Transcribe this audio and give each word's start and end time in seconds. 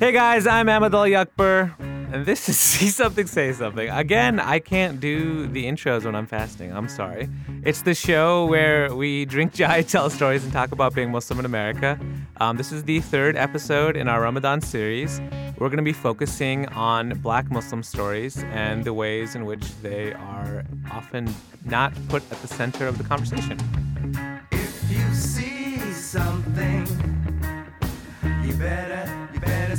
Hey 0.00 0.12
guys, 0.12 0.46
I'm 0.46 0.66
Ahmed 0.70 0.94
Ali 0.94 1.14
Akbar, 1.14 1.76
and 1.78 2.24
this 2.24 2.48
is 2.48 2.58
See 2.70 2.88
Something, 2.88 3.26
Say 3.26 3.52
Something. 3.52 3.90
Again, 3.90 4.40
I 4.40 4.58
can't 4.58 4.98
do 4.98 5.46
the 5.46 5.66
intros 5.66 6.06
when 6.06 6.14
I'm 6.14 6.26
fasting. 6.26 6.72
I'm 6.72 6.88
sorry. 6.88 7.28
It's 7.64 7.82
the 7.82 7.92
show 7.92 8.46
where 8.46 8.94
we 8.94 9.26
drink 9.26 9.52
chai, 9.52 9.82
tell 9.94 10.08
stories, 10.08 10.42
and 10.42 10.54
talk 10.54 10.72
about 10.72 10.94
being 10.94 11.10
Muslim 11.10 11.40
in 11.40 11.44
America. 11.44 12.00
Um, 12.38 12.56
this 12.56 12.72
is 12.72 12.84
the 12.84 13.00
third 13.00 13.36
episode 13.36 13.94
in 13.94 14.08
our 14.08 14.22
Ramadan 14.22 14.62
series. 14.62 15.20
We're 15.58 15.68
going 15.68 15.76
to 15.76 15.82
be 15.82 15.92
focusing 15.92 16.66
on 16.68 17.18
black 17.18 17.50
Muslim 17.50 17.82
stories 17.82 18.42
and 18.52 18.84
the 18.84 18.94
ways 18.94 19.34
in 19.34 19.44
which 19.44 19.66
they 19.82 20.14
are 20.14 20.64
often 20.90 21.28
not 21.66 21.92
put 22.08 22.22
at 22.32 22.40
the 22.40 22.48
center 22.48 22.86
of 22.86 22.96
the 22.96 23.04
conversation. 23.04 23.58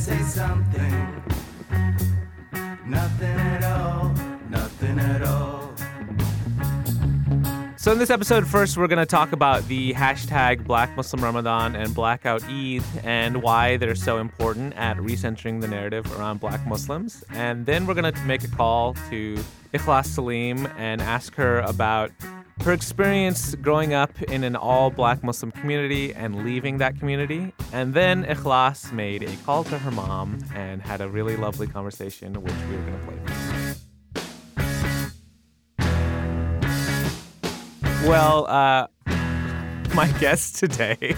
Say 0.02 0.18
something. 0.24 1.24
Nothing 2.88 3.38
at 3.38 3.64
all, 3.64 4.10
nothing 4.50 4.98
at 4.98 5.22
all. 5.22 5.76
So, 7.78 7.92
in 7.92 8.00
this 8.00 8.10
episode, 8.10 8.48
first, 8.48 8.78
we're 8.78 8.88
going 8.88 8.98
to 8.98 9.06
talk 9.06 9.32
about 9.32 9.68
the 9.68 9.94
hashtag 9.94 10.66
Black 10.66 10.98
Muslim 10.98 11.24
Ramadan 11.24 11.76
and 11.76 11.94
Blackout 11.94 12.44
Eid 12.46 12.82
and 13.04 13.44
why 13.44 13.78
they're 13.78 13.94
so 13.94 14.18
important 14.18 14.74
at 14.74 14.98
recentering 14.98 15.62
the 15.62 15.68
narrative 15.68 16.12
around 16.18 16.40
black 16.40 16.66
Muslims. 16.66 17.24
And 17.30 17.68
then 17.68 17.86
we're 17.86 17.94
going 17.94 18.12
to 18.12 18.22
make 18.22 18.44
a 18.44 18.48
call 18.48 18.96
to 19.12 19.36
Ikhlas 19.72 20.08
Saleem 20.18 20.68
and 20.80 21.00
ask 21.00 21.36
her 21.36 21.60
about 21.60 22.10
her 22.60 22.74
experience 22.74 23.56
growing 23.56 23.94
up 23.94 24.22
in 24.24 24.44
an 24.44 24.56
all 24.56 24.92
black 24.92 25.24
Muslim 25.24 25.52
community 25.52 26.14
and 26.14 26.46
leaving 26.46 26.78
that 26.78 27.00
community. 27.00 27.54
And 27.74 27.94
then 27.94 28.24
Ikhlas 28.26 28.92
made 28.92 29.24
a 29.24 29.36
call 29.38 29.64
to 29.66 29.80
her 29.80 29.92
mom 29.92 30.40
and 30.54 30.82
had 30.82 31.02
a 31.02 31.10
really 31.10 31.36
lovely 31.36 31.68
conversation, 31.68 32.36
which 32.36 32.54
we're 32.70 32.82
going 32.82 33.00
to 33.00 33.06
play. 33.06 33.42
Well, 38.08 38.46
uh, 38.48 38.88
my 39.94 40.12
guest 40.20 40.56
today 40.56 41.16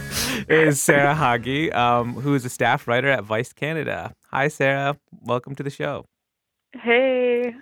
is 0.47 0.81
Sarah 0.81 1.15
Hagi, 1.15 1.71
um, 1.71 2.13
who 2.15 2.35
is 2.35 2.45
a 2.45 2.49
staff 2.49 2.87
writer 2.87 3.09
at 3.09 3.23
Vice 3.23 3.53
Canada. 3.53 4.13
Hi, 4.31 4.47
Sarah. 4.47 4.97
Welcome 5.21 5.55
to 5.55 5.63
the 5.63 5.69
show. 5.69 6.05
Hey. 6.73 7.53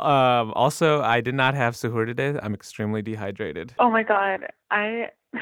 Um, 0.00 0.52
also, 0.54 1.02
I 1.02 1.20
did 1.20 1.34
not 1.34 1.54
have 1.54 1.74
suhoor 1.74 2.06
today. 2.06 2.38
I'm 2.42 2.54
extremely 2.54 3.02
dehydrated. 3.02 3.74
Oh 3.78 3.90
my 3.90 4.02
god. 4.02 4.46
I 4.70 5.08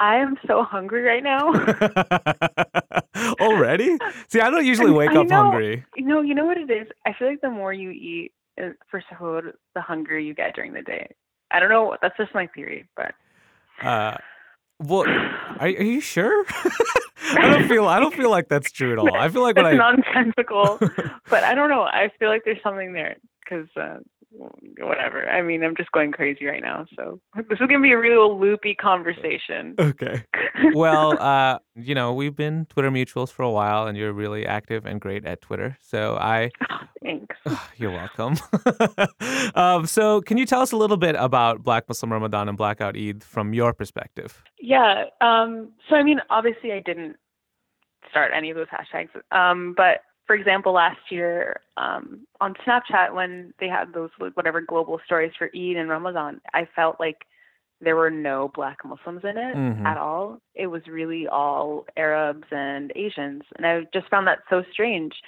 I 0.00 0.16
am 0.16 0.36
so 0.46 0.64
hungry 0.64 1.02
right 1.02 1.22
now. 1.22 1.52
Already? 3.40 3.96
See, 4.28 4.40
I 4.40 4.50
don't 4.50 4.64
usually 4.66 4.90
wake 4.90 5.10
I 5.10 5.16
up 5.20 5.26
know- 5.28 5.42
hungry. 5.50 5.84
You 5.96 6.06
know, 6.06 6.20
you 6.22 6.34
know 6.34 6.44
what 6.46 6.56
it 6.58 6.70
is? 6.70 6.88
I 7.06 7.12
feel 7.12 7.28
like 7.28 7.40
the 7.40 7.50
more 7.50 7.72
you 7.72 7.90
eat 7.90 8.32
uh, 8.60 8.70
for 8.90 9.02
sahur, 9.12 9.52
the 9.74 9.80
hungrier 9.80 10.18
you 10.18 10.34
get 10.34 10.54
during 10.54 10.72
the 10.72 10.82
day. 10.82 11.14
I 11.50 11.60
don't 11.60 11.68
know. 11.70 11.96
That's 12.00 12.16
just 12.16 12.34
my 12.34 12.46
theory, 12.48 12.88
but 12.96 13.14
Uh, 13.82 14.16
well, 14.80 15.06
are, 15.06 15.66
are 15.66 15.68
you 15.68 16.00
sure? 16.00 16.44
I 17.34 17.48
don't 17.48 17.68
feel. 17.68 17.86
I 17.86 18.00
don't 18.00 18.14
feel 18.14 18.30
like 18.30 18.48
that's 18.48 18.70
true 18.72 18.92
at 18.92 18.98
all. 18.98 19.14
I 19.14 19.28
feel 19.28 19.42
like 19.42 19.56
when 19.56 19.66
it's 19.66 19.74
I 19.80 19.92
nonsensical. 19.92 20.78
but 21.30 21.44
I 21.44 21.54
don't 21.54 21.70
know. 21.70 21.82
I 21.82 22.10
feel 22.18 22.28
like 22.28 22.42
there's 22.44 22.62
something 22.62 22.92
there 22.92 23.16
because 23.52 23.68
uh, 23.76 23.98
whatever. 24.78 25.28
I 25.28 25.42
mean, 25.42 25.62
I'm 25.62 25.76
just 25.76 25.92
going 25.92 26.12
crazy 26.12 26.46
right 26.46 26.62
now. 26.62 26.86
So 26.96 27.20
this 27.36 27.58
is 27.60 27.66
gonna 27.66 27.80
be 27.80 27.92
a 27.92 27.98
real 27.98 28.38
loopy 28.38 28.74
conversation. 28.74 29.74
okay. 29.78 30.24
Well, 30.74 31.20
uh, 31.20 31.58
you 31.74 31.94
know, 31.94 32.12
we've 32.12 32.36
been 32.36 32.66
Twitter 32.66 32.90
mutuals 32.90 33.32
for 33.32 33.42
a 33.42 33.50
while, 33.50 33.88
and 33.88 33.98
you're 33.98 34.12
really 34.12 34.46
active 34.46 34.86
and 34.86 35.00
great 35.00 35.24
at 35.24 35.40
Twitter. 35.40 35.76
So 35.80 36.16
I 36.20 36.50
Thanks. 37.02 37.36
You're 37.78 37.90
welcome. 37.90 38.36
um, 39.56 39.86
so, 39.86 40.20
can 40.20 40.38
you 40.38 40.46
tell 40.46 40.60
us 40.60 40.70
a 40.70 40.76
little 40.76 40.96
bit 40.96 41.16
about 41.18 41.64
Black 41.64 41.88
Muslim 41.88 42.12
Ramadan 42.12 42.48
and 42.48 42.56
Blackout 42.56 42.96
Eid 42.96 43.24
from 43.24 43.54
your 43.54 43.72
perspective? 43.72 44.40
Yeah. 44.60 45.06
Um, 45.20 45.70
so, 45.88 45.96
I 45.96 46.04
mean, 46.04 46.20
obviously, 46.30 46.70
I 46.72 46.80
didn't 46.80 47.16
start 48.08 48.30
any 48.34 48.50
of 48.50 48.56
those 48.56 48.68
hashtags. 48.68 49.08
Um, 49.36 49.74
but 49.76 50.02
for 50.26 50.34
example, 50.34 50.72
last 50.72 51.10
year 51.10 51.60
um, 51.76 52.26
on 52.40 52.54
Snapchat, 52.66 53.12
when 53.14 53.52
they 53.58 53.68
had 53.68 53.92
those 53.92 54.10
whatever 54.34 54.60
global 54.60 55.00
stories 55.04 55.32
for 55.36 55.50
Eid 55.54 55.76
and 55.76 55.88
Ramadan, 55.88 56.40
I 56.54 56.68
felt 56.76 57.00
like 57.00 57.26
there 57.80 57.96
were 57.96 58.10
no 58.10 58.48
Black 58.54 58.84
Muslims 58.84 59.24
in 59.24 59.36
it 59.36 59.56
Mhm. 59.56 59.84
at 59.84 59.96
all. 59.98 60.40
It 60.54 60.68
was 60.68 60.86
really 60.86 61.26
all 61.26 61.84
Arabs 61.96 62.46
and 62.52 62.92
Asians, 62.94 63.42
and 63.56 63.66
I 63.66 63.82
just 63.92 64.08
found 64.08 64.26
that 64.28 64.44
so 64.48 64.62
strange. 64.70 65.20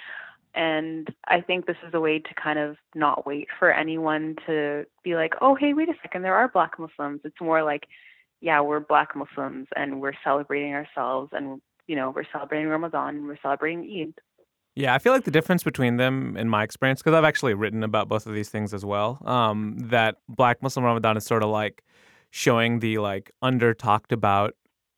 And 0.53 1.13
I 1.27 1.41
think 1.41 1.65
this 1.65 1.75
is 1.85 1.93
a 1.93 1.99
way 1.99 2.19
to 2.19 2.33
kind 2.35 2.57
of 2.57 2.77
not 2.93 3.25
wait 3.25 3.49
for 3.59 3.73
anyone 3.73 4.37
to 4.45 4.85
be 5.03 5.15
like, 5.15 5.33
oh, 5.41 5.55
hey, 5.55 5.73
wait 5.73 5.89
a 5.89 5.95
second, 6.01 6.21
there 6.21 6.35
are 6.35 6.47
Black 6.47 6.79
Muslims. 6.79 7.19
It's 7.25 7.41
more 7.41 7.61
like, 7.61 7.87
yeah, 8.39 8.61
we're 8.61 8.79
Black 8.79 9.17
Muslims 9.17 9.67
and 9.75 9.99
we're 9.99 10.13
celebrating 10.23 10.73
ourselves, 10.73 11.33
and 11.33 11.61
you 11.87 11.95
know, 11.97 12.09
we're 12.11 12.23
celebrating 12.31 12.69
Ramadan, 12.69 13.17
and 13.17 13.27
we're 13.27 13.37
celebrating 13.41 13.81
Eid. 13.83 14.13
Yeah, 14.75 14.93
I 14.93 14.99
feel 14.99 15.13
like 15.13 15.23
the 15.23 15.31
difference 15.31 15.63
between 15.63 15.97
them, 15.97 16.35
in 16.37 16.49
my 16.49 16.63
experience, 16.63 17.01
because 17.01 17.13
I've 17.15 17.23
actually 17.23 17.53
written 17.53 17.81
about 17.83 18.09
both 18.09 18.25
of 18.27 18.33
these 18.33 18.49
things 18.49 18.73
as 18.73 18.83
well, 18.83 19.21
um, 19.25 19.75
that 19.79 20.17
Black 20.27 20.61
Muslim 20.61 20.83
Ramadan 20.85 21.15
is 21.17 21.25
sort 21.25 21.43
of 21.43 21.49
like 21.49 21.83
showing 22.31 22.79
the 22.79 22.97
like 22.97 23.31
under 23.41 23.73
talked 23.73 24.11
about 24.11 24.53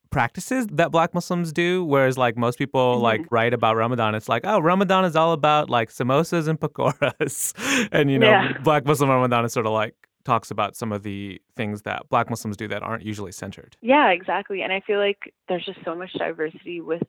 practices 0.10 0.66
that 0.72 0.90
black 0.90 1.14
muslims 1.14 1.52
do 1.52 1.84
whereas 1.84 2.18
like 2.18 2.38
most 2.38 2.58
people 2.58 2.96
Mhm. 2.98 3.02
like 3.02 3.22
write 3.30 3.54
about 3.54 3.76
ramadan 3.76 4.16
it's 4.16 4.30
like 4.30 4.44
oh 4.46 4.58
ramadan 4.60 5.04
is 5.04 5.18
all 5.18 5.34
about 5.34 5.70
like 5.70 5.90
samosas 5.90 6.48
and 6.48 6.58
pakoras 6.60 7.54
and 7.92 8.10
you 8.10 8.18
know 8.18 8.30
Yeah. 8.30 8.58
black 8.64 8.86
muslim 8.86 9.10
ramadan 9.10 9.44
is 9.44 9.52
sort 9.52 9.66
of 9.66 9.74
like 9.74 9.94
talks 10.24 10.50
about 10.50 10.78
some 10.78 10.94
of 10.94 11.04
the 11.04 11.42
things 11.58 11.82
that 11.82 12.08
black 12.10 12.30
muslims 12.30 12.56
do 12.56 12.70
that 12.70 12.82
aren't 12.84 13.04
usually 13.04 13.34
centered 13.34 13.76
Yeah, 13.82 14.10
exactly. 14.12 14.62
And 14.62 14.72
I 14.72 14.80
feel 14.80 14.98
like 14.98 15.34
there's 15.50 15.66
just 15.66 15.80
so 15.84 15.94
much 15.94 16.14
diversity 16.14 16.80
with 16.82 17.04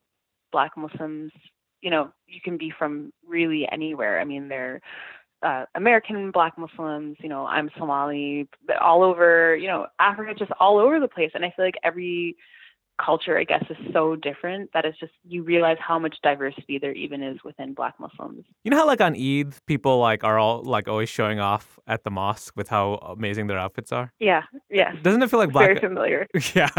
Black 0.50 0.76
Muslims. 0.76 1.30
You 1.80 1.90
know, 1.90 2.10
you 2.26 2.40
can 2.42 2.56
be 2.56 2.72
from 2.76 3.12
really 3.26 3.68
anywhere. 3.70 4.20
I 4.20 4.24
mean, 4.24 4.48
they're 4.48 4.80
uh, 5.42 5.64
American 5.74 6.30
Black 6.30 6.58
Muslims. 6.58 7.16
You 7.20 7.28
know, 7.28 7.46
I'm 7.46 7.70
Somali, 7.78 8.48
all 8.80 9.02
over. 9.02 9.56
You 9.56 9.68
know, 9.68 9.86
Africa, 9.98 10.34
just 10.36 10.52
all 10.58 10.78
over 10.78 10.98
the 11.00 11.08
place. 11.08 11.30
And 11.34 11.44
I 11.44 11.52
feel 11.54 11.64
like 11.64 11.78
every 11.84 12.36
culture, 13.04 13.38
I 13.38 13.44
guess, 13.44 13.64
is 13.70 13.76
so 13.92 14.16
different 14.16 14.70
that 14.74 14.84
it's 14.84 14.98
just 14.98 15.12
you 15.26 15.42
realize 15.42 15.76
how 15.80 15.98
much 15.98 16.16
diversity 16.22 16.78
there 16.78 16.92
even 16.92 17.22
is 17.22 17.38
within 17.44 17.74
Black 17.74 17.98
Muslims. 17.98 18.44
You 18.64 18.70
know 18.70 18.76
how 18.76 18.86
like 18.86 19.00
on 19.00 19.14
Eid, 19.14 19.54
people 19.66 19.98
like 19.98 20.24
are 20.24 20.38
all 20.38 20.62
like 20.62 20.88
always 20.88 21.08
showing 21.08 21.40
off 21.40 21.78
at 21.86 22.04
the 22.04 22.10
mosque 22.10 22.54
with 22.56 22.68
how 22.68 22.94
amazing 22.96 23.46
their 23.46 23.58
outfits 23.58 23.92
are. 23.92 24.12
Yeah, 24.18 24.42
yeah, 24.70 24.92
Doesn't 25.02 25.22
it 25.22 25.30
feel 25.30 25.38
like 25.38 25.52
black? 25.52 25.66
very 25.66 25.80
familiar. 25.80 26.26
Yeah, 26.54 26.70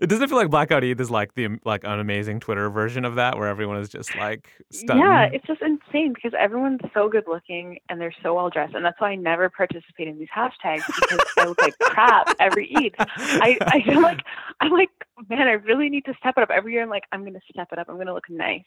it 0.00 0.08
doesn't 0.08 0.28
feel 0.28 0.36
like 0.36 0.50
Blackout 0.50 0.82
Eid 0.84 1.00
is 1.00 1.10
like 1.10 1.34
the 1.34 1.48
like 1.64 1.84
an 1.84 2.00
amazing 2.00 2.40
Twitter 2.40 2.68
version 2.70 3.04
of 3.04 3.14
that, 3.16 3.38
where 3.38 3.48
everyone 3.48 3.76
is 3.78 3.88
just 3.88 4.14
like 4.16 4.48
stunning. 4.70 5.02
Yeah, 5.04 5.24
it's 5.32 5.46
just 5.46 5.62
insane 5.62 6.12
because 6.12 6.32
everyone's 6.38 6.80
so 6.92 7.08
good 7.08 7.24
looking 7.26 7.78
and 7.88 8.00
they're 8.00 8.14
so 8.22 8.34
well 8.34 8.50
dressed, 8.50 8.74
and 8.74 8.84
that's 8.84 9.00
why 9.00 9.10
I 9.10 9.14
never 9.14 9.48
participate 9.48 10.08
in 10.08 10.18
these 10.18 10.28
hashtags 10.34 10.84
because 10.86 11.20
I 11.38 11.44
look 11.46 11.60
like 11.62 11.78
crap 11.78 12.28
every 12.40 12.74
Eid. 12.76 12.94
I 12.98 13.56
I 13.62 13.82
feel 13.82 14.02
like 14.02 14.20
I'm 14.60 14.70
like, 14.72 14.90
man, 15.28 15.48
I 15.48 15.52
really 15.52 15.88
need 15.88 16.04
to 16.06 16.14
step 16.18 16.34
it 16.36 16.42
up 16.42 16.50
every 16.50 16.72
year. 16.72 16.82
I'm 16.82 16.90
like, 16.90 17.04
I'm 17.12 17.24
gonna 17.24 17.40
step 17.50 17.68
it 17.72 17.78
up. 17.78 17.88
I'm 17.88 17.98
gonna 17.98 18.14
look 18.14 18.28
nice, 18.28 18.62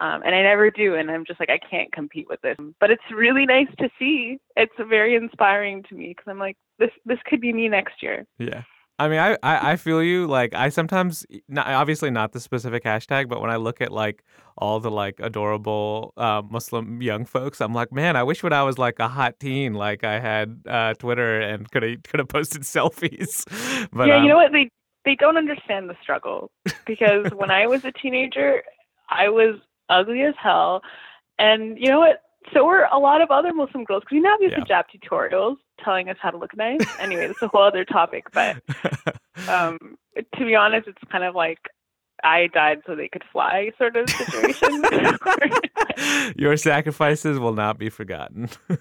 um, 0.00 0.22
and 0.24 0.34
I 0.34 0.42
never 0.42 0.70
do, 0.70 0.94
and 0.94 1.10
I'm 1.10 1.24
just 1.24 1.40
like, 1.40 1.50
I 1.50 1.58
can't 1.58 1.92
compete 1.92 2.26
with 2.28 2.40
this. 2.42 2.56
But 2.80 2.90
it's 2.90 3.02
really 3.12 3.46
nice 3.46 3.68
to 3.78 3.88
see. 3.98 4.38
It's 4.56 4.72
very 4.88 5.14
inspiring 5.14 5.82
to 5.88 5.94
me 5.94 6.08
because 6.08 6.30
I'm 6.30 6.38
like, 6.38 6.56
this 6.78 6.90
this 7.04 7.18
could 7.26 7.40
be 7.40 7.52
me 7.52 7.68
next 7.68 8.02
year. 8.02 8.26
Yeah. 8.38 8.62
I 8.98 9.08
mean, 9.08 9.18
I, 9.18 9.36
I, 9.42 9.72
I 9.72 9.76
feel 9.76 10.02
you. 10.02 10.26
Like, 10.26 10.54
I 10.54 10.70
sometimes, 10.70 11.26
not, 11.48 11.66
obviously 11.66 12.10
not 12.10 12.32
the 12.32 12.40
specific 12.40 12.82
hashtag, 12.82 13.28
but 13.28 13.42
when 13.42 13.50
I 13.50 13.56
look 13.56 13.82
at 13.82 13.92
like 13.92 14.24
all 14.56 14.80
the 14.80 14.90
like 14.90 15.16
adorable 15.20 16.14
uh, 16.16 16.42
Muslim 16.48 17.02
young 17.02 17.26
folks, 17.26 17.60
I'm 17.60 17.74
like, 17.74 17.92
man, 17.92 18.16
I 18.16 18.22
wish 18.22 18.42
when 18.42 18.54
I 18.54 18.62
was 18.62 18.78
like 18.78 18.98
a 18.98 19.08
hot 19.08 19.38
teen, 19.38 19.74
like 19.74 20.02
I 20.02 20.18
had 20.18 20.62
uh, 20.66 20.94
Twitter 20.94 21.40
and 21.40 21.70
could 21.70 21.82
have 21.82 22.02
could 22.04 22.20
have 22.20 22.28
posted 22.28 22.62
selfies. 22.62 23.44
But 23.92 24.08
yeah, 24.08 24.16
um, 24.16 24.22
you 24.22 24.30
know 24.30 24.36
what? 24.36 24.52
They 24.52 24.70
they 25.06 25.14
don't 25.14 25.38
understand 25.38 25.88
the 25.88 25.96
struggle 26.02 26.50
because 26.86 27.32
when 27.34 27.50
I 27.50 27.66
was 27.66 27.80
a 27.84 27.92
teenager, 27.92 28.62
I 29.08 29.30
was 29.30 29.58
ugly 29.88 30.20
as 30.22 30.34
hell, 30.42 30.82
and 31.38 31.78
you 31.78 31.88
know 31.88 32.00
what? 32.00 32.20
So 32.52 32.64
were 32.64 32.86
a 32.92 32.98
lot 32.98 33.22
of 33.22 33.30
other 33.30 33.52
Muslim 33.54 33.82
girls 33.84 34.02
because 34.02 34.16
we 34.16 34.20
now 34.20 34.30
have 34.32 34.40
these 34.40 34.50
Yeah. 34.52 34.82
hijab 34.82 34.84
tutorials 34.94 35.56
telling 35.82 36.08
us 36.08 36.16
how 36.20 36.30
to 36.30 36.36
look 36.38 36.56
nice. 36.56 36.78
anyway, 37.00 37.26
that's 37.26 37.42
a 37.42 37.48
whole 37.48 37.62
other 37.62 37.84
topic. 37.84 38.24
But 38.32 38.62
um, 39.48 39.78
to 40.16 40.44
be 40.44 40.54
honest, 40.54 40.86
it's 40.86 40.98
kind 41.10 41.24
of 41.24 41.34
like 41.34 41.58
I 42.22 42.46
died 42.52 42.82
so 42.86 42.94
they 42.94 43.08
could 43.08 43.24
fly 43.32 43.72
sort 43.78 43.96
of 43.96 44.08
situation. 44.08 44.84
Your 46.36 46.56
sacrifices 46.56 47.38
will 47.38 47.52
not 47.52 47.78
be 47.78 47.88
forgotten. 47.90 48.48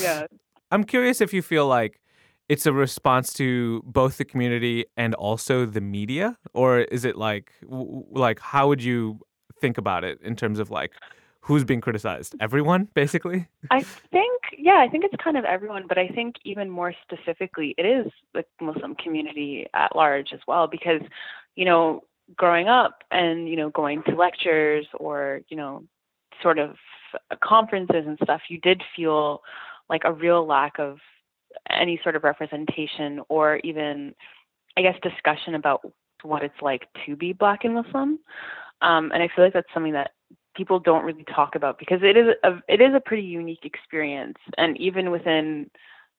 yeah. 0.00 0.26
I'm 0.70 0.84
curious 0.84 1.20
if 1.20 1.32
you 1.32 1.42
feel 1.42 1.66
like 1.66 2.00
it's 2.48 2.66
a 2.66 2.72
response 2.72 3.32
to 3.34 3.82
both 3.84 4.18
the 4.18 4.24
community 4.24 4.86
and 4.96 5.14
also 5.14 5.66
the 5.66 5.80
media, 5.80 6.38
or 6.54 6.80
is 6.80 7.04
it 7.04 7.16
like 7.16 7.52
like 7.68 8.40
how 8.40 8.68
would 8.68 8.82
you 8.82 9.20
think 9.60 9.78
about 9.78 10.04
it 10.04 10.20
in 10.22 10.36
terms 10.36 10.58
of 10.58 10.70
like 10.70 10.92
who's 11.40 11.64
being 11.64 11.80
criticized? 11.80 12.34
Everyone, 12.40 12.88
basically. 12.94 13.46
I 13.70 13.82
think, 13.82 14.42
yeah, 14.58 14.78
I 14.78 14.88
think 14.88 15.04
it's 15.04 15.22
kind 15.22 15.36
of 15.36 15.44
everyone, 15.44 15.84
but 15.88 15.96
I 15.96 16.08
think 16.08 16.36
even 16.44 16.68
more 16.68 16.92
specifically, 17.02 17.72
it 17.78 17.86
is 17.86 18.12
the 18.34 18.44
Muslim 18.60 18.96
community 18.96 19.68
at 19.72 19.94
large 19.94 20.32
as 20.32 20.40
well, 20.48 20.66
because, 20.66 21.02
you 21.54 21.64
know, 21.64 22.02
growing 22.36 22.66
up 22.66 23.04
and, 23.12 23.48
you 23.48 23.54
know, 23.54 23.70
going 23.70 24.02
to 24.08 24.16
lectures 24.16 24.86
or, 24.94 25.42
you 25.48 25.56
know, 25.56 25.84
sort 26.42 26.58
of 26.58 26.74
conferences 27.40 28.04
and 28.06 28.18
stuff, 28.22 28.42
you 28.48 28.58
did 28.58 28.82
feel 28.96 29.42
like 29.88 30.02
a 30.04 30.12
real 30.12 30.44
lack 30.44 30.80
of 30.80 30.98
any 31.70 32.00
sort 32.02 32.16
of 32.16 32.24
representation 32.24 33.20
or 33.28 33.56
even, 33.58 34.14
I 34.76 34.82
guess, 34.82 34.96
discussion 35.02 35.54
about 35.54 35.80
what 36.22 36.42
it's 36.42 36.60
like 36.60 36.88
to 37.06 37.16
be 37.16 37.32
Black 37.32 37.64
and 37.64 37.74
Muslim. 37.74 38.18
Um, 38.82 39.10
and 39.12 39.22
I 39.22 39.28
feel 39.34 39.44
like 39.44 39.54
that's 39.54 39.72
something 39.72 39.92
that 39.92 40.10
people 40.56 40.80
don't 40.80 41.04
really 41.04 41.24
talk 41.24 41.54
about 41.54 41.78
because 41.78 42.00
it 42.02 42.16
is 42.16 42.34
a 42.42 42.58
it 42.68 42.80
is 42.80 42.94
a 42.94 43.00
pretty 43.00 43.22
unique 43.22 43.64
experience. 43.64 44.38
And 44.58 44.76
even 44.78 45.10
within 45.10 45.70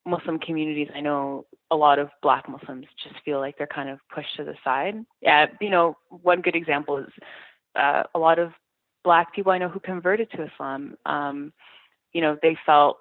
Muslim 0.05 0.39
communities, 0.39 0.89
I 0.95 1.01
know 1.01 1.45
a 1.71 1.75
lot 1.75 1.99
of 1.99 2.09
Black 2.21 2.47
Muslims 2.47 2.87
just 3.03 3.15
feel 3.25 3.39
like 3.39 3.57
they're 3.57 3.67
kind 3.67 3.89
of 3.89 3.99
pushed 4.13 4.35
to 4.37 4.43
the 4.43 4.55
side. 4.63 4.95
Yeah, 5.21 5.47
you 5.59 5.69
know, 5.69 5.97
one 6.09 6.41
good 6.41 6.55
example 6.55 6.97
is 6.97 7.09
uh, 7.75 8.03
a 8.15 8.19
lot 8.19 8.39
of 8.39 8.51
Black 9.03 9.33
people 9.33 9.51
I 9.51 9.57
know 9.57 9.69
who 9.69 9.79
converted 9.79 10.31
to 10.31 10.43
Islam. 10.43 10.95
Um, 11.05 11.53
you 12.13 12.21
know, 12.21 12.37
they 12.41 12.57
felt 12.65 12.97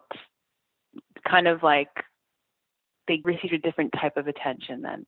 kind 1.29 1.49
of 1.49 1.63
like 1.63 1.89
they 3.09 3.21
received 3.25 3.55
a 3.55 3.59
different 3.59 3.93
type 4.01 4.17
of 4.17 4.27
attention 4.29 4.83
than, 4.83 5.07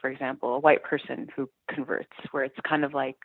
for 0.00 0.10
example, 0.10 0.54
a 0.54 0.60
white 0.60 0.82
person 0.82 1.28
who 1.34 1.48
converts, 1.70 2.12
where 2.30 2.44
it's 2.44 2.56
kind 2.68 2.84
of 2.84 2.94
like, 2.94 3.16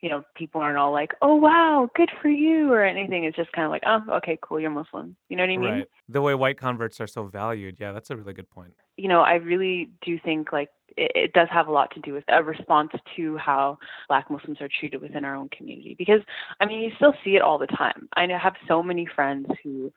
you 0.00 0.08
know, 0.08 0.22
people 0.36 0.60
aren't 0.60 0.78
all 0.78 0.92
like, 0.92 1.10
oh, 1.22 1.34
wow, 1.34 1.88
good 1.96 2.10
for 2.22 2.28
you, 2.28 2.72
or 2.72 2.84
anything. 2.84 3.24
It's 3.24 3.36
just 3.36 3.50
kind 3.50 3.64
of 3.64 3.70
like, 3.72 3.82
oh, 3.84 4.16
okay, 4.18 4.38
cool, 4.40 4.60
you're 4.60 4.70
Muslim. 4.70 5.16
You 5.28 5.36
know 5.36 5.42
what 5.42 5.50
I 5.50 5.56
mean? 5.56 5.70
Right. 5.70 5.88
The 6.08 6.22
way 6.22 6.36
white 6.36 6.56
converts 6.56 7.00
are 7.00 7.08
so 7.08 7.24
valued. 7.24 7.78
Yeah, 7.80 7.90
that's 7.90 8.10
a 8.10 8.16
really 8.16 8.32
good 8.32 8.48
point. 8.48 8.74
You 8.96 9.08
know, 9.08 9.22
I 9.22 9.34
really 9.34 9.90
do 10.02 10.16
think 10.24 10.52
like 10.52 10.68
it, 10.96 11.10
it 11.16 11.32
does 11.32 11.48
have 11.50 11.66
a 11.66 11.72
lot 11.72 11.90
to 11.94 12.00
do 12.00 12.12
with 12.12 12.22
a 12.28 12.44
response 12.44 12.92
to 13.16 13.36
how 13.38 13.78
Black 14.08 14.30
Muslims 14.30 14.60
are 14.60 14.68
treated 14.78 15.02
within 15.02 15.24
our 15.24 15.34
own 15.34 15.48
community. 15.48 15.96
Because, 15.98 16.20
I 16.60 16.66
mean, 16.66 16.80
you 16.80 16.92
still 16.94 17.14
see 17.24 17.34
it 17.34 17.42
all 17.42 17.58
the 17.58 17.66
time. 17.66 18.08
I 18.14 18.26
have 18.40 18.54
so 18.68 18.84
many 18.84 19.08
friends 19.16 19.48
who 19.64 19.92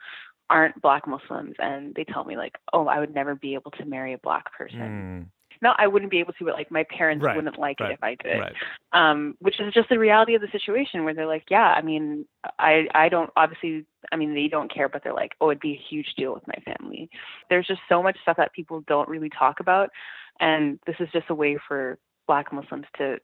aren't 0.51 0.79
black 0.81 1.07
muslims 1.07 1.55
and 1.59 1.95
they 1.95 2.03
tell 2.03 2.25
me 2.25 2.35
like 2.37 2.55
oh 2.73 2.87
i 2.87 2.99
would 2.99 3.13
never 3.15 3.33
be 3.35 3.53
able 3.53 3.71
to 3.71 3.85
marry 3.85 4.13
a 4.13 4.17
black 4.19 4.51
person. 4.55 4.79
Mm, 4.79 5.25
no 5.61 5.71
i 5.77 5.87
wouldn't 5.87 6.11
be 6.11 6.19
able 6.19 6.33
to 6.33 6.43
but 6.45 6.53
like 6.55 6.69
my 6.69 6.83
parents 6.95 7.23
Right, 7.23 7.35
wouldn't 7.35 7.57
like 7.57 7.79
right, 7.79 7.91
it 7.91 7.93
if 7.93 8.03
i 8.03 8.15
did. 8.21 8.39
Right. 8.39 8.53
um 8.91 9.35
which 9.39 9.59
is 9.61 9.73
just 9.73 9.89
the 9.89 9.97
reality 9.97 10.35
of 10.35 10.41
the 10.41 10.49
situation 10.51 11.05
where 11.05 11.13
they're 11.13 11.25
like 11.25 11.45
yeah 11.49 11.73
i 11.77 11.81
mean 11.81 12.25
i 12.59 12.83
i 12.93 13.07
don't 13.09 13.29
obviously 13.37 13.85
i 14.11 14.17
mean 14.17 14.33
they 14.35 14.47
don't 14.49 14.73
care 14.73 14.89
but 14.89 15.01
they're 15.03 15.13
like 15.13 15.31
oh 15.39 15.49
it'd 15.49 15.61
be 15.61 15.73
a 15.73 15.85
huge 15.89 16.13
deal 16.17 16.33
with 16.33 16.45
my 16.47 16.61
family 16.65 17.09
there's 17.49 17.67
just 17.67 17.81
so 17.87 18.03
much 18.03 18.17
stuff 18.21 18.37
that 18.37 18.53
people 18.53 18.83
don't 18.87 19.09
really 19.09 19.29
talk 19.29 19.59
about 19.61 19.89
and 20.41 20.79
this 20.85 20.95
is 20.99 21.07
just 21.13 21.29
a 21.29 21.35
way 21.35 21.57
for 21.67 21.97
black 22.27 22.51
muslims 22.51 22.85
to 22.97 23.17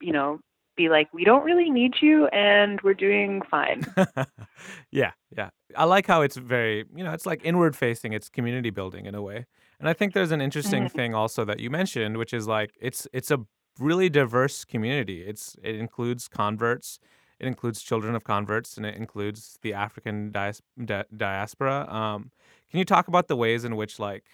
you 0.00 0.12
know 0.12 0.40
be 0.78 0.88
like 0.88 1.12
we 1.12 1.24
don't 1.24 1.44
really 1.44 1.70
need 1.70 1.94
you 2.00 2.26
and 2.28 2.80
we're 2.82 2.94
doing 3.08 3.42
fine 3.50 3.84
yeah, 4.90 5.12
yeah. 5.36 5.50
I 5.76 5.84
like 5.84 6.06
how 6.06 6.22
it's 6.22 6.36
very, 6.36 6.84
you 6.96 7.04
know, 7.04 7.12
it's 7.12 7.26
like 7.26 7.40
inward 7.44 7.76
facing, 7.76 8.12
it's 8.14 8.28
community 8.28 8.70
building 8.70 9.04
in 9.06 9.14
a 9.14 9.22
way. 9.22 9.46
And 9.78 9.88
I 9.88 9.92
think 9.92 10.14
there's 10.14 10.32
an 10.32 10.40
interesting 10.40 10.84
Mhm. 10.84 10.92
thing 10.92 11.14
also 11.14 11.44
that 11.44 11.60
you 11.60 11.70
mentioned, 11.70 12.16
which 12.16 12.32
is 12.32 12.48
like 12.48 12.70
it's 12.80 13.06
it's 13.12 13.30
a 13.30 13.38
really 13.78 14.08
diverse 14.08 14.64
community. 14.64 15.18
It's 15.22 15.56
it 15.62 15.76
includes 15.76 16.26
converts, 16.28 16.98
it 17.38 17.46
includes 17.46 17.82
children 17.82 18.14
of 18.14 18.24
converts, 18.24 18.76
and 18.78 18.86
it 18.86 18.96
includes 18.96 19.58
the 19.62 19.72
African 19.74 20.32
dias- 20.32 20.62
di- 20.82 21.10
diaspora. 21.16 21.86
Um, 22.00 22.30
can 22.70 22.78
you 22.78 22.84
talk 22.84 23.08
about 23.08 23.28
the 23.28 23.36
ways 23.36 23.64
in 23.64 23.76
which 23.76 23.98
like 23.98 24.24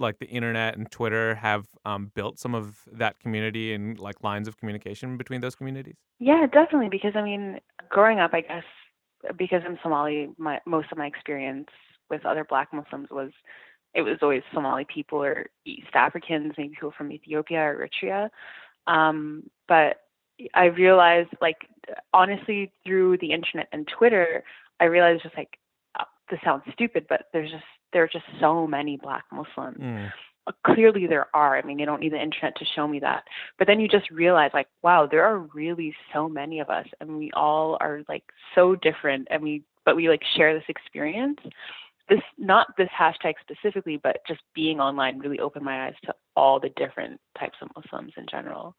like 0.00 0.18
the 0.18 0.26
internet 0.26 0.76
and 0.76 0.90
Twitter 0.90 1.34
have 1.36 1.66
um, 1.84 2.10
built 2.14 2.38
some 2.38 2.54
of 2.54 2.80
that 2.92 3.20
community 3.20 3.72
and 3.74 3.98
like 3.98 4.22
lines 4.22 4.48
of 4.48 4.56
communication 4.56 5.16
between 5.16 5.40
those 5.40 5.54
communities? 5.54 5.96
Yeah, 6.18 6.46
definitely. 6.46 6.88
Because 6.88 7.12
I 7.14 7.22
mean, 7.22 7.60
growing 7.88 8.18
up, 8.18 8.32
I 8.34 8.40
guess 8.42 8.64
because 9.36 9.62
I'm 9.66 9.78
Somali, 9.82 10.30
my 10.38 10.60
most 10.66 10.90
of 10.92 10.98
my 10.98 11.06
experience 11.06 11.68
with 12.08 12.24
other 12.26 12.44
Black 12.44 12.72
Muslims 12.72 13.08
was 13.10 13.30
it 13.94 14.02
was 14.02 14.18
always 14.22 14.42
Somali 14.54 14.86
people 14.92 15.22
or 15.22 15.50
East 15.64 15.94
Africans, 15.94 16.52
maybe 16.56 16.70
people 16.70 16.92
from 16.96 17.12
Ethiopia 17.12 17.60
or 17.60 17.88
Eritrea. 17.88 18.30
Um, 18.86 19.50
but 19.68 20.02
I 20.54 20.66
realized, 20.66 21.30
like, 21.40 21.68
honestly, 22.12 22.72
through 22.84 23.18
the 23.18 23.32
internet 23.32 23.68
and 23.72 23.86
Twitter, 23.86 24.44
I 24.78 24.84
realized 24.84 25.22
just 25.22 25.36
like 25.36 25.58
uh, 25.98 26.04
this 26.30 26.40
sounds 26.44 26.62
stupid, 26.72 27.06
but 27.08 27.26
there's 27.32 27.50
just 27.50 27.64
there 27.92 28.02
are 28.04 28.08
just 28.08 28.24
so 28.40 28.66
many 28.66 28.96
Black 28.96 29.24
Muslims 29.32 29.78
Mm. 29.78 30.12
uh, 30.46 30.52
clearly 30.64 31.06
there 31.06 31.26
are. 31.34 31.58
I 31.58 31.62
mean, 31.62 31.78
you 31.78 31.86
don't 31.86 32.00
need 32.00 32.12
the 32.12 32.22
internet 32.22 32.56
to 32.56 32.64
show 32.64 32.86
me 32.88 32.98
that. 33.00 33.24
But 33.58 33.66
then 33.66 33.78
you 33.80 33.88
just 33.88 34.10
realize, 34.10 34.50
like, 34.54 34.68
wow, 34.82 35.06
there 35.06 35.24
are 35.24 35.38
really 35.38 35.94
so 36.12 36.28
many 36.28 36.60
of 36.60 36.70
us, 36.70 36.86
and 37.00 37.18
we 37.18 37.30
all 37.34 37.76
are 37.80 38.02
like 38.08 38.24
so 38.54 38.74
different, 38.76 39.28
and 39.30 39.42
we 39.42 39.62
but 39.84 39.96
we 39.96 40.08
like 40.08 40.22
share 40.36 40.54
this 40.54 40.68
experience. 40.68 41.38
This 42.08 42.20
not 42.38 42.76
this 42.76 42.88
hashtag 42.98 43.34
specifically, 43.40 43.96
but 44.02 44.16
just 44.26 44.40
being 44.54 44.80
online 44.80 45.18
really 45.20 45.38
opened 45.38 45.64
my 45.64 45.86
eyes 45.86 45.94
to 46.06 46.14
all 46.36 46.58
the 46.58 46.70
different 46.70 47.20
types 47.38 47.58
of 47.62 47.68
Muslims 47.76 48.12
in 48.16 48.26
general. 48.30 48.74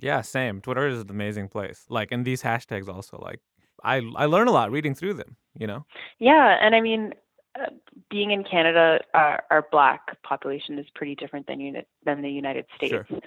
Yeah, 0.00 0.22
same. 0.22 0.60
Twitter 0.60 0.86
is 0.86 1.00
an 1.00 1.10
amazing 1.10 1.48
place. 1.48 1.84
Like, 1.88 2.12
and 2.12 2.24
these 2.24 2.42
hashtags 2.42 2.88
also. 2.88 3.18
Like, 3.18 3.40
I 3.84 3.96
I 4.16 4.26
learn 4.26 4.48
a 4.48 4.52
lot 4.52 4.70
reading 4.70 4.94
through 4.94 5.14
them. 5.14 5.36
You 5.56 5.66
know. 5.66 5.86
Yeah, 6.18 6.56
and 6.60 6.74
I 6.74 6.80
mean, 6.80 7.14
uh, 7.60 7.70
being 8.10 8.30
in 8.30 8.44
Canada, 8.44 9.00
our, 9.14 9.42
our 9.50 9.66
black 9.70 10.20
population 10.22 10.78
is 10.78 10.86
pretty 10.94 11.14
different 11.14 11.46
than 11.46 11.60
uni- 11.60 11.86
than 12.04 12.22
the 12.22 12.30
United 12.30 12.66
States. 12.76 12.92
Sure. 13.08 13.20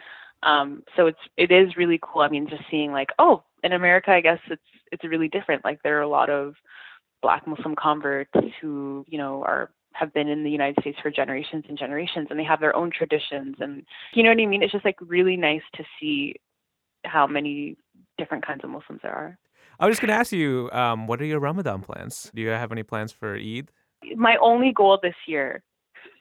Um, 0.44 0.84
so 0.96 1.08
it's 1.08 1.20
it 1.38 1.52
is 1.52 1.78
really 1.78 2.00
cool. 2.02 2.22
I 2.22 2.30
mean, 2.30 2.48
just 2.50 2.64
seeing 2.70 2.92
like, 2.92 3.10
oh, 3.20 3.44
in 3.64 3.74
America, 3.74 4.12
I 4.12 4.22
guess 4.22 4.40
it's 4.50 4.62
it's 4.92 5.04
really 5.04 5.28
different. 5.28 5.64
Like 5.64 5.82
there 5.84 5.98
are 5.98 6.02
a 6.02 6.10
lot 6.10 6.30
of 6.30 6.56
black 7.22 7.46
Muslim 7.46 7.76
converts 7.76 8.32
who 8.62 9.06
you 9.08 9.18
know 9.18 9.44
are 9.44 9.72
have 9.94 10.14
been 10.14 10.28
in 10.28 10.44
the 10.44 10.50
United 10.50 10.82
States 10.82 10.98
for 11.02 11.12
generations 11.12 11.66
and 11.68 11.78
generations, 11.78 12.28
and 12.30 12.40
they 12.40 12.44
have 12.44 12.60
their 12.60 12.76
own 12.76 12.92
traditions, 12.92 13.58
and 13.60 13.84
you 14.14 14.24
know 14.24 14.30
what 14.30 14.40
I 14.40 14.46
mean. 14.46 14.64
It's 14.64 14.72
just 14.72 14.86
like 14.86 14.98
really 15.02 15.38
nice 15.38 15.64
to 15.76 15.84
see 16.00 16.36
how 17.04 17.28
many 17.28 17.78
different 18.18 18.46
kinds 18.46 18.64
of 18.64 18.70
Muslims 18.70 19.02
there 19.04 19.14
are. 19.14 19.38
I 19.80 19.88
was 19.88 19.94
just 19.94 20.02
gonna 20.02 20.14
ask 20.14 20.32
you, 20.32 20.70
um, 20.72 21.08
what 21.08 21.22
are 21.22 21.26
your 21.26 21.40
Ramadan 21.40 21.82
plans? 21.82 22.32
Do 22.34 22.42
you 22.42 22.50
have 22.50 22.72
any 22.72 22.84
plans 22.84 23.12
for 23.12 23.36
Eid? 23.36 23.72
My 24.16 24.38
only 24.42 24.72
goal 24.72 25.00
this 25.02 25.16
year, 25.28 25.64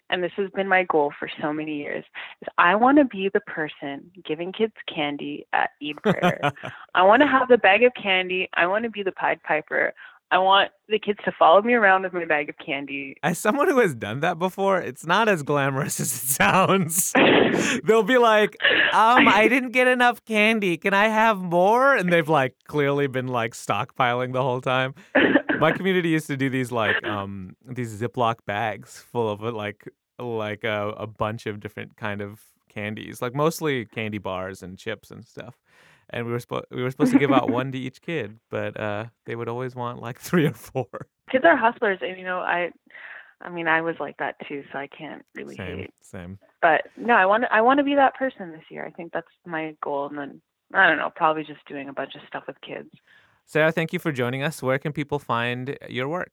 and 0.09 0.23
this 0.23 0.33
has 0.37 0.51
been 0.51 0.69
my 0.69 0.85
goal 0.85 1.13
for 1.19 1.29
so 1.41 1.53
many 1.53 1.77
years, 1.77 2.05
is 2.43 2.49
I 2.59 2.75
want 2.75 2.99
to 2.99 3.05
be 3.05 3.31
the 3.33 3.41
person 3.41 4.11
giving 4.27 4.53
kids 4.53 4.75
candy 4.93 5.47
at 5.53 5.71
Eid 5.83 5.97
prayer. 6.03 6.41
I 6.95 7.03
want 7.03 7.23
to 7.23 7.29
have 7.29 7.49
the 7.49 7.59
bag 7.59 7.83
of 7.83 7.93
candy. 8.01 8.49
I 8.55 8.67
want 8.67 8.85
to 8.85 8.91
be 8.91 9.03
the 9.03 9.13
Pied 9.13 9.43
Piper. 9.43 9.93
I 10.33 10.39
want 10.39 10.71
the 10.89 10.99
kids 11.01 11.19
to 11.25 11.33
follow 11.37 11.61
me 11.61 11.75
around 11.75 12.03
with 12.03 12.13
my 12.13 12.25
bag 12.25 12.49
of 12.49 12.55
candy. 12.65 13.17
As 13.23 13.39
someone 13.39 13.67
who 13.67 13.81
has 13.81 13.97
done 13.97 14.21
that 14.21 14.39
before, 14.39 14.81
it's 14.81 15.05
not 15.05 15.29
as 15.29 15.43
glamorous 15.43 15.99
as 16.01 16.13
it 16.13 16.27
sounds. 16.27 17.13
They'll 17.85 18.05
be 18.05 18.19
like, 18.19 18.57
um, 18.93 19.27
I 19.27 19.49
didn't 19.49 19.73
get 19.73 19.89
enough 19.89 20.25
candy. 20.25 20.77
Can 20.77 20.95
I 20.95 21.09
have 21.09 21.39
more? 21.39 21.97
And 21.97 22.13
they've 22.13 22.29
like 22.29 22.55
clearly 22.69 23.09
been 23.09 23.27
like 23.27 23.55
stockpiling 23.55 24.33
the 24.33 24.43
whole 24.43 24.61
time. 24.61 24.95
My 25.67 25.73
community 25.73 26.09
used 26.11 26.26
to 26.29 26.37
do 26.37 26.49
these 26.50 26.73
like 26.73 27.02
um 27.05 27.57
these 27.67 28.00
Ziploc 28.00 28.37
bags 28.47 28.99
full 29.12 29.31
of 29.31 29.40
like 29.43 29.88
like 30.19 30.64
a, 30.64 30.90
a 30.97 31.07
bunch 31.07 31.47
of 31.47 31.61
different 31.61 31.97
kind 31.97 32.21
of 32.21 32.40
candies, 32.69 33.21
like 33.23 33.35
mostly 33.35 33.85
candy 33.85 34.19
bars 34.19 34.62
and 34.62 34.79
chips 34.79 35.11
and 35.11 35.25
stuff. 35.25 35.57
And 36.11 36.26
we 36.26 36.33
were 36.33 36.40
supposed 36.40 36.67
we 36.71 36.83
were 36.83 36.90
supposed 36.90 37.12
to 37.12 37.19
give 37.19 37.33
out 37.33 37.50
one 37.50 37.71
to 37.73 37.79
each 37.79 38.02
kid, 38.02 38.38
but 38.50 38.79
uh, 38.79 39.07
they 39.26 39.37
would 39.37 39.49
always 39.49 39.75
want 39.75 40.00
like 40.00 40.19
three 40.29 40.47
or 40.47 40.52
four. 40.55 40.87
kids 41.31 41.45
are 41.45 41.57
hustlers, 41.57 41.99
and 42.02 42.19
you 42.19 42.25
know, 42.25 42.38
I, 42.40 42.71
I 43.40 43.49
mean, 43.49 43.69
I 43.69 43.81
was 43.81 43.95
like 44.00 44.17
that 44.19 44.35
too, 44.49 44.64
so 44.73 44.79
I 44.79 44.88
can't 44.88 45.25
really 45.37 45.55
Same, 45.57 45.79
hate. 45.79 45.90
same. 46.02 46.38
But 46.61 46.83
no, 46.97 47.14
I 47.14 47.26
want 47.26 47.45
to, 47.45 47.52
I 47.55 47.61
want 47.61 47.79
to 47.79 47.85
be 47.85 47.95
that 47.95 48.17
person 48.17 48.50
this 48.50 48.64
year. 48.71 48.85
I 48.85 48.90
think 48.90 49.12
that's 49.12 49.29
my 49.47 49.76
goal, 49.85 50.07
and 50.09 50.19
then 50.19 50.40
I 50.75 50.88
don't 50.88 50.99
know, 50.99 51.11
probably 51.14 51.45
just 51.45 51.64
doing 51.69 51.88
a 51.88 51.93
bunch 51.93 52.17
of 52.17 52.23
stuff 52.26 52.45
with 52.49 52.61
kids. 52.61 52.90
Sarah, 53.50 53.73
thank 53.73 53.92
you 53.92 53.99
for 53.99 54.12
joining 54.12 54.45
us. 54.45 54.62
Where 54.62 54.78
can 54.78 54.92
people 54.92 55.19
find 55.19 55.76
your 55.88 56.07
work? 56.07 56.30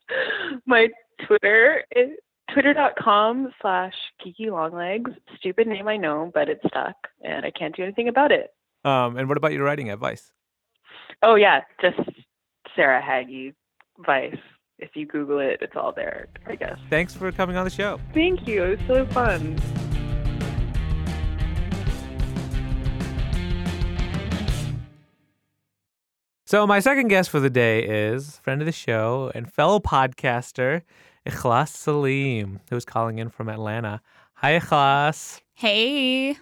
my 0.67 0.89
Twitter 1.25 1.83
is 1.95 2.11
twitter.com 2.53 3.51
slash 3.59 3.95
Kiki 4.23 4.51
Longlegs. 4.51 5.09
Stupid 5.39 5.65
name, 5.65 5.87
I 5.87 5.97
know, 5.97 6.29
but 6.31 6.47
it's 6.47 6.61
stuck 6.67 6.95
and 7.23 7.43
I 7.43 7.49
can't 7.49 7.75
do 7.75 7.81
anything 7.81 8.07
about 8.07 8.31
it. 8.31 8.51
Um, 8.85 9.17
and 9.17 9.27
what 9.27 9.35
about 9.35 9.53
your 9.53 9.63
writing 9.63 9.89
advice? 9.89 10.31
Oh, 11.23 11.33
yeah, 11.33 11.61
just 11.81 11.97
Sarah 12.75 13.01
Hagi 13.01 13.55
Vice. 14.05 14.37
If 14.77 14.91
you 14.93 15.07
Google 15.07 15.39
it, 15.39 15.57
it's 15.61 15.73
all 15.75 15.91
there, 15.91 16.27
I 16.45 16.53
guess. 16.53 16.77
Thanks 16.91 17.15
for 17.15 17.31
coming 17.31 17.57
on 17.57 17.63
the 17.63 17.71
show. 17.71 17.99
Thank 18.13 18.47
you. 18.47 18.63
It 18.63 18.69
was 18.77 18.87
so 18.87 19.05
fun. 19.07 19.59
So, 26.49 26.65
my 26.65 26.79
second 26.79 27.09
guest 27.09 27.29
for 27.29 27.41
the 27.41 27.49
day 27.49 27.83
is 27.83 28.39
friend 28.39 28.61
of 28.61 28.65
the 28.65 28.71
show 28.71 29.33
and 29.35 29.51
fellow 29.51 29.81
podcaster, 29.81 30.81
Ikhlas 31.27 31.73
Saleem, 31.75 32.61
who's 32.69 32.85
calling 32.85 33.19
in 33.19 33.27
from 33.27 33.49
Atlanta. 33.49 33.99
Hi, 34.35 34.57
Ikhlas. 34.57 35.41
Hey. 35.55 36.37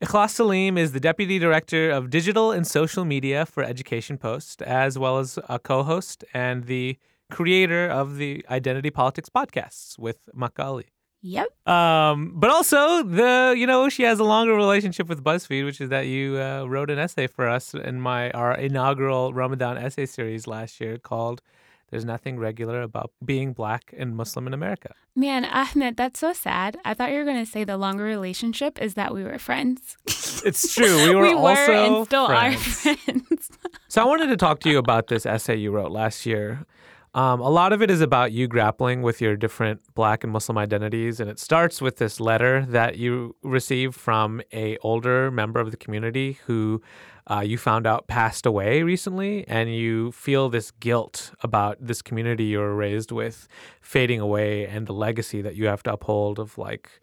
Ikhlas 0.00 0.38
Saleem 0.38 0.78
is 0.78 0.92
the 0.92 1.00
Deputy 1.00 1.40
Director 1.40 1.90
of 1.90 2.10
Digital 2.10 2.52
and 2.52 2.64
Social 2.64 3.04
Media 3.04 3.44
for 3.44 3.64
Education 3.64 4.18
Post, 4.18 4.62
as 4.62 4.96
well 4.96 5.18
as 5.18 5.36
a 5.48 5.58
co 5.58 5.82
host 5.82 6.22
and 6.32 6.66
the 6.66 6.96
creator 7.32 7.88
of 7.88 8.18
the 8.18 8.46
Identity 8.50 8.90
Politics 8.90 9.30
podcasts 9.30 9.98
with 9.98 10.28
Makkah 10.32 10.62
Ali. 10.62 10.86
Yep. 11.22 11.68
Um, 11.68 12.32
but 12.34 12.50
also 12.50 13.02
the 13.02 13.54
you 13.56 13.66
know 13.66 13.88
she 13.88 14.04
has 14.04 14.18
a 14.18 14.24
longer 14.24 14.54
relationship 14.54 15.08
with 15.08 15.22
BuzzFeed, 15.22 15.64
which 15.64 15.80
is 15.80 15.90
that 15.90 16.06
you 16.06 16.38
uh, 16.38 16.64
wrote 16.64 16.90
an 16.90 16.98
essay 16.98 17.26
for 17.26 17.48
us 17.48 17.74
in 17.74 18.00
my 18.00 18.30
our 18.30 18.54
inaugural 18.54 19.34
Ramadan 19.34 19.76
essay 19.76 20.06
series 20.06 20.46
last 20.46 20.80
year 20.80 20.96
called 20.98 21.42
"There's 21.90 22.04
Nothing 22.04 22.38
Regular 22.38 22.80
About 22.80 23.12
Being 23.22 23.52
Black 23.52 23.92
and 23.96 24.16
Muslim 24.16 24.46
in 24.46 24.54
America." 24.54 24.94
Man, 25.14 25.44
Ahmed, 25.44 25.96
that's 25.96 26.20
so 26.20 26.32
sad. 26.32 26.78
I 26.84 26.94
thought 26.94 27.10
you 27.10 27.18
were 27.18 27.24
going 27.24 27.44
to 27.44 27.50
say 27.50 27.64
the 27.64 27.76
longer 27.76 28.04
relationship 28.04 28.80
is 28.80 28.94
that 28.94 29.12
we 29.12 29.22
were 29.24 29.38
friends. 29.38 29.98
It's 30.46 30.72
true. 30.72 30.96
We 31.08 31.14
were, 31.14 31.22
we 31.22 31.34
were 31.34 31.40
also 31.50 31.98
and 31.98 32.06
still 32.06 32.26
friends. 32.28 32.56
are 32.86 32.96
friends. 32.96 33.50
So 33.88 34.00
I 34.00 34.04
wanted 34.06 34.28
to 34.28 34.36
talk 34.36 34.60
to 34.60 34.70
you 34.70 34.78
about 34.78 35.08
this 35.08 35.26
essay 35.26 35.56
you 35.56 35.70
wrote 35.72 35.90
last 35.90 36.24
year. 36.24 36.64
Um, 37.12 37.40
a 37.40 37.48
lot 37.48 37.72
of 37.72 37.82
it 37.82 37.90
is 37.90 38.00
about 38.00 38.30
you 38.30 38.46
grappling 38.46 39.02
with 39.02 39.20
your 39.20 39.36
different 39.36 39.80
Black 39.94 40.22
and 40.22 40.32
Muslim 40.32 40.56
identities, 40.56 41.18
and 41.18 41.28
it 41.28 41.40
starts 41.40 41.80
with 41.80 41.96
this 41.96 42.20
letter 42.20 42.64
that 42.68 42.98
you 42.98 43.34
received 43.42 43.96
from 43.96 44.40
a 44.52 44.76
older 44.78 45.28
member 45.32 45.58
of 45.58 45.72
the 45.72 45.76
community 45.76 46.38
who 46.46 46.80
uh, 47.28 47.40
you 47.40 47.58
found 47.58 47.84
out 47.84 48.06
passed 48.06 48.46
away 48.46 48.84
recently, 48.84 49.44
and 49.48 49.74
you 49.74 50.12
feel 50.12 50.48
this 50.48 50.70
guilt 50.70 51.32
about 51.42 51.76
this 51.80 52.00
community 52.00 52.44
you 52.44 52.60
were 52.60 52.76
raised 52.76 53.10
with 53.10 53.48
fading 53.80 54.20
away 54.20 54.66
and 54.66 54.86
the 54.86 54.92
legacy 54.92 55.42
that 55.42 55.56
you 55.56 55.66
have 55.66 55.82
to 55.82 55.92
uphold 55.92 56.38
of 56.38 56.58
like, 56.58 57.00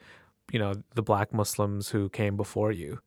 you 0.54 0.60
know, 0.60 0.74
the 0.96 1.04
Black 1.04 1.34
Muslims 1.34 1.90
who 1.90 2.08
came 2.10 2.38
before 2.38 2.72
you. 2.72 3.00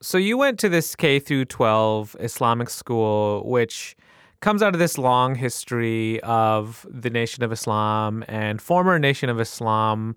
So 0.00 0.16
you 0.16 0.38
went 0.38 0.58
to 0.60 0.70
this 0.70 0.96
K 0.96 1.18
through 1.18 1.46
12 1.46 2.16
Islamic 2.20 2.70
school, 2.70 3.42
which 3.46 3.94
comes 4.40 4.62
out 4.62 4.74
of 4.74 4.78
this 4.78 4.98
long 4.98 5.34
history 5.34 6.20
of 6.22 6.86
the 6.90 7.10
Nation 7.10 7.42
of 7.42 7.52
Islam 7.52 8.24
and 8.28 8.60
former 8.60 8.98
Nation 8.98 9.28
of 9.28 9.40
Islam 9.40 10.16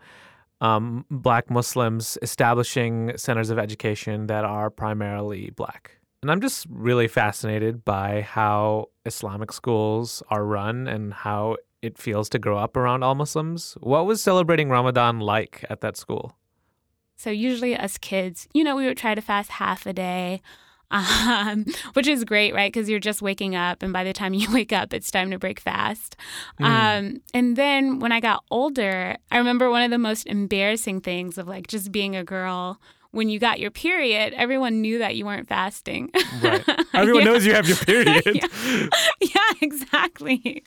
um, 0.62 1.06
black 1.10 1.50
Muslims 1.50 2.18
establishing 2.22 3.16
centers 3.18 3.50
of 3.50 3.58
education 3.58 4.28
that 4.28 4.44
are 4.44 4.70
primarily 4.70 5.52
black. 5.52 5.98
And 6.22 6.30
I'm 6.30 6.42
just 6.42 6.68
really 6.70 7.08
fascinated 7.08 7.86
by 7.86 8.22
how 8.22 8.90
Islamic 9.06 9.54
schools 9.54 10.22
are 10.30 10.44
run 10.44 10.88
and 10.88 11.14
how 11.14 11.56
it 11.82 11.98
feels 11.98 12.28
to 12.30 12.40
grow 12.40 12.58
up 12.58 12.76
around 12.76 13.04
all 13.04 13.16
Muslims. 13.16 13.78
What 13.80 14.06
was 14.06 14.22
celebrating 14.22 14.70
Ramadan 14.70 15.22
like 15.22 15.64
at 15.70 15.80
that 15.80 15.96
school? 15.96 16.36
so 17.20 17.30
usually 17.30 17.76
us 17.76 17.98
kids, 17.98 18.48
you 18.54 18.64
know, 18.64 18.78
we 18.78 18.86
would 18.86 18.98
try 18.98 19.14
to 19.14 19.22
fast 19.22 19.52
half 19.52 19.86
a 19.86 19.92
day. 19.92 20.42
Um, 20.92 21.66
which 21.94 22.08
is 22.08 22.24
great, 22.24 22.54
right? 22.54 22.72
Because 22.72 22.90
you're 22.90 23.00
just 23.00 23.22
waking 23.22 23.56
up, 23.56 23.84
and 23.84 23.94
by 23.94 24.04
the 24.04 24.14
time 24.14 24.34
you 24.34 24.48
wake 24.54 24.74
up, 24.74 24.94
it's 24.94 25.12
time 25.12 25.32
to 25.32 25.40
break 25.40 25.60
fast. 25.60 26.16
Um, 26.60 27.22
and 27.34 27.56
then 27.56 28.00
when 28.00 28.12
I 28.12 28.20
got 28.20 28.44
older, 28.52 29.16
I 29.32 29.38
remember 29.38 29.70
one 29.70 29.84
of 29.84 29.92
the 29.92 29.98
most 29.98 30.26
embarrassing 30.28 31.02
things 31.02 31.38
of 31.38 31.48
like 31.48 31.68
just 31.68 31.92
being 31.92 32.16
a 32.16 32.24
girl. 32.24 32.80
When 33.12 33.28
you 33.28 33.40
got 33.40 33.60
your 33.60 33.72
period, 33.72 34.34
everyone 34.36 34.82
knew 34.82 35.00
that 35.00 35.16
you 35.16 35.26
weren't 35.26 35.48
fasting. 35.50 36.12
Right. 36.44 36.64
Everyone 36.94 37.24
Yeah. 37.26 37.32
knows 37.32 37.44
you 37.44 37.56
have 37.56 37.68
your 37.68 37.78
period. 37.78 38.24
yeah. 38.24 38.88
yeah, 39.20 39.52
exactly. 39.62 40.62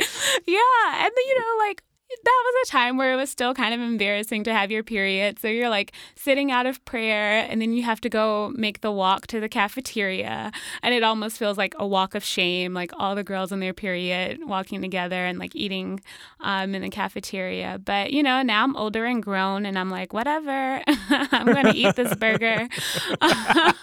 Yeah. 0.45 0.59
And 1.05 1.13
then, 1.17 1.25
you 1.29 1.39
know, 1.39 1.65
like, 1.67 1.85
that 2.25 2.43
was 2.45 2.69
a 2.69 2.71
time 2.71 2.97
where 2.97 3.13
it 3.13 3.17
was 3.17 3.31
still 3.31 3.55
kind 3.55 3.75
of 3.75 3.81
embarrassing 3.81 4.45
to 4.45 4.53
have 4.53 4.71
your 4.71 4.83
period. 4.83 5.39
So 5.39 5.49
you're 5.49 5.69
like 5.69 5.93
sitting 6.15 6.51
out 6.51 6.67
of 6.67 6.85
prayer, 6.85 7.47
and 7.49 7.61
then 7.61 7.73
you 7.73 7.83
have 7.83 8.01
to 8.03 8.09
go 8.09 8.53
make 8.55 8.81
the 8.81 8.93
walk 8.93 9.27
to 9.29 9.41
the 9.41 9.49
cafeteria. 9.49 10.53
And 10.83 10.95
it 10.95 11.03
almost 11.03 11.39
feels 11.39 11.59
like 11.59 11.75
a 11.79 11.87
walk 11.87 12.15
of 12.15 12.25
shame, 12.25 12.75
like 12.75 12.93
all 12.99 13.15
the 13.15 13.25
girls 13.25 13.53
in 13.53 13.61
their 13.61 13.75
period 13.75 14.41
walking 14.47 14.83
together 14.83 15.25
and 15.25 15.39
like 15.39 15.55
eating 15.55 16.01
um, 16.41 16.75
in 16.75 16.83
the 16.83 16.91
cafeteria. 16.91 17.81
But, 17.85 18.13
you 18.13 18.23
know, 18.23 18.43
now 18.43 18.65
I'm 18.65 18.77
older 18.77 19.05
and 19.05 19.23
grown, 19.23 19.67
and 19.67 19.79
I'm 19.79 19.91
like, 19.91 20.13
whatever, 20.13 20.83
I'm 20.87 21.47
going 21.47 21.67
to 21.67 21.77
eat 21.77 21.97
this 21.97 22.15
burger. 22.15 22.69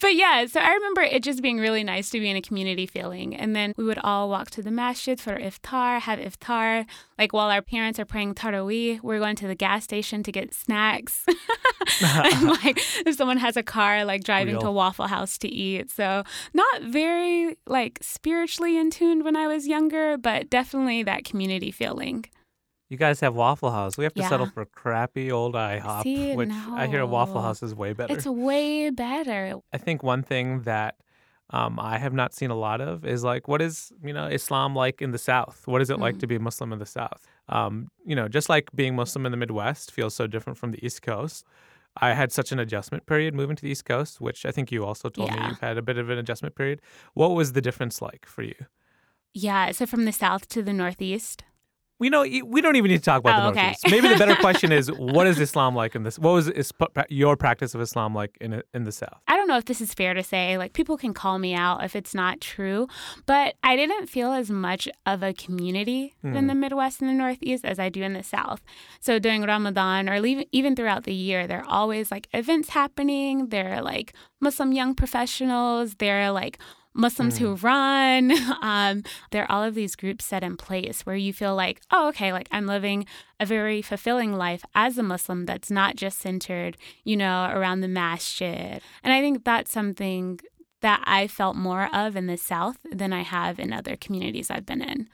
but 0.00 0.14
yeah, 0.14 0.46
so 0.46 0.60
I 0.60 0.72
remember 0.74 1.02
it 1.02 1.22
just 1.22 1.42
being 1.42 1.58
really 1.58 1.84
nice 1.84 2.10
to 2.10 2.20
be 2.20 2.30
in 2.30 2.36
a 2.36 2.42
community 2.42 2.86
feeling. 2.86 3.34
And 3.36 3.54
then 3.54 3.74
we 3.76 3.84
would 3.84 3.98
all 3.98 4.28
walk 4.28 4.50
to 4.50 4.62
the 4.62 4.70
masjid 4.70 5.20
for 5.20 5.38
iftar, 5.38 6.00
have 6.00 6.18
iftar. 6.18 6.61
Like 7.18 7.32
while 7.32 7.50
our 7.50 7.62
parents 7.62 7.98
are 8.00 8.04
praying 8.04 8.34
tarawih, 8.34 9.00
we're 9.02 9.18
going 9.18 9.36
to 9.36 9.46
the 9.46 9.54
gas 9.54 9.84
station 9.84 10.22
to 10.22 10.32
get 10.32 10.52
snacks. 10.54 11.24
and 12.02 12.48
like 12.64 12.78
if 13.06 13.14
someone 13.16 13.38
has 13.38 13.56
a 13.56 13.62
car, 13.62 14.04
like 14.04 14.24
driving 14.24 14.58
to 14.60 14.70
Waffle 14.70 15.06
House 15.06 15.38
to 15.38 15.48
eat. 15.48 15.90
So 15.90 16.24
not 16.54 16.82
very 16.82 17.56
like 17.66 17.98
spiritually 18.02 18.76
in 18.76 18.90
tune 18.90 19.24
when 19.24 19.36
I 19.36 19.46
was 19.46 19.66
younger, 19.66 20.16
but 20.18 20.50
definitely 20.50 21.02
that 21.04 21.24
community 21.24 21.70
feeling. 21.70 22.24
You 22.88 22.98
guys 22.98 23.20
have 23.20 23.34
Waffle 23.34 23.70
House. 23.70 23.96
We 23.96 24.04
have 24.04 24.12
to 24.14 24.20
Yeah. 24.20 24.28
settle 24.28 24.46
for 24.46 24.66
crappy 24.66 25.32
old 25.32 25.54
IHOP, 25.54 26.02
See, 26.02 26.36
which 26.36 26.50
I 26.50 26.86
hear 26.88 27.06
Waffle. 27.06 27.40
House 27.40 27.62
is 27.62 27.74
way 27.74 27.94
better. 27.94 28.12
It's 28.12 28.26
way 28.26 28.90
better. 28.90 29.54
I 29.72 29.78
think 29.78 30.02
one 30.02 30.22
thing 30.22 30.62
that 30.62 30.96
um, 31.52 31.78
I 31.78 31.98
have 31.98 32.14
not 32.14 32.34
seen 32.34 32.50
a 32.50 32.54
lot 32.56 32.80
of 32.80 33.04
is 33.04 33.22
like, 33.22 33.46
what 33.48 33.60
is 33.62 33.92
you 34.04 34.12
know 34.12 34.26
Islam 34.26 34.74
like 34.74 35.02
in 35.02 35.10
the 35.12 35.18
South? 35.18 35.62
What 35.66 35.80
is 35.82 35.90
it 35.90 35.98
like 35.98 36.16
Mm. 36.16 36.20
to 36.20 36.26
be 36.26 36.38
Muslim 36.38 36.72
in 36.72 36.78
the 36.78 36.86
South? 36.86 37.26
Um, 37.48 37.88
you 38.04 38.16
know, 38.16 38.28
just 38.28 38.48
like 38.48 38.70
being 38.74 38.94
Muslim 38.96 39.26
in 39.26 39.32
the 39.32 39.38
Midwest 39.38 39.90
feels 39.92 40.14
so 40.14 40.26
different 40.26 40.58
from 40.58 40.70
the 40.72 40.84
East 40.84 41.02
Coast. 41.02 41.44
I 42.00 42.14
had 42.14 42.32
such 42.32 42.52
an 42.52 42.58
adjustment 42.58 43.04
period 43.04 43.34
moving 43.34 43.54
to 43.56 43.62
the 43.62 43.70
East 43.70 43.84
Coast, 43.84 44.18
which 44.20 44.46
I 44.46 44.50
think 44.50 44.72
you 44.72 44.82
also 44.84 45.10
told 45.10 45.30
me 45.30 45.38
you've 45.46 45.60
had 45.60 45.76
a 45.76 45.82
bit 45.82 45.98
of 45.98 46.08
an 46.08 46.18
adjustment 46.18 46.54
period. 46.54 46.80
What 47.12 47.32
was 47.32 47.52
the 47.52 47.60
difference 47.60 48.00
like 48.00 48.24
for 48.24 48.42
you? 48.42 48.54
Yeah. 49.34 49.72
So 49.72 49.84
from 49.86 50.04
the 50.06 50.12
south 50.12 50.48
to 50.48 50.62
the 50.62 50.72
northeast. 50.72 51.44
We 52.02 52.10
know 52.10 52.22
we 52.22 52.60
don't 52.60 52.74
even 52.74 52.90
need 52.90 52.96
to 52.96 53.04
talk 53.04 53.20
about 53.20 53.38
Oh, 53.38 53.42
the 53.44 53.48
okay. 53.50 53.62
Northeast. 53.62 53.88
Maybe 53.88 54.08
the 54.08 54.16
better 54.16 54.34
question 54.34 54.72
is, 54.72 54.90
what 54.98 55.28
is 55.28 55.38
Islam 55.38 55.76
like 55.76 55.94
in 55.94 56.02
this? 56.02 56.18
What 56.18 56.32
was 56.32 56.48
is, 56.48 56.72
your 57.08 57.36
practice 57.36 57.76
of 57.76 57.80
Islam 57.80 58.12
like 58.12 58.36
in 58.40 58.60
in 58.74 58.82
the 58.82 58.90
South? 58.90 59.20
I 59.28 59.36
don't 59.36 59.46
know 59.46 59.56
if 59.56 59.66
this 59.66 59.80
is 59.80 59.94
fair 59.94 60.12
to 60.12 60.24
say. 60.24 60.58
Like, 60.58 60.72
people 60.72 60.96
can 60.96 61.14
call 61.14 61.38
me 61.38 61.54
out 61.54 61.84
if 61.84 61.94
it's 61.94 62.12
not 62.12 62.40
true, 62.40 62.88
but 63.24 63.54
I 63.62 63.76
didn't 63.76 64.08
feel 64.08 64.32
as 64.32 64.50
much 64.50 64.88
of 65.06 65.22
a 65.22 65.32
community 65.32 66.12
in 66.24 66.48
the 66.48 66.54
hmm. 66.54 66.60
Midwest 66.60 67.00
and 67.00 67.08
the 67.08 67.14
Northeast 67.14 67.64
as 67.64 67.78
I 67.78 67.88
do 67.88 68.02
in 68.02 68.14
the 68.14 68.24
South. 68.24 68.62
So 68.98 69.20
during 69.20 69.42
Ramadan 69.42 70.08
or 70.08 70.16
even 70.50 70.74
throughout 70.74 71.04
the 71.04 71.14
year, 71.14 71.46
there 71.46 71.60
are 71.60 71.68
always 71.68 72.10
like 72.10 72.26
events 72.32 72.70
happening. 72.70 73.50
There 73.50 73.74
are 73.74 73.82
like 73.82 74.12
Muslim 74.40 74.72
young 74.72 74.96
professionals. 74.96 75.94
There 75.96 76.20
are 76.22 76.32
like 76.32 76.58
Muslims 76.94 77.38
who 77.38 77.54
run. 77.56 78.32
Um, 78.62 79.02
there 79.30 79.42
are 79.44 79.50
all 79.50 79.62
of 79.64 79.74
these 79.74 79.96
groups 79.96 80.24
set 80.24 80.44
in 80.44 80.56
place 80.56 81.04
where 81.04 81.16
you 81.16 81.32
feel 81.32 81.54
like, 81.54 81.80
oh, 81.90 82.08
okay, 82.08 82.32
like 82.32 82.48
I'm 82.52 82.66
living 82.66 83.06
a 83.40 83.46
very 83.46 83.82
fulfilling 83.82 84.32
life 84.32 84.64
as 84.74 84.98
a 84.98 85.02
Muslim 85.02 85.46
that's 85.46 85.70
not 85.70 85.96
just 85.96 86.20
centered, 86.20 86.76
you 87.02 87.16
know, 87.16 87.50
around 87.52 87.80
the 87.80 87.88
masjid. 87.88 88.80
And 89.02 89.12
I 89.12 89.20
think 89.20 89.44
that's 89.44 89.72
something 89.72 90.40
that 90.80 91.02
I 91.04 91.26
felt 91.26 91.56
more 91.56 91.88
of 91.94 92.14
in 92.14 92.26
the 92.26 92.36
South 92.36 92.78
than 92.90 93.12
I 93.12 93.22
have 93.22 93.58
in 93.58 93.72
other 93.72 93.96
communities 93.96 94.50
I've 94.50 94.66
been 94.66 94.82
in. 94.82 95.08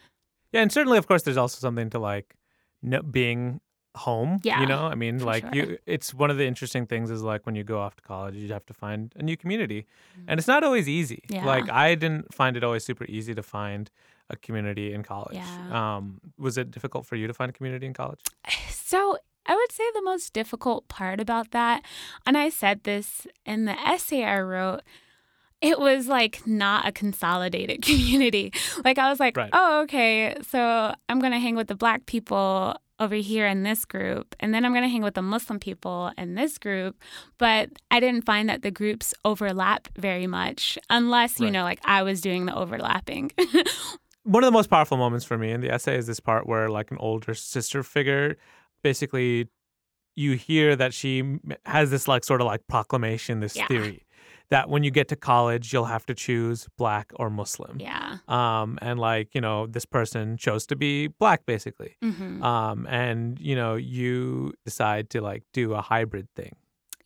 Yeah, 0.52 0.62
and 0.62 0.72
certainly, 0.72 0.98
of 0.98 1.06
course, 1.06 1.22
there's 1.22 1.36
also 1.36 1.58
something 1.58 1.90
to 1.90 1.98
like 1.98 2.34
no, 2.82 3.02
being 3.02 3.60
home. 3.98 4.38
Yeah, 4.42 4.60
you 4.60 4.66
know, 4.66 4.86
I 4.86 4.94
mean, 4.94 5.18
like 5.18 5.42
sure. 5.42 5.52
you. 5.54 5.78
It's 5.86 6.14
one 6.14 6.30
of 6.30 6.38
the 6.38 6.46
interesting 6.46 6.86
things 6.86 7.10
is 7.10 7.22
like 7.22 7.44
when 7.46 7.54
you 7.54 7.64
go 7.64 7.78
off 7.80 7.94
to 7.96 8.02
college, 8.02 8.34
you 8.36 8.50
have 8.52 8.64
to 8.66 8.74
find 8.74 9.12
a 9.16 9.22
new 9.22 9.36
community, 9.36 9.86
Mm. 10.18 10.24
and 10.28 10.38
it's 10.40 10.48
not 10.48 10.64
always 10.64 10.88
easy. 10.88 11.22
Yeah. 11.28 11.44
Like 11.44 11.68
I 11.70 11.94
didn't 11.94 12.32
find 12.34 12.56
it 12.56 12.64
always 12.64 12.84
super 12.84 13.04
easy 13.06 13.34
to 13.34 13.42
find 13.42 13.90
a 14.30 14.36
community 14.36 14.92
in 14.92 15.02
college. 15.02 15.36
Yeah. 15.36 15.96
Um, 15.96 16.20
was 16.38 16.56
it 16.58 16.70
difficult 16.70 17.06
for 17.06 17.16
you 17.16 17.26
to 17.26 17.34
find 17.34 17.48
a 17.50 17.52
community 17.52 17.86
in 17.86 17.92
college? 17.94 18.20
So 18.88 19.18
I 19.44 19.54
would 19.54 19.72
say 19.72 19.84
the 19.94 20.02
most 20.02 20.32
difficult 20.32 20.88
part 20.88 21.20
about 21.20 21.50
that, 21.52 21.82
and 22.26 22.36
I 22.38 22.48
said 22.50 22.84
this 22.84 23.26
in 23.44 23.64
the 23.66 23.72
essay 23.72 24.24
I 24.24 24.40
wrote, 24.40 24.80
it 25.60 25.78
was 25.78 26.06
like 26.08 26.46
not 26.46 26.86
a 26.86 26.92
consolidated 26.92 27.82
community. 27.88 28.52
Like 28.84 28.96
I 28.98 29.10
was 29.10 29.18
like, 29.20 29.36
Right. 29.36 29.50
oh, 29.52 29.82
okay, 29.82 30.36
so 30.46 30.94
I'm 31.08 31.18
gonna 31.20 31.38
hang 31.40 31.54
with 31.56 31.66
the 31.68 31.74
black 31.74 32.06
people 32.06 32.76
over 33.00 33.14
here 33.14 33.46
in 33.46 33.62
this 33.62 33.84
group, 33.84 34.34
and 34.40 34.52
then 34.52 34.64
I'm 34.64 34.74
gonna 34.74 34.88
hang 34.88 35.02
with 35.02 35.14
the 35.14 35.22
Muslim 35.22 35.58
people 35.60 36.10
in 36.18 36.34
this 36.34 36.58
group. 36.58 36.96
But 37.38 37.70
I 37.90 38.00
didn't 38.00 38.24
find 38.24 38.48
that 38.48 38.62
the 38.62 38.70
groups 38.70 39.14
overlap 39.24 39.88
very 39.96 40.26
much, 40.26 40.78
unless 40.90 41.38
you 41.38 41.46
Right. 41.46 41.52
know, 41.52 41.62
like 41.64 41.80
I 41.84 42.02
was 42.02 42.20
doing 42.20 42.46
the 42.46 42.54
overlapping. 42.56 43.30
one 44.24 44.42
of 44.42 44.48
the 44.48 44.52
most 44.52 44.68
powerful 44.68 44.96
moments 44.98 45.24
for 45.24 45.38
me 45.38 45.50
in 45.52 45.60
the 45.60 45.70
essay 45.72 45.96
is 45.96 46.06
this 46.06 46.20
part 46.20 46.46
where 46.46 46.68
like 46.68 46.90
an 46.90 46.98
older 46.98 47.32
sister 47.34 47.82
figure 47.82 48.36
basically 48.82 49.48
you 50.16 50.32
hear 50.32 50.76
that 50.76 50.92
she 50.92 51.38
has 51.64 51.90
this 51.90 52.06
like 52.08 52.24
sort 52.24 52.40
of 52.40 52.46
like 52.46 52.66
proclamation 52.66 53.40
this 53.40 53.56
Yeah. 53.56 53.66
theory 53.68 54.04
that 54.50 54.68
when 54.68 54.82
you 54.82 54.90
get 54.90 55.08
to 55.08 55.16
college, 55.16 55.72
you'll 55.72 55.84
have 55.84 56.06
to 56.06 56.14
choose 56.14 56.68
black 56.76 57.12
or 57.16 57.30
Muslim. 57.30 57.78
Yeah. 57.80 58.18
Um, 58.28 58.78
and 58.80 58.98
like, 58.98 59.34
you 59.34 59.40
know, 59.40 59.66
this 59.66 59.84
person 59.84 60.36
chose 60.36 60.66
to 60.66 60.76
be 60.76 61.08
black 61.08 61.44
basically. 61.46 61.96
hmm 62.02 62.42
Um, 62.42 62.86
and 62.88 63.38
you 63.40 63.54
know, 63.54 63.74
you 63.74 64.54
decide 64.64 65.10
to 65.10 65.20
like 65.20 65.42
do 65.52 65.74
a 65.74 65.82
hybrid 65.82 66.28
thing. 66.34 66.56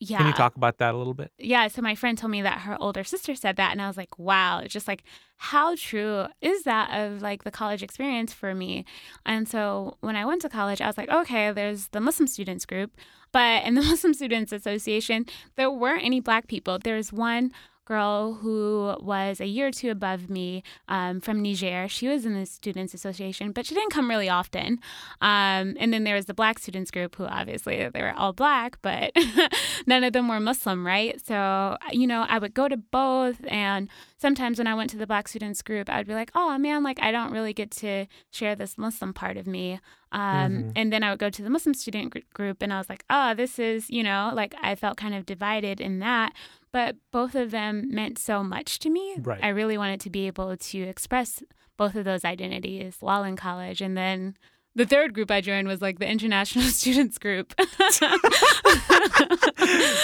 Yeah. 0.03 0.17
Can 0.17 0.27
you 0.27 0.33
talk 0.33 0.55
about 0.55 0.77
that 0.79 0.93
a 0.93 0.97
little 0.97 1.13
bit? 1.13 1.31
yeah, 1.37 1.67
so 1.67 1.81
my 1.81 1.95
friend 1.95 2.17
told 2.17 2.31
me 2.31 2.41
that 2.41 2.61
her 2.61 2.77
older 2.81 3.03
sister 3.03 3.35
said 3.35 3.55
that, 3.55 3.71
and 3.71 3.81
I 3.81 3.87
was 3.87 3.97
like, 3.97 4.17
wow, 4.19 4.59
it's 4.59 4.73
just 4.73 4.87
like, 4.87 5.03
how 5.37 5.75
true 5.75 6.27
is 6.41 6.63
that 6.63 6.89
of 6.97 7.21
like 7.21 7.43
the 7.43 7.51
college 7.51 7.83
experience 7.83 8.33
for 8.33 8.53
me? 8.53 8.85
And 9.25 9.47
so 9.47 9.97
when 10.01 10.15
I 10.15 10.25
went 10.25 10.41
to 10.43 10.49
college, 10.49 10.81
I 10.81 10.87
was 10.87 10.97
like, 10.97 11.09
okay, 11.09 11.51
there's 11.51 11.89
the 11.89 12.01
Muslim 12.01 12.27
students 12.27 12.65
group, 12.65 12.91
but 13.31 13.63
in 13.65 13.75
the 13.75 13.81
Muslim 13.91 14.13
Students 14.13 14.51
Association, 14.51 15.25
there 15.55 15.71
weren't 15.71 16.03
any 16.03 16.19
black 16.19 16.47
people. 16.47 16.79
There's 16.79 17.11
one 17.13 17.51
girl 17.85 18.33
who 18.33 18.95
was 18.99 19.39
a 19.39 19.45
year 19.45 19.67
or 19.67 19.71
two 19.71 19.89
above 19.89 20.29
me 20.29 20.63
um, 20.87 21.19
from 21.19 21.41
Niger. 21.41 21.87
She 21.87 22.07
was 22.07 22.25
in 22.25 22.33
the 22.33 22.45
Students 22.45 22.93
Association, 22.93 23.51
but 23.51 23.65
she 23.65 23.75
didn't 23.75 23.91
come 23.91 24.09
really 24.09 24.29
often. 24.29 24.79
Um, 25.21 25.75
and 25.79 25.93
then 25.93 26.03
there 26.03 26.15
was 26.15 26.25
the 26.25 26.33
Black 26.33 26.59
Students 26.59 26.91
group, 26.91 27.15
who 27.15 27.25
obviously 27.25 27.87
they 27.89 28.01
were 28.01 28.13
all 28.15 28.33
black, 28.33 28.77
but 28.81 29.11
none 29.87 30.03
of 30.03 30.13
them 30.13 30.27
were 30.27 30.39
Muslim, 30.39 30.85
right? 30.85 31.19
So, 31.25 31.77
you 31.91 32.07
know, 32.07 32.25
I 32.27 32.39
would 32.39 32.53
go 32.53 32.67
to 32.67 32.77
both. 32.77 33.37
And 33.47 33.89
sometimes 34.25 34.57
when 34.57 34.67
I 34.67 34.75
went 34.79 34.89
to 34.91 34.97
the 34.97 35.05
Black 35.05 35.27
Students 35.27 35.61
group, 35.61 35.89
I 35.89 35.97
would 35.97 36.07
be 36.07 36.13
like, 36.21 36.31
oh 36.33 36.57
man, 36.57 36.81
like 36.81 36.99
I 37.07 37.11
don't 37.11 37.31
really 37.31 37.53
get 37.53 37.69
to 37.83 38.07
share 38.31 38.55
this 38.55 38.77
Muslim 38.77 39.11
part 39.13 39.35
of 39.37 39.45
me. 39.45 39.79
Um, 40.11 40.21
Mhm. 40.51 40.71
And 40.77 40.87
then 40.93 41.03
I 41.03 41.09
would 41.11 41.19
go 41.19 41.29
to 41.29 41.43
the 41.43 41.49
Muslim 41.49 41.73
student 41.73 42.11
gr- 42.13 42.19
group 42.33 42.61
and 42.63 42.71
I 42.73 42.77
was 42.77 42.89
like, 42.89 43.03
oh, 43.09 43.33
this 43.41 43.59
is, 43.59 43.89
you 43.89 44.03
know, 44.03 44.31
like 44.33 44.55
I 44.61 44.75
felt 44.75 44.95
kind 44.97 45.13
of 45.13 45.25
divided 45.25 45.81
in 45.81 45.99
that. 45.99 46.29
But 46.71 46.95
both 47.11 47.35
of 47.35 47.51
them 47.51 47.73
meant 47.99 48.17
so 48.17 48.43
much 48.43 48.79
to 48.79 48.89
me. 48.89 49.05
Right. 49.19 49.43
I 49.43 49.49
really 49.49 49.77
wanted 49.77 49.99
to 50.05 50.09
be 50.09 50.25
able 50.27 50.55
to 50.71 50.79
express 50.93 51.43
both 51.77 51.95
of 51.95 52.05
those 52.05 52.23
identities 52.25 52.97
while 52.99 53.23
in 53.23 53.35
college. 53.35 53.79
And 53.81 53.95
then 53.97 54.35
the 54.75 54.85
third 54.85 55.13
group 55.13 55.29
I 55.29 55.41
joined 55.41 55.67
was 55.67 55.81
like 55.81 55.99
the 55.99 56.09
international 56.09 56.65
students 56.79 57.17
group. 57.17 57.53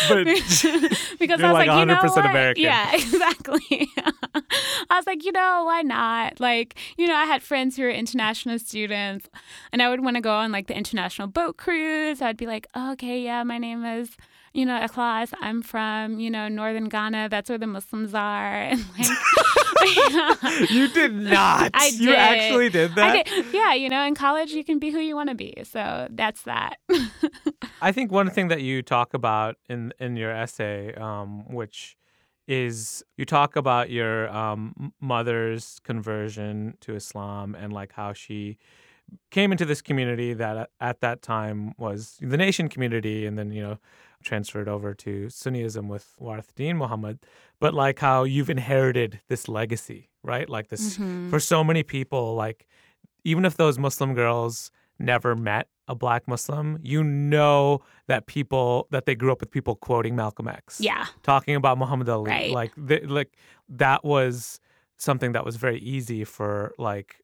But 0.09 0.25
because 1.19 1.41
I 1.41 1.47
was 1.47 1.53
like 1.53 1.67
like, 1.67 1.79
you 1.79 1.85
know 1.85 1.95
100% 1.95 2.09
what? 2.09 2.25
American. 2.25 2.63
Yeah, 2.63 2.95
exactly. 2.95 3.89
I 4.89 4.95
was 4.95 5.05
like, 5.05 5.23
you 5.23 5.31
know, 5.31 5.63
why 5.65 5.81
not? 5.81 6.39
Like, 6.39 6.75
you 6.97 7.07
know, 7.07 7.15
I 7.15 7.25
had 7.25 7.43
friends 7.43 7.75
who 7.75 7.83
were 7.83 7.91
international 7.91 8.57
students, 8.59 9.29
and 9.71 9.81
I 9.81 9.89
would 9.89 10.01
want 10.03 10.15
to 10.15 10.21
go 10.21 10.33
on 10.33 10.51
like 10.51 10.67
the 10.67 10.75
international 10.75 11.27
boat 11.27 11.57
cruise. 11.57 12.21
I'd 12.21 12.37
be 12.37 12.47
like, 12.47 12.67
oh, 12.73 12.93
okay, 12.93 13.21
yeah, 13.21 13.43
my 13.43 13.57
name 13.57 13.85
is, 13.85 14.15
you 14.53 14.65
know, 14.65 14.79
Ikhlas. 14.79 15.33
I'm 15.41 15.61
from, 15.61 16.19
you 16.19 16.29
know, 16.29 16.47
northern 16.47 16.89
Ghana. 16.89 17.29
That's 17.29 17.49
where 17.49 17.57
the 17.59 17.67
Muslims 17.67 18.13
are. 18.13 18.71
And 18.73 18.85
like, 18.97 20.69
you 20.69 20.87
did 20.89 21.13
not. 21.13 21.71
I 21.73 21.89
did. 21.91 21.99
You 22.01 22.13
actually 22.13 22.69
did 22.69 22.95
that. 22.95 23.25
Did. 23.25 23.45
Yeah, 23.53 23.73
you 23.73 23.89
know, 23.89 24.03
in 24.05 24.13
college 24.15 24.51
you 24.51 24.63
can 24.63 24.77
be 24.79 24.89
who 24.91 24.99
you 24.99 25.15
want 25.15 25.29
to 25.29 25.35
be. 25.35 25.53
So 25.63 26.07
that's 26.11 26.43
that. 26.43 26.75
I 27.81 27.91
think 27.91 28.11
one 28.11 28.29
thing 28.29 28.49
that 28.49 28.61
you 28.61 28.81
talk 28.81 29.13
about 29.13 29.55
in 29.69 29.93
in 29.99 30.17
your 30.17 30.31
essay, 30.31 30.93
um, 30.95 31.45
which 31.53 31.95
is 32.47 33.03
you 33.15 33.25
talk 33.25 33.55
about 33.55 33.89
your 33.89 34.27
um, 34.35 34.91
mother's 34.99 35.79
conversion 35.83 36.75
to 36.81 36.95
Islam 36.95 37.55
and 37.55 37.71
like 37.71 37.93
how 37.93 38.11
she 38.11 38.57
came 39.31 39.51
into 39.51 39.65
this 39.65 39.81
community 39.81 40.33
that 40.33 40.57
at- 40.57 40.69
at 40.81 40.99
that 41.01 41.21
time 41.21 41.73
was 41.77 42.17
the 42.21 42.37
nation 42.37 42.67
community, 42.67 43.25
and 43.25 43.37
then 43.37 43.51
you 43.51 43.61
know 43.61 43.77
transferred 44.23 44.67
over 44.67 44.93
to 44.93 45.27
Sunniism 45.27 45.87
with 45.87 46.13
Warith 46.19 46.53
Deen 46.55 46.77
Muhammad. 46.77 47.19
But 47.59 47.73
like 47.73 47.99
how 47.99 48.23
you've 48.23 48.49
inherited 48.49 49.19
this 49.29 49.47
legacy, 49.47 50.09
right? 50.23 50.49
Like 50.49 50.67
this 50.69 50.97
Mhm. 50.97 51.29
for 51.29 51.39
so 51.39 51.63
many 51.63 51.83
people, 51.83 52.35
like 52.35 52.67
even 53.23 53.45
if 53.45 53.57
those 53.57 53.77
Muslim 53.79 54.13
girls 54.13 54.71
never 54.97 55.35
met 55.35 55.67
a 55.87 55.95
black 55.95 56.27
Muslim, 56.27 56.77
you 56.83 57.03
know 57.03 57.81
that 58.07 58.27
people 58.27 58.87
that 58.91 59.05
they 59.05 59.15
grew 59.15 59.31
up 59.31 59.39
with 59.39 59.49
people 59.51 59.75
quoting 59.75 60.15
Malcolm 60.15 60.47
X, 60.47 60.79
Yeah. 60.81 61.05
talking 61.23 61.55
about 61.55 61.77
Muhammad 61.77 62.09
Ali, 62.09 62.29
Right. 62.29 62.51
like 62.51 62.71
th- 62.87 63.03
like 63.05 63.35
that 63.69 64.03
was 64.03 64.59
something 64.97 65.31
that 65.31 65.45
was 65.45 65.55
very 65.55 65.79
easy 65.79 66.23
for 66.25 66.73
like 66.77 67.21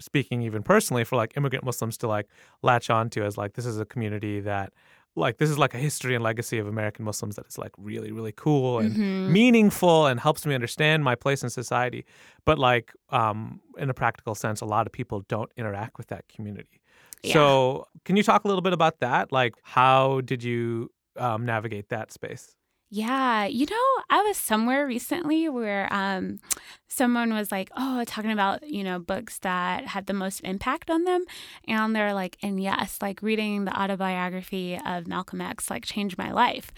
speaking 0.00 0.40
even 0.42 0.62
personally 0.62 1.04
for 1.04 1.16
like 1.16 1.36
immigrant 1.36 1.64
Muslims 1.64 1.98
to 1.98 2.06
like 2.08 2.26
latch 2.62 2.88
onto 2.88 3.22
as 3.22 3.36
like 3.36 3.52
this 3.54 3.66
is 3.66 3.78
a 3.78 3.84
community 3.84 4.40
that 4.40 4.72
like 5.16 5.38
this 5.38 5.50
is 5.50 5.58
like 5.58 5.74
a 5.74 5.78
history 5.78 6.14
and 6.14 6.22
legacy 6.24 6.58
of 6.58 6.66
American 6.68 7.04
Muslims 7.04 7.36
that 7.36 7.46
is 7.46 7.58
like 7.58 7.72
really 7.78 8.12
really 8.12 8.32
cool 8.32 8.78
and 8.80 8.96
Mhm. 8.96 9.28
meaningful 9.28 10.06
and 10.06 10.20
helps 10.20 10.46
me 10.46 10.54
understand 10.54 11.02
my 11.04 11.14
place 11.14 11.42
in 11.42 11.50
society. 11.50 12.04
But 12.44 12.58
like 12.58 12.92
um, 13.10 13.60
in 13.76 13.90
a 13.90 13.94
practical 13.94 14.34
sense, 14.34 14.60
a 14.60 14.66
lot 14.66 14.86
of 14.86 14.92
people 14.92 15.20
don't 15.28 15.50
interact 15.56 15.98
with 15.98 16.06
that 16.08 16.28
community. 16.28 16.80
Yeah. 17.22 17.32
So 17.34 17.86
can 18.04 18.16
you 18.16 18.22
talk 18.22 18.44
a 18.44 18.48
little 18.48 18.62
bit 18.62 18.72
about 18.72 19.00
that? 19.00 19.32
Like 19.32 19.54
how 19.62 20.20
did 20.22 20.42
you 20.44 20.90
um, 21.16 21.44
navigate 21.44 21.88
that 21.88 22.12
space? 22.12 22.54
Yeah, 22.92 23.44
you 23.46 23.66
know, 23.66 24.02
I 24.10 24.22
was 24.22 24.36
somewhere 24.36 24.84
recently 24.84 25.48
where 25.48 25.90
um, 25.92 26.40
someone 26.88 27.32
was 27.32 27.52
like, 27.52 27.70
"Oh, 27.76 28.02
talking 28.04 28.32
about 28.32 28.68
you 28.68 28.82
know 28.82 28.98
books 28.98 29.38
that 29.38 29.86
had 29.86 30.06
the 30.06 30.12
most 30.12 30.40
impact 30.40 30.90
on 30.90 31.04
them," 31.04 31.24
and 31.68 31.94
they're 31.94 32.12
like, 32.12 32.36
"And 32.42 32.60
yes, 32.60 32.98
like 33.00 33.22
reading 33.22 33.64
the 33.64 33.80
autobiography 33.80 34.76
of 34.84 35.06
Malcolm 35.06 35.40
X 35.40 35.70
like 35.70 35.84
changed 35.84 36.18
my 36.18 36.32
life," 36.32 36.72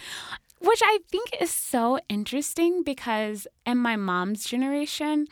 which 0.61 0.81
I 0.85 0.99
think 1.11 1.31
is 1.41 1.51
so 1.51 1.99
interesting 2.11 2.83
because 2.83 3.47
in 3.65 3.79
my 3.79 3.97
mom's 3.97 4.45
generation, 4.45 5.29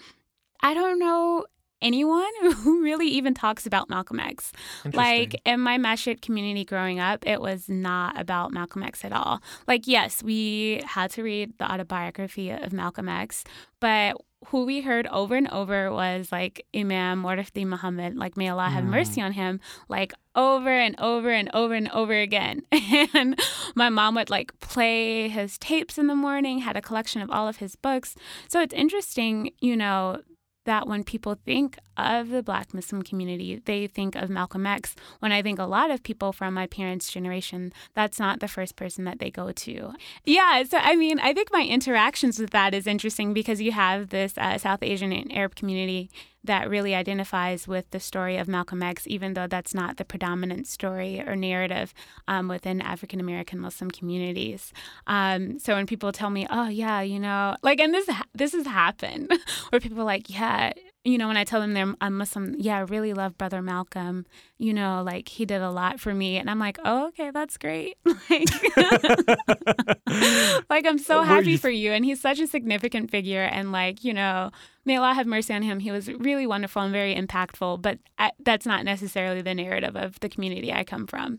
I 0.63 0.73
don't 0.73 0.99
know 0.99 1.45
anyone 1.83 2.31
who 2.57 2.83
really 2.83 3.09
even 3.09 3.35
talks 3.35 3.67
about 3.67 3.89
Malcolm 3.89 4.21
X. 4.21 4.53
Like 4.93 5.41
in 5.45 5.61
my 5.61 5.79
Masjid 5.79 6.21
community 6.21 6.65
growing 6.65 7.01
up, 7.01 7.27
it 7.27 7.41
was 7.41 7.69
not 7.69 8.21
about 8.21 8.53
Malcolm 8.53 8.83
X 8.83 9.05
at 9.05 9.13
all. 9.13 9.41
Like, 9.67 9.87
yes, 9.87 10.23
we 10.23 10.83
had 10.85 11.11
to 11.13 11.23
read 11.23 11.53
the 11.59 11.71
autobiography 11.71 12.51
of 12.51 12.73
Malcolm 12.73 13.09
X, 13.09 13.45
but 13.81 14.17
who 14.47 14.65
we 14.65 14.81
heard 14.81 15.07
over 15.09 15.37
and 15.37 15.49
over 15.51 15.93
was 15.93 16.33
like 16.33 16.65
Imam 16.75 17.23
Warith 17.23 17.53
Deen 17.53 17.69
Muhammad, 17.69 18.17
like 18.17 18.39
may 18.39 18.49
Allah 18.49 18.71
have 18.71 18.85
Mm. 18.85 18.89
mercy 18.89 19.21
on 19.21 19.33
him, 19.33 19.61
like 19.91 20.15
over 20.35 20.71
and 20.71 20.99
over 20.99 21.29
and 21.31 21.51
over 21.53 21.75
and 21.75 21.91
over 21.91 22.15
again. 22.15 22.63
And 23.13 23.39
my 23.75 23.91
mom 23.91 24.15
would 24.15 24.31
like 24.31 24.59
play 24.61 25.29
his 25.29 25.59
tapes 25.59 25.99
in 25.99 26.07
the 26.07 26.15
morning, 26.15 26.61
had 26.61 26.77
a 26.77 26.81
collection 26.83 27.21
of 27.21 27.31
all 27.31 27.49
of 27.49 27.57
his 27.59 27.77
books. 27.77 28.15
So 28.49 28.61
it's 28.63 28.73
interesting, 28.75 29.51
you 29.61 29.77
know, 29.77 30.21
that 30.71 30.87
when 30.87 31.03
people 31.03 31.37
think 31.45 31.79
of 32.07 32.29
the 32.31 32.43
Black 32.43 32.73
Muslim 32.75 33.03
community, 33.03 33.61
they 33.65 33.87
think 33.87 34.17
of 34.17 34.31
Malcolm 34.31 34.67
X. 34.67 34.95
When 35.21 35.33
I 35.33 35.43
think 35.43 35.59
a 35.59 35.65
lot 35.65 35.91
of 35.91 36.03
people 36.03 36.33
from 36.33 36.55
my 36.55 36.67
parents' 36.67 37.11
generation, 37.11 37.73
that's 37.95 38.19
not 38.19 38.41
the 38.41 38.49
first 38.49 38.77
person 38.77 39.05
that 39.05 39.19
they 39.19 39.31
go 39.31 39.53
to. 39.53 39.93
Yeah, 40.25 40.63
so 40.65 40.79
I 40.79 40.97
mean, 40.97 41.19
I 41.21 41.33
think 41.33 41.53
my 41.53 41.65
interactions 41.65 42.39
with 42.39 42.51
that 42.51 42.75
is 42.75 42.87
interesting 42.87 43.33
because 43.33 43.61
you 43.61 43.73
have 43.73 44.11
this 44.11 44.37
uh, 44.37 44.59
South 44.59 44.83
Asian 44.83 45.13
and 45.13 45.33
Arab 45.33 45.55
community 45.55 46.11
that 46.45 46.71
really 46.71 46.95
identifies 46.95 47.69
with 47.69 47.91
the 47.91 48.01
story 48.01 48.37
of 48.37 48.49
Malcolm 48.49 48.83
X, 48.83 49.07
even 49.07 49.35
though 49.35 49.47
that's 49.47 49.75
not 49.75 49.97
the 49.97 50.05
predominant 50.05 50.67
story 50.67 51.21
or 51.21 51.37
narrative 51.37 51.93
um, 52.29 52.49
within 52.49 52.81
African 52.81 53.21
American 53.21 53.59
Muslim 53.59 53.91
communities. 53.91 54.73
Um, 55.07 55.59
so 55.59 55.75
when 55.75 55.87
people 55.87 56.13
tell 56.13 56.31
me, 56.31 56.47
"Oh 56.51 56.69
yeah, 56.69 57.01
you 57.03 57.21
know," 57.21 57.57
like, 57.63 57.81
and 57.81 57.93
this 57.93 58.09
this 58.35 58.53
has 58.53 58.67
happened, 58.67 59.33
where 59.71 59.81
people 59.81 60.01
are 60.01 60.05
like, 60.05 60.31
"Yeah." 60.31 60.73
You 61.03 61.17
know, 61.17 61.29
when 61.29 61.39
I 61.39 61.45
tell 61.45 61.63
them 61.63 61.73
they're 61.73 61.95
a 62.03 62.11
Muslim, 62.11 62.55
yeah, 62.59 62.77
I 62.77 62.81
really 62.81 63.15
love 63.15 63.39
Brother 63.39 63.63
Malcolm. 63.63 64.27
You 64.59 64.75
know, 64.75 65.03
like 65.03 65.29
he 65.29 65.47
did 65.47 65.63
a 65.63 65.71
lot 65.71 65.99
for 65.99 66.13
me, 66.15 66.37
and 66.37 66.51
I'm 66.51 66.59
like, 66.59 66.79
oh, 66.85 67.07
okay, 67.09 67.31
that's 67.31 67.57
great. 67.57 67.97
like, 68.05 68.49
like 70.69 70.87
I'm 70.87 70.99
so 70.99 71.23
happy 71.23 71.57
for 71.57 71.71
you, 71.71 71.93
and 71.93 72.05
he's 72.05 72.21
such 72.21 72.39
a 72.39 72.47
significant 72.47 73.11
figure. 73.11 73.43
And 73.43 73.73
like, 73.73 74.05
you 74.05 74.13
know, 74.13 74.51
may 74.85 74.97
Allah 74.97 75.15
have 75.15 75.27
mercy 75.27 75.55
on 75.55 75.63
him. 75.63 75.81
He 75.81 75.91
was 75.91 76.09
really 76.09 76.47
wonderful 76.47 76.83
and 76.83 76.93
very 76.93 77.15
impactful. 77.15 77.81
But 77.83 77.99
I, 78.19 78.33
that's 78.45 78.67
not 78.67 78.85
necessarily 78.85 79.43
the 79.43 79.55
narrative 79.55 79.97
of 79.97 80.19
the 80.21 80.29
community 80.29 80.73
I 80.73 80.85
come 80.85 81.07
from. 81.07 81.39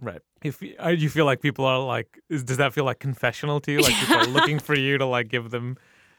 Right. 0.00 0.20
If 0.42 0.62
you- 0.62 0.76
uh, 0.82 0.88
you 0.88 1.08
feel 1.08 1.24
like 1.24 1.40
people 1.40 1.64
are 1.64 1.78
like, 1.80 2.18
is, 2.28 2.44
does 2.44 2.56
that 2.58 2.72
feel 2.72 2.84
like 2.84 2.98
confessional 3.00 3.60
to 3.60 3.72
you? 3.72 3.80
Like 3.80 3.94
people 3.94 4.16
are 4.16 4.26
looking 4.38 4.58
for 4.58 4.74
you 4.76 4.98
to 4.98 5.06
like 5.06 5.28
give 5.28 5.50
them 5.50 5.76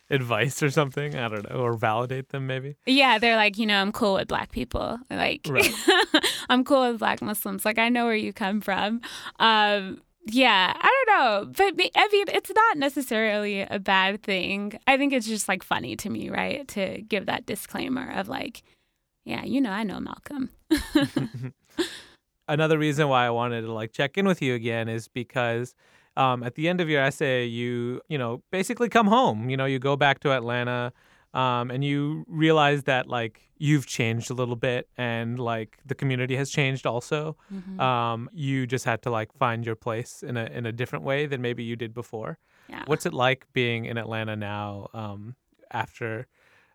advice 0.09 0.61
or 0.63 0.69
something? 0.69 1.15
I 1.15 1.27
don't 1.27 1.49
know, 1.49 1.57
or 1.57 1.73
validate 1.73 2.29
them 2.29 2.47
maybe. 2.47 2.75
Yeah, 2.85 3.17
they're 3.19 3.35
like, 3.35 3.57
you 3.57 3.65
know, 3.65 3.79
I'm 3.79 3.91
cool 3.91 4.15
with 4.15 4.27
black 4.27 4.51
people. 4.51 4.99
Like, 5.09 5.47
Right. 5.49 5.73
I'm 6.49 6.63
cool 6.63 6.89
with 6.89 6.99
black 6.99 7.21
Muslims. 7.21 7.65
Like, 7.65 7.77
I 7.77 7.89
know 7.89 8.05
where 8.05 8.15
you 8.15 8.33
come 8.33 8.61
from. 8.61 9.01
Um, 9.39 10.01
yeah, 10.25 10.73
I 10.75 11.03
don't 11.05 11.17
know. 11.17 11.53
But 11.55 11.91
I 11.95 12.07
mean, 12.11 12.25
it's 12.29 12.51
not 12.53 12.77
necessarily 12.77 13.61
a 13.61 13.79
bad 13.79 14.21
thing. 14.23 14.73
I 14.85 14.97
think 14.97 15.13
it's 15.13 15.27
just 15.27 15.47
like 15.47 15.63
funny 15.63 15.95
to 15.97 16.09
me, 16.09 16.29
right? 16.29 16.67
To 16.69 17.01
give 17.01 17.25
that 17.27 17.45
disclaimer 17.45 18.11
of 18.11 18.27
like, 18.27 18.63
yeah, 19.25 19.43
you 19.43 19.61
know, 19.61 19.71
I 19.71 19.83
know 19.83 19.99
Malcolm. 19.99 20.49
Another 22.47 22.77
reason 22.77 23.07
why 23.07 23.25
I 23.25 23.29
wanted 23.29 23.61
to 23.61 23.71
like 23.71 23.91
check 23.91 24.17
in 24.17 24.27
with 24.27 24.41
you 24.41 24.55
again 24.55 24.89
is 24.89 25.07
because 25.07 25.75
um, 26.19 26.43
at 26.43 26.53
the 26.55 26.67
end 26.67 26.79
of 26.81 26.87
your 26.89 27.01
essay, 27.01 27.45
you 27.45 28.01
you 28.09 28.17
know 28.17 28.41
basically 28.51 28.89
come 28.89 29.07
home. 29.07 29.49
You 29.49 29.57
know, 29.57 29.65
you 29.73 29.79
go 29.79 29.95
back 29.95 30.19
to 30.21 30.31
Atlanta, 30.31 30.91
um, 31.33 31.71
and 31.71 31.81
you 31.83 32.25
realize 32.27 32.83
that 32.83 33.07
like 33.07 33.35
you've 33.57 33.85
changed 33.85 34.29
a 34.29 34.33
little 34.33 34.55
bit, 34.69 34.87
and 34.97 35.39
like 35.39 35.77
the 35.85 35.95
community 35.95 36.35
has 36.35 36.49
changed 36.49 36.85
also. 36.85 37.35
Mhm. 37.51 37.79
Um, 37.79 38.29
you 38.33 38.67
just 38.67 38.85
had 38.85 39.01
to 39.03 39.09
like 39.09 39.29
find 39.43 39.65
your 39.65 39.75
place 39.75 40.23
in 40.29 40.35
a 40.37 40.45
in 40.57 40.65
a 40.65 40.71
different 40.71 41.03
way 41.05 41.25
than 41.27 41.41
maybe 41.41 41.63
you 41.63 41.75
did 41.75 41.93
before. 41.93 42.37
yeah. 42.69 42.83
What's 42.85 43.05
it 43.05 43.13
like 43.13 43.45
being 43.53 43.85
in 43.85 43.97
Atlanta 43.97 44.35
now 44.35 44.89
um, 44.93 45.35
after 45.71 46.27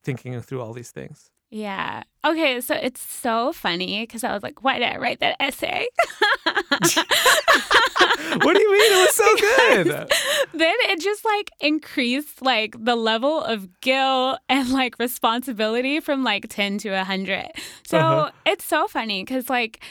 thinking 0.02 0.40
through 0.42 0.61
all 0.62 0.72
these 0.72 0.90
things? 0.90 1.30
Yeah. 1.50 2.02
Okay. 2.24 2.61
So 2.61 2.74
it's 2.74 3.00
so 3.00 3.52
funny 3.52 4.02
because 4.02 4.24
I 4.24 4.33
was 4.35 4.42
like, 4.42 4.64
why 4.64 4.78
did 4.80 4.88
I 4.88 4.96
write 4.98 5.20
that 5.20 5.37
essay? 5.40 5.87
what 8.42 8.54
do 8.54 8.60
you 8.60 8.72
mean? 8.72 8.92
It 8.92 9.06
was 9.06 9.14
so 9.14 9.37
good. 9.37 10.08
then 10.54 10.74
it 10.90 11.00
just 11.00 11.24
like 11.24 11.50
increased 11.60 12.42
like 12.42 12.76
the 12.82 12.96
level 12.96 13.42
of 13.42 13.80
guilt 13.80 14.38
and 14.48 14.70
like 14.70 14.98
responsibility 14.98 16.00
from 16.00 16.24
like 16.24 16.46
10 16.48 16.78
to 16.78 16.90
100. 16.90 17.48
So 17.87 17.98
Uh-huh. 17.98 18.30
it's 18.46 18.64
so 18.64 18.87
funny 18.88 19.22
because 19.22 19.48
like 19.48 19.82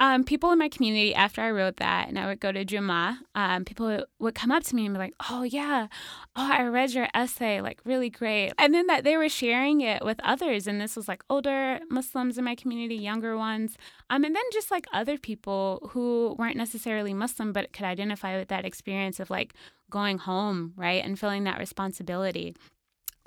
um, 0.00 0.24
people 0.24 0.50
in 0.50 0.58
my 0.58 0.70
community, 0.70 1.14
after 1.14 1.42
I 1.42 1.50
wrote 1.50 1.76
that 1.76 2.08
and 2.08 2.18
I 2.18 2.26
would 2.26 2.40
go 2.40 2.50
to 2.50 2.64
Juma, 2.64 3.20
um, 3.34 3.66
people 3.66 4.02
would 4.18 4.34
come 4.34 4.50
up 4.50 4.62
to 4.64 4.74
me 4.74 4.86
and 4.86 4.94
be 4.94 4.98
like, 4.98 5.12
oh, 5.28 5.42
yeah, 5.42 5.88
oh, 6.34 6.50
I 6.50 6.64
read 6.64 6.94
your 6.94 7.08
essay, 7.14 7.60
like 7.60 7.80
really 7.84 8.08
great. 8.08 8.52
And 8.58 8.72
then 8.72 8.86
that 8.86 9.04
they 9.04 9.18
were 9.18 9.28
sharing 9.28 9.82
it 9.82 10.02
with 10.02 10.18
others. 10.24 10.66
And 10.66 10.80
this 10.80 10.96
was 10.96 11.06
like 11.06 11.22
older 11.28 11.80
Muslims 11.90 12.38
in 12.38 12.44
my 12.44 12.54
community, 12.54 12.96
younger 12.96 13.36
ones. 13.36 13.76
Um, 14.08 14.24
and 14.24 14.34
then 14.34 14.42
just 14.54 14.70
like 14.70 14.86
other 14.90 15.18
people 15.18 15.90
who 15.90 16.34
weren't 16.38 16.56
necessarily 16.56 17.12
Muslim, 17.12 17.52
but 17.52 17.74
could 17.74 17.84
identify 17.84 18.38
with 18.38 18.48
that 18.48 18.64
experience 18.64 19.20
of 19.20 19.28
like 19.28 19.52
going 19.90 20.16
home, 20.16 20.72
right? 20.76 21.04
And 21.04 21.18
feeling 21.18 21.44
that 21.44 21.58
responsibility. 21.58 22.56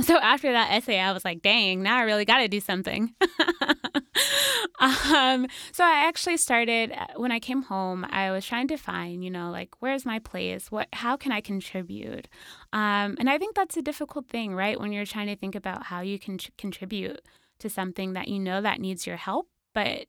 So 0.02 0.18
after 0.18 0.52
that 0.52 0.72
essay, 0.72 1.00
I 1.00 1.12
was 1.12 1.24
like, 1.24 1.44
dang, 1.44 1.84
now 1.84 1.98
I 1.98 2.02
really 2.02 2.26
got 2.26 2.40
to 2.40 2.48
do 2.48 2.60
something. 2.60 3.14
um, 4.80 5.48
so 5.72 5.84
I 5.84 6.06
actually 6.08 6.38
started 6.38 6.92
uh, 6.92 7.08
when 7.18 7.32
I 7.32 7.40
came 7.40 7.64
home. 7.64 8.06
I 8.10 8.32
was 8.32 8.46
trying 8.46 8.68
to 8.70 8.78
find, 8.78 9.24
you 9.24 9.32
know, 9.32 9.50
like 9.52 9.70
where's 9.80 10.06
my 10.06 10.20
place? 10.20 10.72
What? 10.72 10.88
How 10.94 11.18
can 11.18 11.32
I 11.32 11.42
contribute? 11.42 12.28
Um, 12.72 13.16
and 13.20 13.30
I 13.30 13.38
think 13.38 13.56
that's 13.56 13.78
a 13.78 13.82
difficult 13.82 14.28
thing, 14.28 14.56
right? 14.56 14.80
When 14.80 14.92
you're 14.92 15.06
trying 15.06 15.28
to 15.28 15.36
think 15.36 15.56
about 15.56 15.84
how 15.84 16.02
you 16.02 16.20
can 16.20 16.38
contribute 16.58 17.22
to 17.60 17.70
something 17.70 18.14
that 18.14 18.28
you 18.28 18.40
know 18.40 18.62
that 18.62 18.80
needs 18.80 19.08
your 19.08 19.18
help, 19.18 19.48
but 19.74 20.08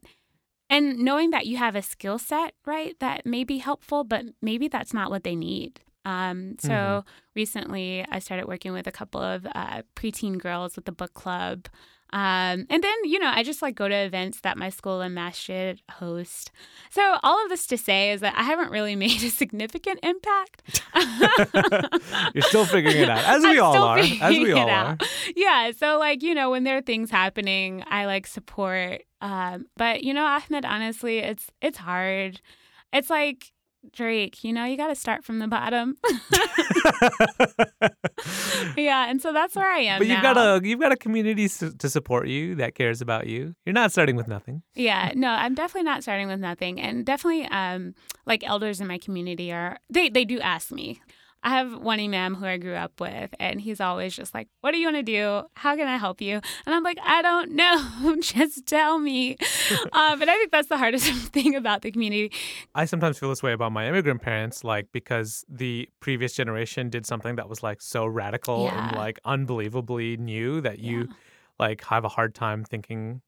and 0.70 0.98
knowing 0.98 1.30
that 1.30 1.46
you 1.46 1.58
have 1.58 1.76
a 1.76 1.82
skill 1.82 2.18
set, 2.18 2.54
right, 2.66 2.98
that 3.00 3.26
may 3.26 3.44
be 3.44 3.58
helpful, 3.58 4.02
but 4.02 4.24
maybe 4.40 4.66
that's 4.68 4.94
not 4.94 5.10
what 5.10 5.22
they 5.22 5.36
need. 5.36 5.80
Um, 6.06 6.56
so 6.58 6.72
Mhm. 6.74 7.04
recently, 7.34 8.04
I 8.10 8.18
started 8.18 8.46
working 8.46 8.72
with 8.72 8.86
a 8.86 8.92
couple 8.92 9.20
of 9.20 9.46
uh, 9.54 9.82
preteen 9.94 10.38
girls 10.38 10.76
with 10.76 10.84
the 10.86 10.92
book 10.92 11.14
club. 11.14 11.66
Um, 12.12 12.66
and 12.70 12.82
then, 12.82 12.94
you 13.04 13.18
know, 13.18 13.30
I 13.32 13.42
just 13.42 13.60
like 13.60 13.74
go 13.74 13.88
to 13.88 13.94
events 13.94 14.40
that 14.40 14.56
my 14.56 14.70
school 14.70 15.00
and 15.00 15.14
masjid 15.14 15.80
host. 15.90 16.52
So 16.90 17.16
all 17.24 17.42
of 17.42 17.48
this 17.48 17.66
to 17.68 17.76
say 17.76 18.12
is 18.12 18.20
that 18.20 18.34
I 18.36 18.44
haven't 18.44 18.70
really 18.70 18.94
made 19.04 19.22
a 19.22 19.30
significant 19.30 20.00
impact. 20.02 20.62
You're 22.34 22.42
still 22.42 22.66
figuring 22.66 22.98
it 22.98 23.10
out, 23.10 23.24
as 23.24 23.42
we 23.42 23.58
I'm 23.58 23.64
all 23.64 23.82
are. 23.82 23.98
As 23.98 24.38
we 24.38 24.52
all 24.52 24.68
are. 24.68 24.98
Yeah. 25.34 25.72
So 25.72 25.98
like, 25.98 26.22
you 26.22 26.34
know, 26.34 26.50
when 26.50 26.64
there 26.64 26.76
are 26.76 26.82
things 26.82 27.10
happening, 27.10 27.82
I 27.88 28.06
like 28.06 28.26
support. 28.26 29.02
Um, 29.20 29.66
but 29.76 30.04
you 30.04 30.14
know, 30.14 30.24
Ahmed, 30.24 30.64
honestly, 30.64 31.18
it's 31.18 31.50
it's 31.60 31.78
hard. 31.78 32.40
It's 32.92 33.10
like 33.10 33.53
Drake, 33.92 34.44
you 34.44 34.52
know, 34.52 34.64
you 34.64 34.76
gotta 34.76 34.94
start 34.94 35.24
from 35.24 35.38
the 35.38 35.48
bottom. 35.48 35.96
yeah, 38.76 39.08
and 39.08 39.20
so 39.20 39.32
that's 39.32 39.56
where 39.56 39.70
I 39.70 39.80
am. 39.80 39.98
But 39.98 40.06
you've 40.06 40.22
now. 40.22 40.34
got 40.34 40.62
a 40.64 40.66
you've 40.66 40.80
got 40.80 40.92
a 40.92 40.96
community 40.96 41.44
s- 41.44 41.74
to 41.78 41.88
support 41.88 42.28
you 42.28 42.54
that 42.56 42.74
cares 42.74 43.00
about 43.00 43.26
you. 43.26 43.54
You're 43.64 43.74
not 43.74 43.92
starting 43.92 44.16
with 44.16 44.28
nothing. 44.28 44.62
Yeah, 44.74 45.12
no, 45.14 45.28
I'm 45.28 45.54
definitely 45.54 45.84
not 45.84 46.02
starting 46.02 46.28
with 46.28 46.40
nothing. 46.40 46.80
And 46.80 47.04
definitely 47.04 47.46
um 47.46 47.94
like 48.26 48.42
elders 48.44 48.80
in 48.80 48.86
my 48.86 48.98
community 48.98 49.52
are 49.52 49.78
they 49.90 50.08
they 50.08 50.24
do 50.24 50.40
ask 50.40 50.72
me. 50.72 51.00
I 51.44 51.50
have 51.50 51.78
one 51.78 52.00
imam 52.00 52.34
who 52.34 52.46
I 52.46 52.56
grew 52.56 52.74
up 52.74 52.98
with 53.00 53.32
and 53.38 53.60
he's 53.60 53.80
always 53.80 54.16
just 54.16 54.32
like, 54.34 54.48
"What 54.62 54.72
do 54.72 54.78
you 54.78 54.86
want 54.86 54.96
to 54.96 55.02
do? 55.02 55.42
How 55.54 55.76
can 55.76 55.86
I 55.86 55.98
help 55.98 56.20
you?" 56.20 56.40
And 56.66 56.74
I'm 56.74 56.82
like, 56.82 56.98
"I 57.04 57.22
don't 57.22 57.52
know. 57.52 58.16
just 58.20 58.66
tell 58.66 58.98
me." 58.98 59.36
uh, 59.92 60.16
but 60.16 60.28
I 60.28 60.34
think 60.38 60.50
that's 60.50 60.68
the 60.68 60.78
hardest 60.78 61.06
thing 61.32 61.54
about 61.54 61.82
the 61.82 61.92
community. 61.92 62.32
I 62.74 62.86
sometimes 62.86 63.18
feel 63.18 63.28
this 63.28 63.42
way 63.42 63.52
about 63.52 63.72
my 63.72 63.86
immigrant 63.86 64.22
parents, 64.22 64.64
like 64.64 64.88
because 64.90 65.44
the 65.48 65.88
previous 66.00 66.32
generation 66.32 66.88
did 66.88 67.06
something 67.06 67.36
that 67.36 67.48
was 67.48 67.62
like 67.62 67.82
so 67.82 68.06
radical 68.06 68.68
and 68.68 68.96
like 68.96 69.20
unbelievably 69.24 70.16
new 70.16 70.60
that 70.62 70.78
you 70.78 71.00
Yeah. 71.00 71.06
like 71.58 71.84
have 71.84 72.04
a 72.04 72.08
hard 72.08 72.34
time 72.34 72.64
thinking 72.64 73.20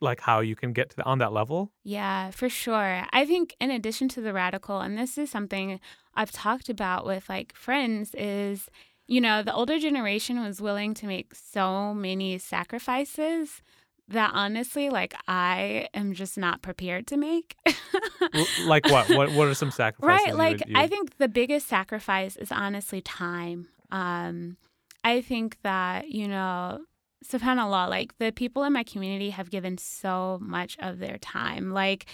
like 0.00 0.20
how 0.20 0.40
you 0.40 0.56
can 0.56 0.72
get 0.72 0.90
to 0.90 0.96
the, 0.96 1.04
on 1.04 1.18
that 1.18 1.32
level. 1.32 1.70
Yeah, 1.82 2.30
for 2.30 2.48
sure. 2.48 3.04
I 3.12 3.26
think 3.26 3.54
in 3.60 3.70
addition 3.70 4.08
to 4.10 4.20
the 4.22 4.32
radical, 4.32 4.80
and 4.80 4.96
this 4.96 5.18
is 5.18 5.30
something 5.30 5.78
I've 6.16 6.32
talked 6.32 6.68
about 6.68 7.04
with 7.06 7.28
like 7.28 7.54
friends, 7.54 8.14
is 8.16 8.68
you 9.06 9.20
know, 9.20 9.42
the 9.42 9.52
older 9.54 9.78
generation 9.78 10.42
was 10.42 10.60
willing 10.62 10.94
to 10.94 11.06
make 11.06 11.34
so 11.34 11.92
many 11.92 12.38
sacrifices 12.38 13.62
that 14.08 14.30
honestly, 14.34 14.90
like, 14.90 15.14
I 15.28 15.88
am 15.94 16.12
just 16.14 16.36
not 16.38 16.62
prepared 16.62 17.06
to 17.08 17.16
make. 17.16 17.56
Like 18.64 18.86
what? 18.88 19.08
What 19.10 19.32
what 19.32 19.48
are 19.48 19.54
some 19.54 19.70
sacrifices? 19.82 20.24
right. 20.24 20.28
you 20.32 20.34
Like, 20.38 20.58
would- 20.58 20.68
you 20.68 20.74
I 20.76 20.88
think 20.88 21.18
the 21.18 21.28
biggest 21.28 21.66
sacrifice 21.68 22.36
is 22.36 22.50
honestly 22.52 23.00
time. 23.00 23.68
Um, 23.90 24.56
I 25.04 25.20
think 25.20 25.58
that, 25.62 26.10
you 26.10 26.26
know, 26.28 26.80
subhanAllah, 27.26 27.88
like 27.88 28.16
the 28.18 28.32
people 28.32 28.64
in 28.64 28.72
my 28.72 28.82
community 28.84 29.30
have 29.30 29.50
given 29.50 29.78
so 29.78 30.38
much 30.42 30.76
of 30.80 30.98
their 30.98 31.18
time. 31.18 31.72
Like, 31.72 32.06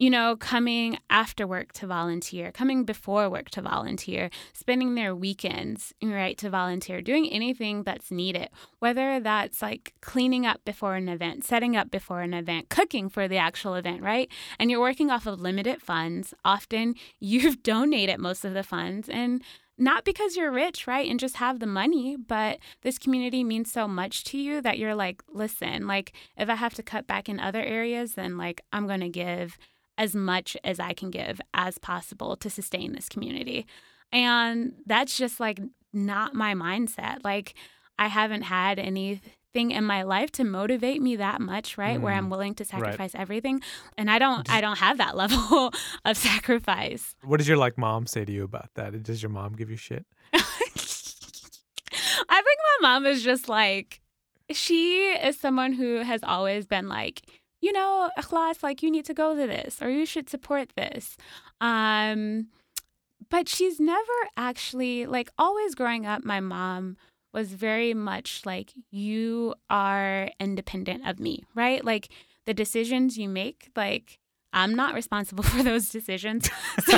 you 0.00 0.08
know, 0.08 0.34
coming 0.34 0.98
after 1.10 1.46
work 1.46 1.74
to 1.74 1.86
volunteer, 1.86 2.50
coming 2.50 2.84
before 2.84 3.28
work 3.28 3.50
to 3.50 3.60
volunteer, 3.60 4.30
spending 4.54 4.94
their 4.94 5.14
weekends, 5.14 5.92
right, 6.02 6.38
to 6.38 6.48
volunteer, 6.48 7.02
doing 7.02 7.28
anything 7.30 7.82
that's 7.82 8.10
needed, 8.10 8.48
whether 8.78 9.20
that's 9.20 9.60
like 9.60 9.92
cleaning 10.00 10.46
up 10.46 10.64
before 10.64 10.94
an 10.94 11.10
event, 11.10 11.44
setting 11.44 11.76
up 11.76 11.90
before 11.90 12.22
an 12.22 12.32
event, 12.32 12.70
cooking 12.70 13.10
for 13.10 13.28
the 13.28 13.36
actual 13.36 13.74
event, 13.74 14.00
right? 14.02 14.30
And 14.58 14.70
you're 14.70 14.80
working 14.80 15.10
off 15.10 15.26
of 15.26 15.38
limited 15.38 15.82
funds. 15.82 16.32
Often 16.46 16.94
you've 17.20 17.62
donated 17.62 18.18
most 18.18 18.46
of 18.46 18.54
the 18.54 18.62
funds 18.62 19.06
and 19.06 19.42
not 19.80 20.04
because 20.04 20.36
you're 20.36 20.50
rich, 20.50 20.86
right? 20.86 21.08
And 21.08 21.18
just 21.18 21.36
have 21.36 21.58
the 21.58 21.66
money, 21.66 22.16
but 22.16 22.58
this 22.82 22.98
community 22.98 23.42
means 23.42 23.72
so 23.72 23.88
much 23.88 24.24
to 24.24 24.38
you 24.38 24.60
that 24.60 24.78
you're 24.78 24.94
like, 24.94 25.22
listen, 25.32 25.86
like 25.86 26.12
if 26.36 26.48
I 26.48 26.54
have 26.54 26.74
to 26.74 26.82
cut 26.82 27.06
back 27.06 27.28
in 27.28 27.40
other 27.40 27.62
areas, 27.62 28.14
then 28.14 28.36
like 28.36 28.60
I'm 28.72 28.86
going 28.86 29.00
to 29.00 29.08
give 29.08 29.56
as 29.96 30.14
much 30.14 30.56
as 30.64 30.78
I 30.78 30.92
can 30.92 31.10
give 31.10 31.40
as 31.54 31.78
possible 31.78 32.36
to 32.36 32.50
sustain 32.50 32.92
this 32.92 33.08
community. 33.08 33.66
And 34.12 34.74
that's 34.86 35.16
just 35.16 35.40
like 35.40 35.60
not 35.92 36.34
my 36.34 36.54
mindset. 36.54 37.24
Like 37.24 37.54
I 37.98 38.08
haven't 38.08 38.42
had 38.42 38.78
anything 39.54 39.70
in 39.76 39.84
my 39.84 40.02
life 40.02 40.30
to 40.32 40.44
motivate 40.44 41.02
me 41.02 41.16
that 41.16 41.40
much, 41.40 41.76
right? 41.78 42.00
Where 42.00 42.12
Mm, 42.14 42.18
I'm 42.18 42.30
willing 42.30 42.54
to 42.56 42.64
sacrifice 42.64 43.14
everything. 43.14 43.60
And 43.96 44.10
I 44.10 44.18
don't 44.18 44.48
I 44.50 44.60
don't 44.60 44.78
have 44.78 44.98
that 44.98 45.16
level 45.22 45.72
of 46.04 46.16
sacrifice. 46.16 47.14
what 47.22 47.38
does 47.38 47.48
your 47.48 47.56
like 47.56 47.78
mom 47.78 48.06
say 48.06 48.24
to 48.24 48.32
you 48.32 48.44
about 48.44 48.70
that? 48.74 49.02
Does 49.02 49.22
your 49.22 49.30
mom 49.30 49.54
give 49.54 49.70
you 49.70 49.76
shit? 49.76 50.06
I 50.32 50.38
think 52.42 52.58
my 52.82 52.88
mom 52.88 53.06
is 53.06 53.22
just 53.24 53.48
like, 53.48 54.00
she 54.50 55.08
is 55.08 55.38
someone 55.38 55.72
who 55.72 55.96
has 55.98 56.20
always 56.22 56.66
been 56.66 56.88
like, 56.88 57.22
you 57.60 57.72
know, 57.72 58.10
Ikhlas 58.18 58.62
like 58.62 58.82
you 58.82 58.90
need 58.90 59.04
to 59.06 59.14
go 59.14 59.34
to 59.34 59.46
this 59.46 59.82
or 59.82 59.90
you 59.90 60.06
should 60.06 60.30
support 60.30 60.70
this. 60.76 61.16
Um, 61.60 62.48
but 63.28 63.48
she's 63.48 63.78
never 63.78 64.12
actually, 64.36 65.06
like, 65.06 65.30
always 65.38 65.74
growing 65.74 66.04
up, 66.06 66.24
my 66.24 66.40
mom 66.40 66.96
was 67.32 67.52
very 67.52 67.94
much 67.94 68.42
like, 68.44 68.72
you 68.90 69.54
are 69.68 70.30
independent 70.40 71.06
of 71.08 71.18
me, 71.20 71.44
right? 71.54 71.84
Like, 71.84 72.08
the 72.46 72.54
decisions 72.54 73.16
you 73.18 73.28
make, 73.28 73.68
like, 73.76 74.18
I'm 74.52 74.74
not 74.74 74.94
responsible 74.94 75.44
for 75.52 75.62
those 75.62 75.90
decisions. 75.90 76.48
So, 76.86 76.96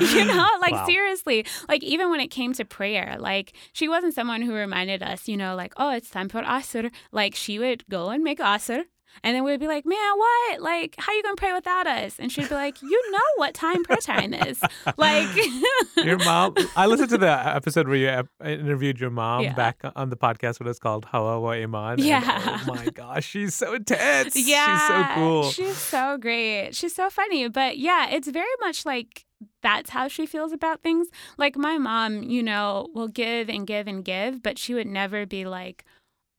you 0.00 0.24
know, 0.24 0.46
like 0.60 0.72
Wow. 0.72 0.86
seriously, 0.86 1.46
like 1.68 1.82
even 1.84 2.10
when 2.10 2.20
it 2.20 2.28
came 2.28 2.52
to 2.54 2.64
prayer, 2.64 3.16
like 3.18 3.52
she 3.72 3.88
wasn't 3.88 4.14
someone 4.14 4.42
who 4.42 4.52
reminded 4.54 5.02
us, 5.02 5.28
you 5.28 5.36
know, 5.36 5.54
like, 5.54 5.72
oh, 5.76 5.90
it's 5.90 6.10
time 6.10 6.28
for 6.28 6.42
asr. 6.42 6.90
Like 7.12 7.34
she 7.34 7.58
would 7.58 7.86
go 7.88 8.08
and 8.10 8.24
make 8.24 8.38
asr 8.40 8.84
And 9.24 9.34
then 9.34 9.42
we'd 9.44 9.58
be 9.58 9.66
like, 9.66 9.84
man, 9.84 9.98
what? 10.16 10.60
Like, 10.60 10.94
how 10.98 11.12
you 11.12 11.22
gonna 11.22 11.34
pray 11.36 11.52
without 11.52 11.86
us? 11.86 12.18
And 12.18 12.30
she'd 12.30 12.48
be 12.48 12.54
like, 12.54 12.80
you 12.82 13.10
know 13.12 13.18
what 13.36 13.52
time 13.54 13.82
prayer 13.84 13.98
time 13.98 14.32
is. 14.34 14.60
Like, 14.96 15.28
Your 15.96 16.18
mom. 16.18 16.54
I 16.76 16.86
listened 16.86 17.10
to 17.10 17.18
the 17.18 17.30
episode 17.30 17.88
where 17.88 17.96
you 17.96 18.08
uh, 18.08 18.22
interviewed 18.44 19.00
your 19.00 19.10
mom 19.10 19.42
Yeah. 19.42 19.54
back 19.54 19.80
on 19.96 20.10
the 20.10 20.16
podcast 20.16 20.60
what 20.60 20.68
it's 20.68 20.78
called 20.78 21.04
Hawa 21.06 21.40
wa 21.40 21.50
Iman. 21.50 21.92
and, 21.94 22.00
Yeah. 22.00 22.60
oh 22.66 22.72
my 22.74 22.84
gosh, 22.94 23.26
she's 23.26 23.54
so 23.54 23.74
intense. 23.74 24.36
yeah, 24.36 24.78
She's 24.78 24.86
so 24.88 25.14
cool. 25.14 25.50
She's 25.50 25.76
so 25.76 26.16
great. 26.18 26.74
She's 26.74 26.94
so 26.94 27.10
funny. 27.10 27.48
But 27.48 27.78
yeah, 27.78 28.08
it's 28.10 28.28
very 28.28 28.46
much 28.60 28.86
like 28.86 29.24
that's 29.62 29.90
how 29.90 30.06
she 30.08 30.26
feels 30.26 30.52
about 30.52 30.82
things. 30.82 31.08
Like 31.36 31.56
my 31.56 31.78
mom, 31.78 32.22
you 32.22 32.42
know, 32.42 32.88
will 32.94 33.08
give 33.08 33.48
and 33.48 33.66
give 33.66 33.86
and 33.88 34.04
give, 34.04 34.42
but 34.42 34.58
she 34.58 34.74
would 34.74 34.86
never 34.86 35.26
be 35.26 35.44
like, 35.44 35.84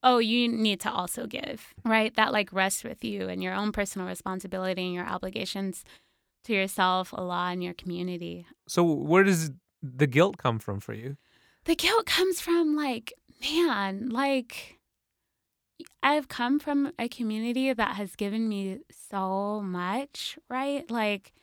oh, 0.04 0.18
you 0.20 0.48
need 0.48 0.80
to 0.82 0.92
also 0.92 1.26
give, 1.28 1.74
right? 1.84 2.16
That 2.16 2.32
like 2.32 2.54
rests 2.54 2.84
with 2.84 3.04
you 3.04 3.28
and 3.28 3.44
your 3.44 3.54
own 3.54 3.72
personal 3.72 4.08
responsibility 4.08 4.86
and 4.86 4.94
your 4.94 5.08
obligations 5.08 5.84
to 6.46 6.54
yourself, 6.54 7.14
Allah, 7.14 7.50
and 7.52 7.64
your 7.64 7.74
community. 7.74 8.46
so 8.68 8.84
where 8.84 9.24
does 9.24 9.52
the 9.82 10.08
guilt 10.08 10.38
come 10.38 10.60
from 10.60 10.80
for 10.80 10.94
you? 10.94 11.18
The 11.66 11.76
guilt 11.76 12.06
comes 12.06 12.40
from 12.42 12.76
like, 12.76 13.14
man, 13.42 14.10
like 14.10 14.80
I've 16.02 16.28
come 16.28 16.60
from 16.60 16.94
a 16.98 17.08
community 17.08 17.74
that 17.74 17.96
has 17.96 18.16
given 18.16 18.48
me 18.48 18.80
so 19.10 19.62
much, 19.62 20.38
right? 20.50 20.90
Like 20.90 21.34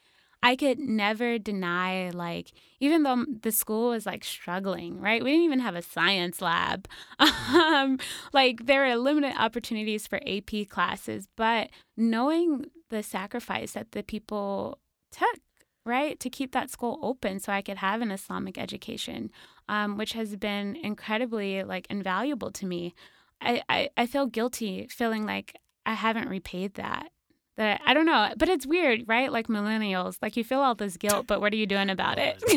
I 0.46 0.54
could 0.54 0.78
never 0.78 1.38
deny 1.38 2.10
like 2.10 2.52
even 2.78 3.02
though 3.02 3.24
the 3.42 3.50
school 3.50 3.90
was 3.90 4.06
like 4.06 4.22
struggling, 4.22 5.00
right? 5.00 5.20
We 5.24 5.32
didn't 5.32 5.44
even 5.44 5.58
have 5.58 5.74
a 5.74 5.82
science 5.82 6.40
lab. 6.40 6.86
Um 7.48 7.98
like 8.32 8.66
there 8.66 8.86
were 8.86 8.94
limited 8.96 9.34
opportunities 9.36 10.06
for 10.06 10.20
AP 10.24 10.68
classes, 10.68 11.26
but 11.36 11.70
knowing 11.96 12.66
the 12.90 13.02
sacrifice 13.02 13.72
that 13.72 13.90
the 13.90 14.04
people 14.04 14.78
took 15.10 15.40
right 15.84 16.20
to 16.20 16.30
keep 16.30 16.52
that 16.52 16.70
school 16.70 16.98
open 17.02 17.38
so 17.38 17.52
i 17.52 17.62
could 17.62 17.78
have 17.78 18.00
an 18.00 18.10
islamic 18.10 18.58
education 18.58 19.30
um, 19.68 19.96
which 19.96 20.14
has 20.14 20.34
been 20.34 20.74
incredibly 20.74 21.62
like 21.62 21.86
invaluable 21.88 22.50
to 22.50 22.66
me 22.66 22.92
I, 23.40 23.62
I 23.68 23.88
i 23.96 24.06
feel 24.06 24.26
guilty 24.26 24.88
feeling 24.90 25.24
like 25.24 25.54
i 25.86 25.94
haven't 25.94 26.28
repaid 26.28 26.74
that 26.74 27.10
that 27.56 27.80
i 27.86 27.94
don't 27.94 28.06
know 28.06 28.32
but 28.36 28.48
it's 28.48 28.66
weird 28.66 29.02
right? 29.06 29.30
Like 29.32 29.48
millennials 29.48 30.16
like 30.22 30.36
you 30.36 30.44
feel 30.44 30.60
all 30.60 30.74
this 30.74 30.96
guilt 30.96 31.26
but 31.26 31.40
what 31.40 31.52
are 31.52 31.56
you 31.56 31.66
doing 31.66 31.90
about 31.90 32.18
it? 32.18 32.42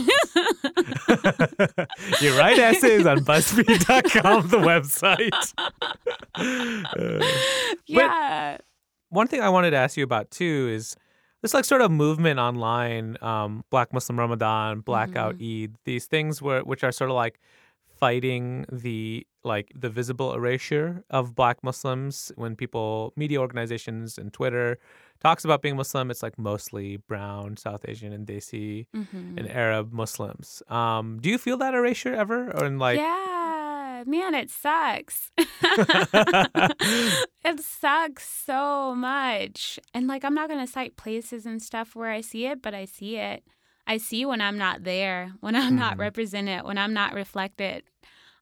You 2.22 2.38
write 2.38 2.60
essays 2.60 3.06
on 3.06 3.20
BuzzFeed.com, 3.20 4.48
the 4.50 4.58
website. 4.58 5.54
Uh, 6.40 7.26
yeah. 7.86 8.58
one 9.10 9.28
thing 9.28 9.42
I 9.42 9.50
wanted 9.50 9.72
to 9.72 9.78
ask 9.78 9.98
you 9.98 10.04
about 10.04 10.32
too 10.32 10.70
is 10.72 10.96
this 11.42 11.54
like 11.54 11.66
sort 11.66 11.82
of 11.82 11.92
movement 11.92 12.40
online, 12.40 13.18
um, 13.22 13.64
Black 13.72 13.94
Muslim 13.94 14.20
Ramadan, 14.20 14.82
Blackout 14.82 15.36
Eid, 15.42 15.76
these 15.86 16.06
things 16.06 16.42
where 16.42 16.62
which 16.64 16.84
are 16.84 16.92
sort 16.92 17.10
of 17.10 17.16
like 17.16 17.40
fighting 18.00 18.66
the 18.72 19.26
like 19.44 19.72
the 19.76 19.90
visible 19.90 20.34
erasure 20.34 21.04
of 21.10 21.36
black 21.36 21.64
Muslims 21.64 22.32
when 22.36 22.56
people 22.56 23.14
media 23.16 23.40
organizations 23.40 24.18
and 24.18 24.34
Twitter 24.34 24.78
talks 25.22 25.44
about 25.46 25.62
being 25.62 25.76
Muslim, 25.76 26.10
it's 26.12 26.24
like 26.24 26.38
mostly 26.38 26.98
brown, 26.98 27.58
South 27.58 27.86
Asian 27.88 28.12
and 28.14 28.26
Desi 28.28 28.88
Mhm. 28.96 29.38
and 29.38 29.50
Arab 29.52 29.92
Muslims. 29.94 30.62
Um, 30.70 31.20
do 31.22 31.30
you 31.30 31.38
feel 31.38 31.58
that 31.58 31.74
erasure 31.74 32.14
ever? 32.14 32.52
Or 32.56 32.66
in 32.66 32.80
like 32.80 32.98
yeah 33.00 34.04
man 34.08 34.34
it 34.34 34.50
sucks 34.50 35.30
it 35.38 35.50
sucks 37.60 38.26
so 38.30 38.96
much 38.96 39.78
and 39.94 40.08
like 40.08 40.24
i'm 40.24 40.34
not 40.34 40.48
going 40.50 40.66
to 40.66 40.72
cite 40.72 40.96
places 40.96 41.46
and 41.46 41.62
stuff 41.62 41.98
where 41.98 42.10
i 42.10 42.22
see 42.22 42.46
it 42.46 42.62
but 42.62 42.74
i 42.74 42.86
see 42.86 43.18
it 43.18 43.44
i 43.94 43.98
see 43.98 44.26
when 44.26 44.42
i'm 44.42 44.58
not 44.58 44.84
there 44.84 45.22
when 45.42 45.56
i'm 45.56 45.76
not 45.86 45.96
Mhm. 45.96 46.00
represented 46.08 46.60
when 46.64 46.78
i'm 46.78 46.94
not 46.94 47.12
reflected 47.14 47.84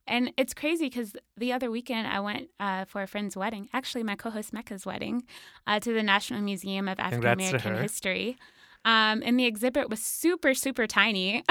and 0.09 0.31
it's 0.37 0.53
crazy 0.53 0.85
because 0.85 1.09
the 1.35 1.51
other 1.51 1.69
weekend 1.69 2.07
I 2.07 2.19
went 2.21 2.45
uh, 2.61 2.85
for 2.85 3.01
a 3.01 3.07
friend's 3.07 3.35
wedding, 3.35 3.67
actually 3.73 4.03
my 4.03 4.15
co-host 4.15 4.53
Makkah's 4.53 4.85
wedding, 4.85 5.23
uh, 5.69 5.81
to 5.81 5.91
the 5.91 6.01
National 6.01 6.39
Museum 6.41 6.87
of 6.87 6.97
African 6.97 7.33
American. 7.39 7.75
History. 7.87 8.37
Um, 8.85 9.21
and 9.25 9.39
the 9.39 9.45
exhibit 9.45 9.89
was 9.89 9.99
super, 9.99 10.53
super 10.53 10.87
tiny. 10.87 11.43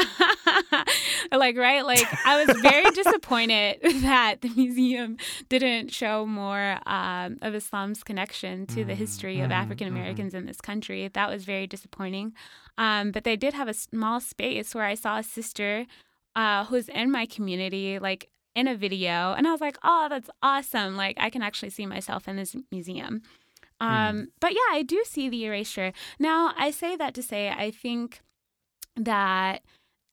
like, 1.32 1.56
right? 1.56 1.84
Like, 1.84 2.06
I 2.24 2.44
was 2.44 2.56
very 2.60 2.90
disappointed 2.94 3.78
that 4.02 4.40
the 4.40 4.48
museum 4.50 5.18
didn't 5.48 5.92
show 5.92 6.24
more 6.24 6.78
um, 6.86 7.38
of 7.42 7.54
Islam's 7.54 8.02
connection 8.02 8.66
to 8.68 8.84
the 8.84 8.94
history 8.94 9.40
of 9.40 9.50
mhm, 9.50 9.54
African 9.54 9.88
Americans 9.88 10.34
in 10.34 10.46
this 10.46 10.60
country. 10.60 11.08
That 11.08 11.28
was 11.28 11.44
very 11.44 11.66
disappointing. 11.66 12.32
Um, 12.78 13.10
but 13.10 13.24
they 13.24 13.36
did 13.36 13.54
have 13.54 13.68
a 13.68 13.74
small 13.74 14.20
space 14.20 14.74
where 14.74 14.84
I 14.84 14.94
saw 14.94 15.18
a 15.18 15.22
sister 15.22 15.86
uh, 16.34 16.64
who's 16.66 16.88
in 16.88 17.10
my 17.10 17.26
community, 17.26 17.98
like 17.98 18.28
in 18.54 18.68
a 18.68 18.76
video, 18.76 19.34
and 19.34 19.46
I 19.46 19.52
was 19.52 19.60
like, 19.60 19.78
"Oh, 19.82 20.06
that's 20.08 20.30
awesome! 20.42 20.96
Like, 20.96 21.16
I 21.18 21.30
can 21.30 21.42
actually 21.42 21.70
see 21.70 21.86
myself 21.86 22.28
in 22.28 22.36
this 22.36 22.54
museum." 22.70 23.22
Um, 23.80 24.28
But 24.40 24.52
yeah, 24.52 24.70
I 24.72 24.82
do 24.82 25.02
see 25.04 25.28
the 25.28 25.44
erasure. 25.44 25.92
Now, 26.18 26.54
I 26.56 26.70
say 26.70 26.96
that 26.96 27.14
to 27.14 27.22
say 27.22 27.50
I 27.50 27.70
think 27.70 28.20
that 28.96 29.62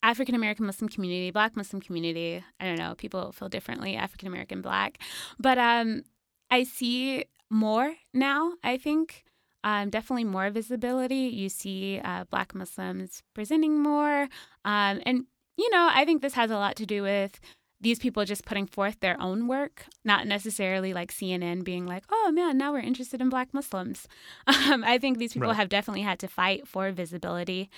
African 0.04 0.36
American 0.36 0.66
Muslim 0.66 0.90
community, 0.90 1.32
Black 1.32 1.56
Muslim 1.56 1.82
community, 1.82 2.44
I 2.60 2.66
don't 2.66 2.78
know, 2.78 2.94
people 2.96 3.32
feel 3.32 3.48
differently, 3.50 3.96
African 3.96 4.28
American 4.28 4.62
Black, 4.62 5.00
but 5.40 5.58
um, 5.58 6.04
I 6.52 6.64
see 6.64 7.26
more 7.50 7.96
now. 8.14 8.54
I 8.64 8.78
think 8.78 9.24
um, 9.64 9.90
definitely 9.90 10.26
more 10.26 10.50
visibility. 10.50 11.32
You 11.34 11.48
see 11.48 12.02
uh, 12.04 12.26
Black 12.30 12.54
Muslims 12.54 13.24
presenting 13.34 13.82
more, 13.82 14.24
um, 14.66 15.02
and 15.06 15.26
you 15.56 15.70
know, 15.70 15.90
I 15.90 16.04
think 16.04 16.22
this 16.22 16.34
has 16.34 16.52
a 16.52 16.58
lot 16.58 16.76
to 16.78 16.86
do 16.86 17.04
with 17.04 17.40
these 17.84 18.00
people 18.00 18.24
just 18.26 18.46
putting 18.46 18.66
forth 18.66 19.00
their 19.00 19.20
own 19.22 19.48
work, 19.48 19.86
not 20.04 20.26
necessarily 20.26 20.94
like 20.94 21.12
CNN 21.12 21.64
being 21.64 21.86
like, 21.86 22.04
oh 22.12 22.32
man, 22.32 22.58
now 22.58 22.72
we're 22.74 22.80
interested 22.80 23.22
in 23.22 23.30
Black 23.30 23.54
Muslims. 23.54 24.08
Um, 24.72 24.84
I 24.84 24.98
think 24.98 25.18
these 25.18 25.34
people 25.34 25.50
Right. 25.50 25.58
have 25.58 25.70
definitely 25.70 26.02
had 26.04 26.20
to 26.20 26.28
fight 26.28 26.68
for 26.68 26.92
visibility. 26.92 27.70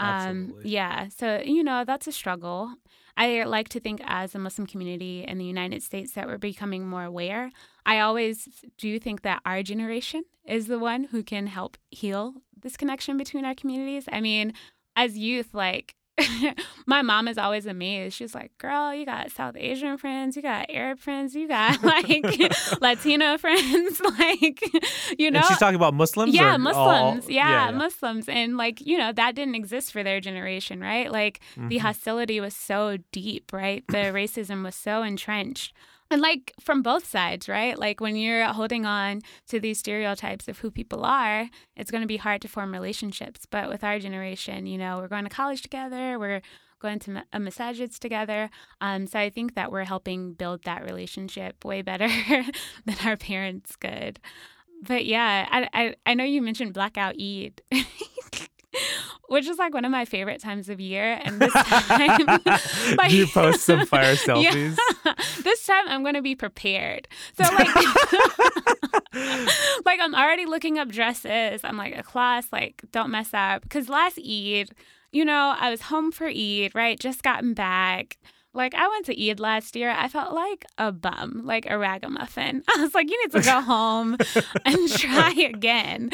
Um, 0.00 0.54
yeah. 0.62 1.08
So, 1.08 1.42
you 1.44 1.62
know, 1.64 1.84
that's 1.84 2.06
a 2.06 2.12
struggle. 2.12 2.74
I 3.16 3.42
like 3.42 3.68
to 3.70 3.80
think 3.80 4.00
as 4.04 4.34
a 4.34 4.38
Muslim 4.38 4.66
community 4.66 5.24
in 5.26 5.38
the 5.38 5.44
United 5.44 5.82
States 5.82 6.12
that 6.12 6.26
we're 6.28 6.38
becoming 6.38 6.86
more 6.86 7.04
aware. 7.04 7.50
I 7.84 7.98
always 7.98 8.48
do 8.78 8.98
think 9.00 9.22
that 9.22 9.40
our 9.44 9.62
generation 9.64 10.22
is 10.44 10.68
the 10.68 10.78
one 10.78 11.04
who 11.04 11.22
can 11.24 11.48
help 11.48 11.76
heal 11.90 12.34
this 12.62 12.76
connection 12.76 13.16
between 13.16 13.44
our 13.44 13.54
communities. 13.56 14.04
I 14.12 14.20
mean, 14.20 14.52
as 14.94 15.18
youth, 15.18 15.52
like, 15.52 15.94
my 16.86 17.02
mom 17.02 17.28
is 17.28 17.38
always 17.38 17.66
amazed. 17.66 18.16
She's 18.16 18.34
like, 18.34 18.56
"Girl, 18.58 18.94
you 18.94 19.04
got 19.06 19.30
South 19.30 19.56
Asian 19.56 19.98
friends, 19.98 20.36
you 20.36 20.42
got 20.42 20.66
Arab 20.70 20.98
friends, 20.98 21.34
you 21.34 21.48
got 21.48 21.82
like 21.82 22.06
Latino 22.80 23.38
friends, 23.38 24.00
like 24.00 24.60
you 25.18 25.30
know." 25.30 25.38
and 25.40 25.46
she's 25.46 25.58
talking 25.58 25.76
about 25.76 25.94
Muslims? 25.94 26.34
yeah, 26.34 26.56
Muslims. 26.56 27.24
all- 27.26 27.30
yeah, 27.30 27.70
Muslims. 27.70 28.28
And 28.28 28.56
like, 28.56 28.80
you 28.84 28.98
know, 28.98 29.12
that 29.12 29.34
didn't 29.34 29.54
exist 29.54 29.92
for 29.92 30.02
their 30.02 30.20
generation, 30.20 30.80
right? 30.80 31.10
Like 31.10 31.40
the 31.56 31.76
Mhm. 31.76 31.80
hostility 31.80 32.40
was 32.40 32.54
so 32.54 32.98
deep, 33.12 33.52
right? 33.52 33.84
The 33.88 33.96
racism 34.14 34.62
was 34.64 34.74
so 34.74 35.02
entrenched. 35.02 35.72
And 36.10 36.22
like 36.22 36.54
from 36.58 36.80
both 36.82 37.06
sides, 37.06 37.48
right? 37.48 37.78
Like 37.78 38.00
when 38.00 38.16
you're 38.16 38.44
holding 38.46 38.86
on 38.86 39.20
to 39.48 39.60
these 39.60 39.78
stereotypes 39.78 40.48
of 40.48 40.58
who 40.58 40.70
people 40.70 41.04
are, 41.04 41.50
it's 41.76 41.90
going 41.90 42.00
to 42.00 42.08
be 42.08 42.16
hard 42.16 42.40
to 42.42 42.48
form 42.48 42.72
relationships. 42.72 43.44
But 43.44 43.68
with 43.68 43.84
our 43.84 43.98
generation, 43.98 44.66
you 44.66 44.78
know, 44.78 44.98
we're 44.98 45.08
going 45.08 45.24
to 45.24 45.30
college 45.30 45.60
together, 45.60 46.18
we're 46.18 46.40
going 46.80 46.98
to 47.00 47.22
a 47.32 47.38
masajids 47.38 47.98
together. 47.98 48.50
Um, 48.80 49.06
so 49.06 49.18
I 49.18 49.30
think 49.30 49.54
that 49.54 49.70
we're 49.70 49.84
helping 49.84 50.32
build 50.32 50.62
that 50.64 50.84
relationship 50.84 51.64
way 51.64 51.82
better 51.82 52.08
than 52.84 52.96
our 53.04 53.16
parents 53.16 53.76
could. 53.76 54.18
But 54.82 55.04
yeah, 55.04 55.46
I, 55.50 55.68
I, 55.74 55.94
I 56.06 56.14
know 56.14 56.24
you 56.24 56.40
mentioned 56.40 56.72
Blackout 56.72 57.16
Eid. 57.20 57.60
Which 59.28 59.46
is 59.46 59.58
like 59.58 59.74
one 59.74 59.84
of 59.84 59.90
my 59.90 60.06
favorite 60.06 60.40
times 60.40 60.70
of 60.70 60.80
year, 60.80 61.20
and 61.22 61.38
this 61.38 61.52
time, 61.52 62.26
Do 63.08 63.16
you 63.16 63.26
post 63.26 63.60
some 63.64 63.84
fire 63.84 64.12
Yeah. 64.12 64.16
selfies? 64.16 64.76
this 65.44 65.66
time 65.66 65.84
I'm 65.86 66.02
gonna 66.02 66.22
be 66.22 66.34
prepared. 66.34 67.08
So 67.36 67.44
like, 67.54 67.68
like 69.84 70.00
I'm 70.00 70.14
already 70.14 70.46
looking 70.46 70.78
up 70.78 70.88
dresses. 70.88 71.60
I'm 71.64 71.76
like 71.76 71.94
Ikhlas, 71.94 72.46
like 72.52 72.82
don't 72.92 73.10
mess 73.10 73.30
up. 73.34 73.62
Because 73.62 73.88
last 73.88 74.18
Eid, 74.18 74.70
you 75.12 75.24
know, 75.24 75.54
I 75.58 75.70
was 75.70 75.82
home 75.82 76.10
for 76.12 76.26
Eid, 76.26 76.74
right? 76.74 76.98
Just 76.98 77.22
gotten 77.22 77.54
back. 77.54 78.16
Like 78.58 78.74
I 78.74 78.88
went 78.88 79.06
to 79.06 79.30
Eid 79.30 79.38
last 79.38 79.76
year. 79.76 79.94
I 79.96 80.08
felt 80.08 80.34
like 80.34 80.66
a 80.78 80.90
bum, 80.90 81.42
like 81.44 81.70
a 81.70 81.78
ragamuffin. 81.78 82.64
I 82.76 82.82
was 82.82 82.92
like, 82.92 83.08
you 83.08 83.16
need 83.22 83.40
to 83.40 83.48
go 83.48 83.60
home 83.74 84.16
and 84.64 84.90
try 84.98 85.30
again. 85.30 86.10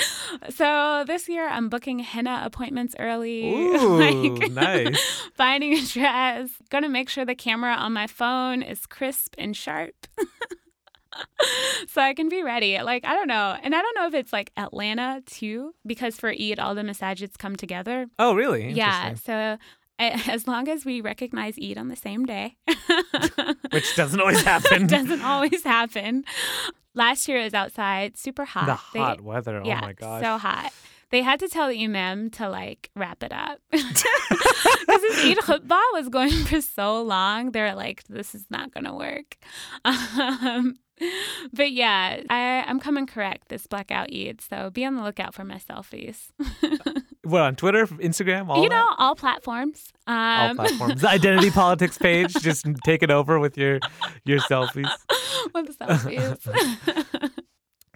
So 0.51 1.05
this 1.07 1.27
year 1.27 1.49
I'm 1.49 1.71
booking 1.71 2.01
henna 2.01 2.43
appointments 2.45 2.95
early. 2.99 3.51
Ooh, 3.51 3.99
like, 3.99 4.51
nice. 4.53 5.23
finding 5.35 5.73
a 5.73 5.83
dress. 5.87 6.51
Gonna 6.69 6.91
make 6.91 7.09
sure 7.09 7.25
the 7.25 7.35
camera 7.35 7.73
on 7.73 7.95
my 7.95 8.07
phone 8.07 8.61
is 8.61 8.85
crisp 8.85 9.35
and 9.39 9.57
sharp. 9.57 10.07
so 11.89 12.03
I 12.03 12.13
can 12.13 12.29
be 12.29 12.43
ready. 12.43 12.79
Like, 12.83 13.07
I 13.07 13.15
don't 13.15 13.29
know. 13.29 13.57
And 13.63 13.75
I 13.75 13.81
don't 13.81 13.95
know 13.95 14.07
if 14.07 14.13
it's 14.13 14.35
like 14.35 14.53
Atlanta 14.59 15.23
too, 15.25 15.75
because 15.87 16.17
for 16.17 16.29
Eid, 16.29 16.59
all 16.59 16.75
the 16.75 16.83
masajids 16.83 17.39
come 17.39 17.57
together. 17.57 18.07
Oh, 18.19 18.35
really? 18.35 18.71
Yeah. 18.73 19.15
So 19.15 19.57
as 20.29 20.47
long 20.47 20.69
as 20.69 20.85
we 20.85 21.01
recognize 21.01 21.57
Eid 21.63 21.79
on 21.79 21.89
the 21.89 21.97
same 21.97 22.25
day, 22.27 22.57
Which 23.71 23.95
doesn't 23.97 24.21
always 24.21 24.43
happen. 24.43 24.87
doesn't 24.89 25.23
always 25.23 25.63
happen. 25.65 26.25
Last 26.95 27.29
year 27.29 27.39
it 27.41 27.45
was 27.45 27.55
outside, 27.55 28.17
super 28.17 28.45
hot. 28.45 28.67
the 28.67 28.79
They- 28.93 29.05
hot 29.05 29.21
weather. 29.21 29.61
yeah, 29.65 29.81
oh 29.83 29.87
my 29.87 29.93
gosh. 29.93 30.23
so 30.23 30.39
hot. 30.39 30.73
They 31.11 31.23
had 31.23 31.39
to 31.41 31.49
tell 31.49 31.69
the 31.69 31.85
imam 31.85 32.31
to 32.31 32.49
like 32.49 32.91
wrap 32.97 33.23
it 33.23 33.33
up 33.33 33.61
because 33.71 33.93
his 33.93 35.25
Eid 35.25 35.39
khutbah 35.39 35.79
was 35.93 36.09
going 36.09 36.33
for 36.45 36.61
so 36.61 37.03
long. 37.03 37.53
They're 37.53 37.75
like, 37.77 38.03
"This 38.09 38.35
is 38.35 38.45
not 38.51 38.73
gonna 38.75 38.97
work." 38.97 39.37
Um, 39.85 40.75
but 41.53 41.71
yeah, 41.71 42.21
I, 42.31 42.65
I'm 42.67 42.81
coming 42.81 43.07
correct 43.07 43.49
this 43.49 43.67
blackout 43.69 44.09
Eid, 44.13 44.41
so 44.41 44.71
be 44.71 44.85
on 44.85 44.97
the 44.97 45.03
lookout 45.03 45.35
for 45.35 45.45
my 45.45 45.59
selfies. 45.59 46.31
What 47.25 47.43
on 47.43 47.57
Twitter, 47.57 47.87
Instagram, 47.87 48.49
all 48.49 48.63
you 48.63 48.69
that? 48.69 48.75
know, 48.75 48.87
all 48.99 49.15
platforms. 49.15 49.93
Um, 50.07 50.17
all 50.17 50.55
platforms. 50.55 51.01
The 51.01 51.09
identity 51.09 51.51
politics 51.63 51.99
page, 51.99 52.33
just 52.35 52.67
take 52.85 53.03
it 53.03 53.11
over 53.11 53.39
with 53.39 53.57
your 53.57 53.81
your 54.25 54.39
selfies. 54.41 54.91
with 55.55 55.67
the 55.67 55.85
selfies. 55.85 57.31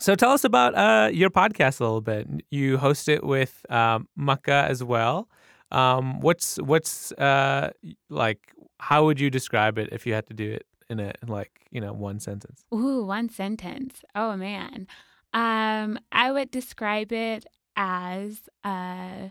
So 0.01 0.15
tell 0.15 0.31
us 0.31 0.45
about 0.45 0.77
uh, 0.77 1.11
your 1.13 1.29
podcast 1.29 1.81
a 1.81 1.83
little 1.83 2.01
bit. 2.01 2.29
You 2.51 2.79
host 2.79 3.09
it 3.09 3.25
with 3.25 3.67
um, 3.69 4.07
Makkah 4.15 4.65
as 4.69 4.85
well. 4.85 5.29
Um, 5.73 6.21
what's 6.21 6.57
what's 6.59 7.11
uh, 7.13 7.73
like? 8.09 8.39
How 8.79 9.05
would 9.07 9.19
you 9.19 9.29
describe 9.29 9.77
it 9.77 9.89
if 9.91 10.07
you 10.07 10.15
had 10.15 10.29
to 10.29 10.35
do 10.35 10.53
it 10.53 10.67
in 10.89 11.01
a 11.01 11.13
like 11.27 11.67
you 11.73 11.81
know 11.81 11.93
one 11.93 12.21
sentence? 12.21 12.65
Ooh, 12.73 13.05
one 13.05 13.29
sentence. 13.29 14.05
Oh 14.15 14.37
man. 14.37 14.87
Um, 15.35 15.99
I 16.13 16.31
would 16.31 16.53
describe 16.53 17.13
it 17.13 17.45
as 17.79 18.41
a 18.65 19.31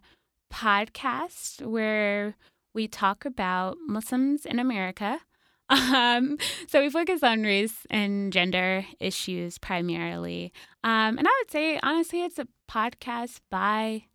podcast 0.52 1.62
where 1.62 2.36
we 2.74 2.88
talk 2.88 3.26
about 3.26 3.78
Muslims 3.88 4.46
in 4.46 4.58
America. 4.58 5.20
Um, 5.70 6.38
so 6.70 6.80
we 6.82 6.90
focus 6.90 7.24
on 7.24 7.44
race 7.44 7.86
and 7.90 8.32
gender 8.32 8.86
issues 9.02 9.58
primarily. 9.58 10.54
Um, 10.82 11.18
and 11.18 11.28
I 11.28 11.42
would 11.42 11.52
say 11.52 11.78
honestly, 11.84 12.24
it's 12.24 12.40
a 12.40 12.48
podcast 12.72 13.42
by 13.52 14.06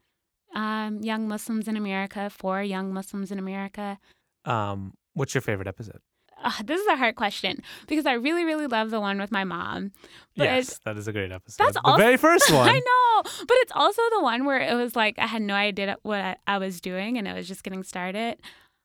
um, 0.54 1.00
young 1.02 1.28
Muslims 1.28 1.68
in 1.68 1.76
America 1.76 2.30
for 2.30 2.62
young 2.62 2.94
Muslims 2.94 3.30
in 3.30 3.38
America. 3.38 3.98
Um, 4.46 4.94
what's 5.12 5.34
your 5.34 5.42
favorite 5.42 5.68
episode? 5.68 6.00
Uh, 6.42 6.50
this 6.64 6.80
is 6.80 6.86
a 6.88 6.96
hard 6.96 7.14
question 7.16 7.62
because 7.86 8.06
I 8.06 8.14
really, 8.14 8.44
really 8.44 8.66
love 8.66 8.90
the 8.90 9.00
one 9.00 9.18
with 9.18 9.30
my 9.32 9.44
mom. 9.44 9.92
But 10.36 10.44
yes, 10.44 10.78
that 10.84 10.96
is 10.96 11.08
a 11.08 11.12
great 11.12 11.30
episode. 11.32 11.62
That's 11.64 11.74
the 11.74 11.80
also- 11.84 11.98
very 12.02 12.16
first 12.16 12.50
one. 12.52 12.68
I 12.68 12.78
know, 12.78 13.22
but 13.46 13.56
it's 13.60 13.72
also 13.74 14.02
the 14.16 14.22
one 14.22 14.44
where 14.44 14.60
it 14.60 14.74
was 14.74 14.96
like 14.96 15.18
I 15.18 15.26
had 15.26 15.42
no 15.42 15.54
idea 15.54 15.96
what 16.02 16.20
I, 16.20 16.36
I 16.46 16.58
was 16.58 16.80
doing 16.80 17.18
and 17.18 17.28
it 17.28 17.34
was 17.34 17.46
just 17.48 17.62
getting 17.62 17.82
started. 17.84 18.38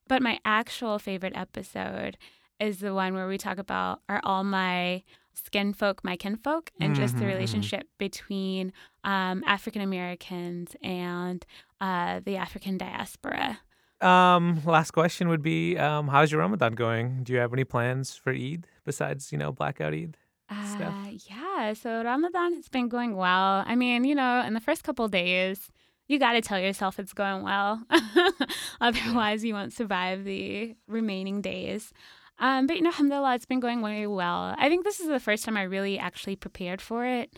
But 0.07 0.21
my 0.21 0.39
actual 0.45 0.99
favorite 0.99 1.33
episode 1.35 2.17
is 2.59 2.79
the 2.79 2.93
one 2.93 3.13
where 3.13 3.27
we 3.27 3.37
talk 3.37 3.57
about 3.57 4.01
are 4.07 4.21
all 4.23 4.43
my 4.43 5.03
skin 5.33 5.71
folk 5.71 6.03
my 6.03 6.15
kinfolk 6.17 6.71
and 6.81 6.95
just 6.95 7.15
Mhm, 7.15 7.19
the 7.19 7.25
mhm. 7.25 7.33
relationship 7.33 7.87
between 7.99 8.73
um, 9.03 9.43
African 9.45 9.81
Americans 9.83 10.75
and 10.81 11.45
uh, 11.79 12.21
the 12.25 12.37
African 12.37 12.77
diaspora. 12.77 13.59
Um, 14.01 14.61
last 14.65 14.91
question 14.91 15.27
would 15.29 15.41
be, 15.41 15.77
um, 15.77 16.07
how's 16.07 16.31
your 16.31 16.41
Ramadan 16.41 16.73
going? 16.73 17.23
Do 17.23 17.33
you 17.33 17.39
have 17.39 17.53
any 17.53 17.63
plans 17.63 18.15
for 18.15 18.31
Eid 18.31 18.67
besides 18.85 19.31
you 19.31 19.37
know 19.37 19.51
blackout 19.51 19.93
Eid? 19.93 20.17
Stuff? 20.49 20.93
Uh, 20.93 21.11
yeah, 21.27 21.73
so 21.73 22.03
Ramadan 22.03 22.53
has 22.53 22.69
been 22.69 22.87
going 22.87 23.17
well. 23.17 23.63
I 23.65 23.75
mean, 23.75 24.05
you 24.05 24.15
know, 24.15 24.41
in 24.41 24.53
the 24.53 24.61
first 24.61 24.83
couple 24.83 25.07
days, 25.09 25.69
you 26.07 26.19
got 26.19 26.33
to 26.33 26.41
tell 26.41 26.59
yourself 26.59 26.99
it's 26.99 27.11
going 27.11 27.43
well. 27.43 27.83
Otherwise, 28.81 29.43
you 29.43 29.53
won't 29.53 29.73
survive 29.73 30.23
the 30.23 30.75
remaining 30.87 31.41
days. 31.41 31.91
Um, 32.39 32.67
but, 32.67 32.77
you 32.77 32.83
know, 32.83 32.89
alhamdulillah, 32.89 33.35
it's 33.35 33.45
been 33.45 33.59
going 33.59 33.81
very 33.81 34.07
well. 34.07 34.55
I 34.57 34.69
think 34.69 34.85
this 34.85 35.01
is 35.01 35.07
the 35.07 35.19
first 35.19 35.43
time 35.43 35.57
I 35.57 35.63
really 35.63 35.99
actually 35.99 36.37
prepared 36.37 36.81
for 36.81 37.05
it. 37.05 37.33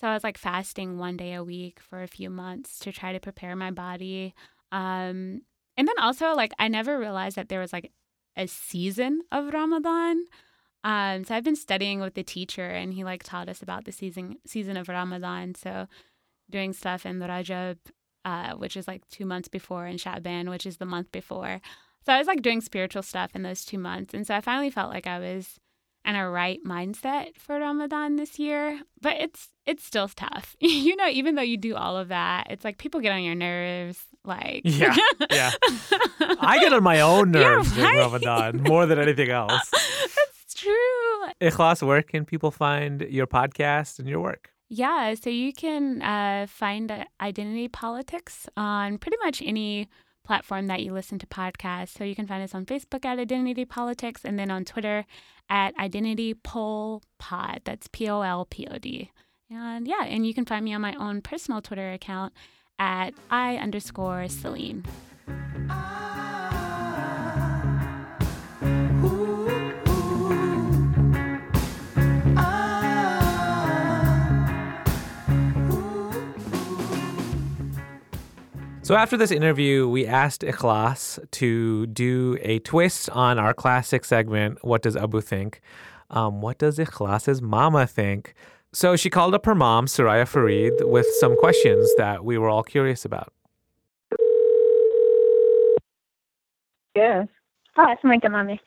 So 0.00 0.08
I 0.08 0.14
was 0.14 0.24
like 0.24 0.38
fasting 0.38 0.96
one 0.96 1.16
day 1.16 1.34
a 1.34 1.44
week 1.44 1.80
for 1.80 2.02
a 2.02 2.08
few 2.08 2.30
months 2.30 2.78
to 2.80 2.92
try 2.92 3.12
to 3.12 3.20
prepare 3.20 3.54
my 3.56 3.72
body. 3.72 4.34
Um, 4.72 5.42
and 5.76 5.88
then 5.88 5.98
also, 5.98 6.34
like, 6.34 6.52
I 6.58 6.68
never 6.68 6.98
realized 6.98 7.36
that 7.36 7.48
there 7.48 7.60
was 7.60 7.72
like 7.72 7.92
a 8.36 8.46
season 8.46 9.22
of 9.32 9.52
Ramadan. 9.52 10.24
Um, 10.82 11.24
so 11.24 11.34
I've 11.34 11.44
been 11.44 11.56
studying 11.56 12.00
with 12.00 12.14
the 12.14 12.22
teacher, 12.22 12.66
and 12.66 12.92
he 12.92 13.04
like 13.04 13.22
taught 13.22 13.48
us 13.48 13.62
about 13.62 13.84
the 13.84 13.92
season 13.92 14.36
season 14.46 14.76
of 14.76 14.88
Ramadan. 14.88 15.54
So 15.54 15.86
doing 16.50 16.72
stuff 16.72 17.06
in 17.06 17.20
Rajab, 17.20 17.78
uh, 18.24 18.52
which 18.54 18.76
is 18.76 18.86
like 18.86 19.08
two 19.08 19.24
months 19.24 19.48
before, 19.48 19.86
and 19.86 19.98
Sha'ban, 19.98 20.50
which 20.50 20.66
is 20.66 20.76
the 20.76 20.84
month 20.84 21.10
before. 21.10 21.60
So 22.04 22.12
I 22.12 22.18
was 22.18 22.26
like 22.26 22.42
doing 22.42 22.60
spiritual 22.60 23.02
stuff 23.02 23.30
in 23.34 23.42
those 23.42 23.64
two 23.64 23.78
months, 23.78 24.12
and 24.12 24.26
so 24.26 24.34
I 24.34 24.40
finally 24.42 24.70
felt 24.70 24.92
like 24.92 25.06
I 25.06 25.18
was 25.18 25.58
in 26.04 26.16
a 26.16 26.28
right 26.28 26.60
mindset 26.64 27.36
for 27.38 27.58
Ramadan 27.58 28.16
this 28.16 28.38
year. 28.38 28.80
But 29.00 29.16
it's 29.20 29.48
it's 29.66 29.84
still 29.84 30.08
tough, 30.08 30.56
you 30.60 30.96
know. 30.96 31.08
Even 31.08 31.34
though 31.34 31.42
you 31.42 31.56
do 31.56 31.74
all 31.74 31.96
of 31.96 32.08
that, 32.08 32.48
it's 32.50 32.64
like 32.64 32.78
people 32.78 33.00
get 33.00 33.12
on 33.12 33.22
your 33.22 33.34
nerves. 33.34 34.00
Like 34.24 34.62
Yeah, 34.64 34.96
yeah. 35.30 35.52
I 36.40 36.58
get 36.60 36.72
on 36.72 36.82
my 36.82 37.00
own 37.00 37.30
nerves 37.30 37.72
during 37.72 37.96
right. 37.96 37.98
Ramadan 37.98 38.62
more 38.62 38.86
than 38.86 38.98
anything 38.98 39.30
else. 39.30 39.70
That's 39.70 40.54
true. 40.54 41.26
Ikhlas, 41.40 41.82
where 41.82 42.02
can 42.02 42.24
people 42.24 42.50
find 42.50 43.02
your 43.02 43.26
podcast 43.26 43.98
and 43.98 44.08
your 44.08 44.20
work? 44.20 44.50
Yeah, 44.70 45.14
so 45.14 45.28
you 45.28 45.52
can 45.52 46.00
uh, 46.00 46.46
find 46.48 46.90
uh, 46.90 47.04
Identity 47.20 47.68
Politics 47.68 48.48
on 48.56 48.96
pretty 48.98 49.18
much 49.22 49.42
any 49.44 49.88
platform 50.24 50.66
that 50.66 50.82
you 50.82 50.92
listen 50.92 51.18
to 51.20 51.26
podcasts. 51.26 51.96
So 51.96 52.04
you 52.04 52.14
can 52.14 52.26
find 52.26 52.42
us 52.42 52.54
on 52.54 52.66
Facebook 52.66 53.04
at 53.04 53.18
Identity 53.18 53.64
Politics 53.64 54.22
and 54.24 54.38
then 54.38 54.50
on 54.50 54.64
Twitter 54.64 55.06
at 55.48 55.78
Identity 55.78 56.34
Pol 56.34 57.02
Pod. 57.18 57.60
That's 57.64 57.88
P 57.92 58.08
O 58.08 58.22
L 58.22 58.46
P 58.46 58.66
O 58.70 58.78
D. 58.78 59.10
And 59.50 59.86
yeah, 59.86 60.04
and 60.04 60.26
you 60.26 60.34
can 60.34 60.44
find 60.44 60.64
me 60.64 60.74
on 60.74 60.80
my 60.80 60.94
own 60.94 61.20
personal 61.20 61.62
Twitter 61.62 61.92
account 61.92 62.32
at 62.78 63.14
I 63.30 63.56
underscore 63.56 64.24
Saleem. 64.24 64.84
So 78.84 78.94
after 78.94 79.16
this 79.16 79.30
interview, 79.30 79.88
we 79.88 80.04
asked 80.04 80.42
Ikhlas 80.42 81.18
to 81.30 81.86
do 81.86 82.36
a 82.42 82.58
twist 82.58 83.08
on 83.08 83.38
our 83.38 83.54
classic 83.54 84.04
segment, 84.04 84.62
What 84.62 84.82
Does 84.82 84.94
Abu 84.94 85.22
Think? 85.22 85.62
Um, 86.10 86.42
what 86.42 86.58
does 86.58 86.78
Ikhlas's 86.78 87.40
mama 87.40 87.86
think? 87.86 88.34
So 88.74 88.94
she 88.94 89.08
called 89.08 89.34
up 89.34 89.46
her 89.46 89.54
mom, 89.54 89.86
Soraya 89.86 90.28
Farid, 90.28 90.74
with 90.80 91.06
some 91.18 91.34
questions 91.38 91.90
that 91.96 92.26
we 92.26 92.36
were 92.36 92.50
all 92.50 92.62
curious 92.62 93.06
about. 93.06 93.32
Yes. 96.94 97.26
Oh, 97.78 97.86
Assalamualaikum, 97.86 98.32
Mommy. 98.32 98.60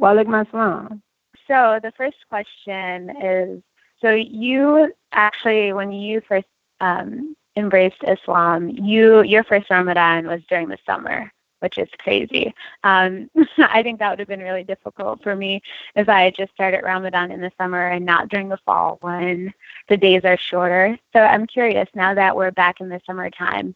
Walaikum 0.00 0.46
assalam. 0.46 1.02
So 1.48 1.80
the 1.82 1.90
first 1.96 2.18
question 2.28 3.10
is, 3.20 3.62
so 4.00 4.10
you 4.10 4.92
actually, 5.10 5.72
when 5.72 5.90
you 5.90 6.20
first 6.28 6.46
um, 6.80 7.34
embraced 7.58 8.02
Islam, 8.06 8.68
you 8.70 9.22
your 9.22 9.44
first 9.44 9.70
Ramadan 9.70 10.26
was 10.26 10.40
during 10.48 10.68
the 10.68 10.78
summer, 10.86 11.32
which 11.60 11.78
is 11.78 11.88
crazy. 11.98 12.54
Um, 12.84 13.30
I 13.58 13.82
think 13.82 13.98
that 13.98 14.10
would 14.10 14.18
have 14.18 14.28
been 14.28 14.40
really 14.40 14.64
difficult 14.64 15.22
for 15.22 15.34
me 15.34 15.60
if 15.96 16.08
I 16.08 16.22
had 16.22 16.36
just 16.36 16.52
started 16.52 16.82
Ramadan 16.84 17.30
in 17.32 17.40
the 17.40 17.52
summer 17.58 17.88
and 17.88 18.06
not 18.06 18.28
during 18.28 18.48
the 18.48 18.58
fall 18.64 18.98
when 19.00 19.52
the 19.88 19.96
days 19.96 20.24
are 20.24 20.36
shorter. 20.36 20.98
So 21.12 21.20
I'm 21.20 21.46
curious 21.46 21.88
now 21.94 22.14
that 22.14 22.36
we're 22.36 22.50
back 22.50 22.80
in 22.80 22.88
the 22.88 23.00
summertime, 23.06 23.74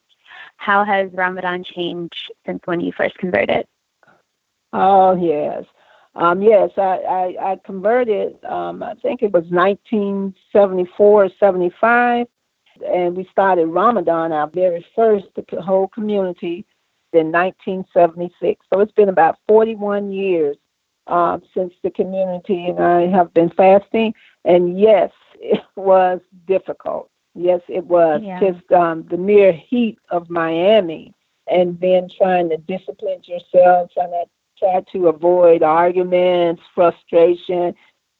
how 0.57 0.85
has 0.85 1.11
Ramadan 1.12 1.64
changed 1.64 2.33
since 2.47 2.62
when 2.64 2.81
you 2.81 2.92
first 2.92 3.16
converted? 3.18 3.66
Oh 4.73 5.14
yes. 5.16 5.64
Um, 6.14 6.42
yes, 6.42 6.71
I, 6.77 6.99
I, 7.40 7.53
I 7.53 7.61
converted, 7.64 8.42
um, 8.45 8.83
I 8.83 8.95
think 8.97 9.23
it 9.23 9.33
was 9.33 9.45
1974 9.45 11.25
or 11.25 11.31
75, 11.40 12.27
and 12.87 13.16
we 13.16 13.28
started 13.30 13.66
Ramadan, 13.66 14.33
our 14.33 14.48
very 14.48 14.85
first, 14.94 15.26
the 15.35 15.62
whole 15.62 15.88
community, 15.88 16.66
in 17.12 17.30
1976. 17.30 18.64
So 18.72 18.80
it's 18.80 18.92
been 18.92 19.08
about 19.08 19.38
41 19.46 20.12
years 20.12 20.56
uh, 21.06 21.38
since 21.54 21.74
the 21.83 21.90
community 21.90 22.66
and 22.66 22.80
I 22.80 23.06
have 23.08 23.35
been 23.35 23.50
fasting. 23.50 24.14
And 24.44 24.78
yes, 24.78 25.10
it 25.40 25.62
was 25.76 26.20
difficult. 26.46 27.10
Yes, 27.35 27.60
it 27.68 27.85
was. 27.85 28.20
Yeah. 28.22 28.40
Just 28.40 28.70
um, 28.72 29.06
the 29.10 29.16
mere 29.16 29.52
heat 29.52 29.98
of 30.10 30.30
Miami 30.30 31.14
and 31.48 31.78
then 31.80 32.08
trying 32.16 32.48
to 32.50 32.56
discipline 32.56 33.20
yourself, 33.24 33.90
trying 33.92 34.10
to 34.10 34.24
try 34.58 34.80
to 34.92 35.08
avoid 35.08 35.62
arguments, 35.62 36.62
frustration, 36.74 37.74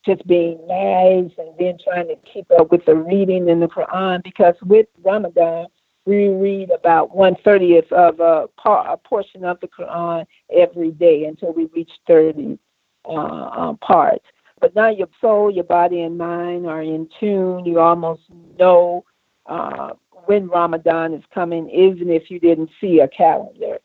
just 0.05 0.27
being 0.27 0.59
nice 0.67 1.31
and 1.39 1.55
then 1.59 1.79
trying 1.83 2.09
to 2.09 2.17
keep 2.33 2.47
up 2.59 2.71
with 2.71 2.85
the 2.87 2.95
reading 2.95 3.49
in 3.49 3.61
the 3.61 3.69
Quran 3.69 4.23
because 4.23 4.55
with 4.63 4.87
Ramadan 5.05 5.67
we 6.05 6.29
read 6.29 6.71
about 6.71 7.15
one 7.15 7.37
thirtieth 7.45 7.91
of 7.93 8.19
a, 8.21 8.49
par, 8.57 8.93
a 8.93 8.97
portion 8.97 9.45
of 9.45 9.61
the 9.61 9.69
Quran 9.69 10.27
every 10.55 10.91
day 10.91 11.25
until 11.25 11.53
we 11.53 11.67
reach 11.67 11.91
thirty 12.07 12.59
uh, 13.05 13.13
um, 13.13 13.77
parts. 13.79 14.25
But 14.61 14.75
now 14.75 14.91
your 14.91 15.09
soul, 15.21 15.51
your 15.51 15.65
body, 15.65 16.03
and 16.03 16.19
mind 16.19 16.67
are 16.67 16.83
in 16.83 17.09
tune. 17.21 17.65
You 17.65 17.81
almost 17.81 18.23
know 18.59 19.05
uh, 19.47 19.91
when 20.27 20.49
Ramadan 20.49 21.15
is 21.15 21.25
coming, 21.35 21.69
even 21.71 22.11
if 22.11 22.31
you 22.31 22.39
didn't 22.41 22.71
see 22.81 23.01
a 23.01 23.09
calendar. 23.09 23.79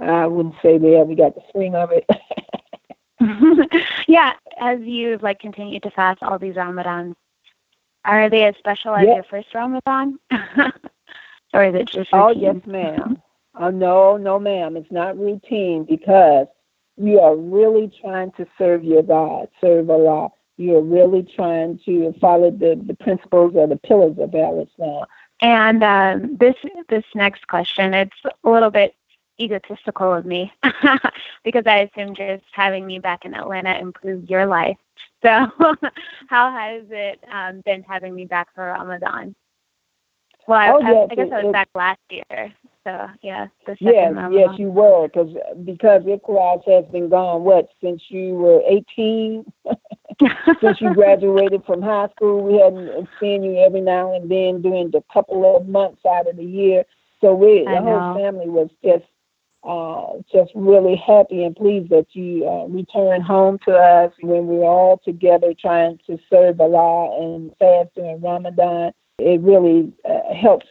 I 0.00 0.26
wouldn't 0.26 0.54
say 0.62 0.78
we 0.78 1.14
got 1.14 1.34
the 1.34 1.42
swing 1.50 1.74
of 1.74 1.90
it. 1.92 2.06
yeah, 4.08 4.32
as 4.60 4.80
you 4.80 5.18
like 5.22 5.40
continue 5.40 5.80
to 5.80 5.90
fast 5.90 6.22
all 6.22 6.38
these 6.38 6.54
Ramadans, 6.54 7.14
are 8.04 8.30
they 8.30 8.44
as 8.44 8.56
special 8.56 8.94
as 8.94 9.06
Yes. 9.06 9.14
your 9.16 9.24
first 9.24 9.54
Ramadan? 9.54 10.18
or 11.54 11.64
is 11.64 11.74
it 11.74 11.88
just 11.88 12.10
Oh 12.12 12.30
yes, 12.30 12.56
ma'am. 12.66 13.20
Oh 13.54 13.70
no, 13.70 14.16
no, 14.16 14.38
ma'am. 14.38 14.76
It's 14.76 14.90
not 14.90 15.18
routine 15.18 15.84
because 15.84 16.46
you 16.96 17.20
are 17.20 17.36
really 17.36 17.92
trying 18.00 18.32
to 18.32 18.46
serve 18.56 18.84
your 18.84 19.02
God, 19.02 19.48
serve 19.60 19.90
Allah. 19.90 20.30
You 20.56 20.76
are 20.76 20.82
really 20.82 21.22
trying 21.22 21.78
to 21.84 22.12
follow 22.20 22.50
the, 22.50 22.80
the 22.84 22.94
principles 22.94 23.52
or 23.54 23.66
the 23.68 23.76
pillars 23.76 24.18
of 24.18 24.34
Al 24.34 24.60
Islam. 24.60 25.06
And 25.40 25.84
um, 25.84 26.36
this 26.36 26.56
this 26.88 27.04
next 27.14 27.46
question, 27.46 27.94
it's 27.94 28.16
a 28.24 28.50
little 28.50 28.70
bit 28.70 28.94
egotistical 29.40 30.12
of 30.14 30.24
me 30.26 30.52
because 31.44 31.64
I 31.66 31.88
assume 31.92 32.14
just 32.14 32.44
having 32.52 32.86
me 32.86 32.98
back 32.98 33.24
in 33.24 33.34
Atlanta 33.34 33.78
improved 33.78 34.28
your 34.30 34.46
life. 34.46 34.76
So, 35.24 35.46
how 36.28 36.52
has 36.52 36.84
it 36.90 37.18
um, 37.32 37.60
been 37.64 37.82
having 37.82 38.14
me 38.14 38.24
back 38.24 38.48
for 38.54 38.66
Ramadan? 38.66 39.34
Well, 40.46 40.58
I, 40.58 40.68
Oh, 40.70 40.80
I, 40.80 40.90
yes, 40.92 41.08
I 41.10 41.14
guess 41.16 41.26
it- 41.26 41.32
I 41.32 41.36
was 41.38 41.46
it- 41.46 41.52
back 41.52 41.68
last 41.74 42.00
year. 42.10 42.52
So, 42.84 43.08
yeah, 43.22 43.46
the 43.66 43.72
second 43.72 43.86
Yes, 43.86 44.14
Ramadan. 44.14 44.32
yes, 44.50 44.58
you 44.58 44.70
were, 44.70 45.08
because 45.08 45.34
because 45.64 46.02
Ikhlas 46.04 46.62
has 46.68 46.84
been 46.92 47.08
gone. 47.08 47.42
What 47.42 47.68
since 47.82 48.02
you 48.10 48.34
were 48.34 48.62
eighteen? 48.66 49.44
since 50.60 50.80
you 50.80 50.94
graduated 50.94 51.64
from 51.64 51.82
high 51.82 52.08
school, 52.16 52.42
we 52.42 52.54
hadn't 52.58 53.08
seen 53.20 53.42
you 53.42 53.58
every 53.58 53.80
now 53.80 54.14
and 54.14 54.30
then 54.30 54.62
during 54.62 54.90
the 54.90 55.02
couple 55.12 55.56
of 55.56 55.68
months 55.68 56.00
out 56.06 56.28
of 56.28 56.36
the 56.36 56.44
year. 56.44 56.84
So 57.20 57.34
we, 57.34 57.66
I 57.66 57.74
the 57.74 57.80
whole 57.82 58.14
family 58.14 58.48
was 58.48 58.70
just, 58.84 59.04
uh, 59.64 60.06
just 60.32 60.52
really 60.54 60.96
happy 60.96 61.44
and 61.44 61.56
pleased 61.56 61.90
that 61.90 62.06
you 62.12 62.48
uh, 62.48 62.66
returned 62.66 63.24
home 63.24 63.58
to 63.66 63.72
us 63.72 64.12
when 64.20 64.46
we 64.46 64.56
were 64.56 64.64
all 64.64 65.00
together 65.04 65.52
trying 65.58 65.98
to 66.06 66.18
serve 66.30 66.60
Allah 66.60 67.20
and 67.20 67.50
fast 67.58 67.94
during 67.94 68.20
Ramadan. 68.20 68.92
It 69.18 69.40
really 69.40 69.92
uh, 70.08 70.32
helps 70.34 70.66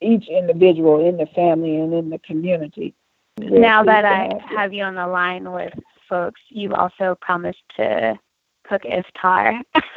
each 0.00 0.28
individual 0.28 1.06
in 1.06 1.16
the 1.16 1.26
family 1.26 1.76
and 1.76 1.92
in 1.92 2.10
the 2.10 2.18
community. 2.20 2.94
We're 3.38 3.58
now 3.58 3.82
that 3.84 4.04
I 4.04 4.22
have 4.22 4.32
you. 4.32 4.56
have 4.56 4.72
you 4.72 4.84
on 4.84 4.94
the 4.94 5.06
line 5.06 5.50
with 5.50 5.72
folks, 6.08 6.40
you 6.48 6.74
also 6.74 7.16
promised 7.20 7.62
to 7.76 8.18
cook 8.64 8.82
iftar. 8.82 9.60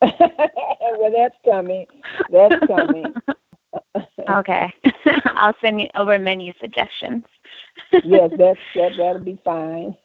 well, 0.00 1.12
that's 1.14 1.36
coming. 1.44 1.86
That's 2.30 2.66
coming. 2.66 3.14
okay, 4.30 4.72
I'll 5.26 5.54
send 5.60 5.80
you 5.80 5.88
over 5.94 6.18
menu 6.18 6.52
suggestions. 6.60 7.24
yes, 7.92 8.30
that's 8.36 8.58
that. 8.74 8.92
That'll 8.96 9.20
be 9.20 9.38
fine. 9.44 9.96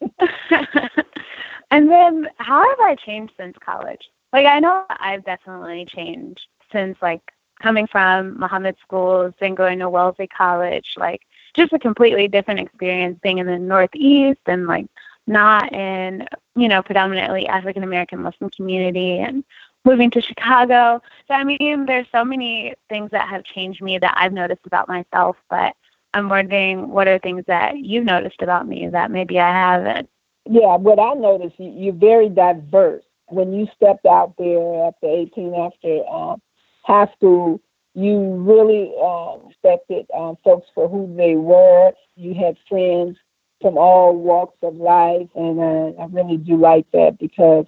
and 1.71 1.89
then, 1.89 2.27
how 2.37 2.67
have 2.67 2.79
I 2.79 2.95
changed 2.95 3.33
since 3.37 3.55
college? 3.63 4.01
Like, 4.33 4.45
I 4.45 4.59
know 4.59 4.85
I've 4.89 5.25
definitely 5.25 5.85
changed 5.85 6.41
since 6.71 6.97
like 7.01 7.21
coming 7.61 7.87
from 7.87 8.39
Muhammad 8.39 8.75
schools, 8.81 9.33
then 9.39 9.55
going 9.55 9.79
to 9.79 9.89
Wellesley 9.89 10.27
College. 10.27 10.93
Like, 10.97 11.21
just 11.55 11.73
a 11.73 11.79
completely 11.79 12.27
different 12.27 12.59
experience 12.59 13.19
being 13.21 13.39
in 13.39 13.47
the 13.47 13.57
Northeast 13.57 14.41
and 14.45 14.67
like 14.67 14.85
not 15.27 15.71
in 15.73 16.25
you 16.55 16.67
know 16.67 16.81
predominantly 16.81 17.47
African 17.47 17.83
American 17.83 18.21
Muslim 18.21 18.49
community 18.49 19.19
and 19.19 19.43
moving 19.85 20.11
to 20.11 20.21
Chicago. 20.21 21.01
So 21.27 21.33
I 21.33 21.43
mean, 21.43 21.85
there's 21.85 22.07
so 22.11 22.23
many 22.23 22.73
things 22.89 23.11
that 23.11 23.29
have 23.29 23.43
changed 23.43 23.81
me 23.81 23.97
that 23.99 24.13
I've 24.17 24.33
noticed 24.33 24.65
about 24.65 24.87
myself, 24.87 25.37
but 25.49 25.75
I'm 26.13 26.29
wondering 26.29 26.89
what 26.89 27.07
are 27.07 27.19
things 27.19 27.43
that 27.47 27.77
you've 27.77 28.05
noticed 28.05 28.41
about 28.41 28.67
me 28.67 28.87
that 28.87 29.11
maybe 29.11 29.39
I 29.39 29.51
haven't. 29.51 30.09
Yeah, 30.49 30.75
what 30.77 30.99
I 30.99 31.13
noticed, 31.13 31.59
you, 31.59 31.71
you're 31.71 31.93
very 31.93 32.29
diverse. 32.29 33.03
When 33.27 33.53
you 33.53 33.67
stepped 33.75 34.07
out 34.07 34.33
there 34.37 34.85
after 34.85 35.07
18, 35.07 35.53
after 35.53 36.07
um, 36.07 36.41
high 36.83 37.07
school, 37.15 37.61
you 37.93 38.17
really 38.17 38.91
um, 39.03 39.47
respected 39.47 40.07
um, 40.17 40.37
folks 40.43 40.67
for 40.73 40.89
who 40.89 41.13
they 41.15 41.35
were. 41.35 41.91
You 42.15 42.33
had 42.33 42.57
friends 42.67 43.17
from 43.61 43.77
all 43.77 44.15
walks 44.15 44.57
of 44.63 44.75
life, 44.75 45.27
and 45.35 45.59
uh, 45.59 46.01
I 46.01 46.05
really 46.09 46.37
do 46.37 46.57
like 46.57 46.89
that 46.93 47.17
because 47.19 47.65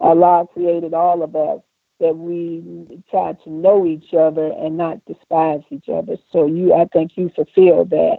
Allah 0.00 0.46
created 0.52 0.94
all 0.94 1.22
of 1.22 1.36
us 1.36 1.60
that 2.00 2.16
we 2.16 3.02
try 3.10 3.34
to 3.44 3.50
know 3.50 3.86
each 3.86 4.14
other 4.14 4.52
and 4.58 4.76
not 4.76 5.04
despise 5.04 5.60
each 5.70 5.88
other. 5.88 6.16
So 6.32 6.46
you, 6.46 6.72
I 6.74 6.86
think 6.86 7.12
you 7.16 7.30
fulfilled 7.34 7.90
that. 7.90 8.18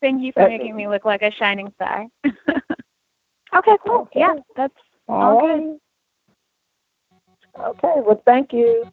Thank 0.00 0.22
you 0.22 0.32
for 0.32 0.46
making 0.46 0.76
me 0.76 0.86
look 0.86 1.06
like 1.06 1.22
a 1.22 1.30
shining 1.32 1.72
star. 1.76 2.06
okay, 2.26 3.76
cool. 3.86 4.02
Okay. 4.02 4.20
Yeah, 4.20 4.34
that's 4.54 4.74
All 5.08 5.38
All 5.38 5.38
right. 5.38 5.78
Okay. 7.58 7.94
Well, 7.96 8.22
thank 8.26 8.52
you. 8.52 8.84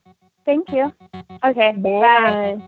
thank 0.45 0.71
you. 0.71 0.93
Okay, 1.43 1.73
Bye. 1.73 2.61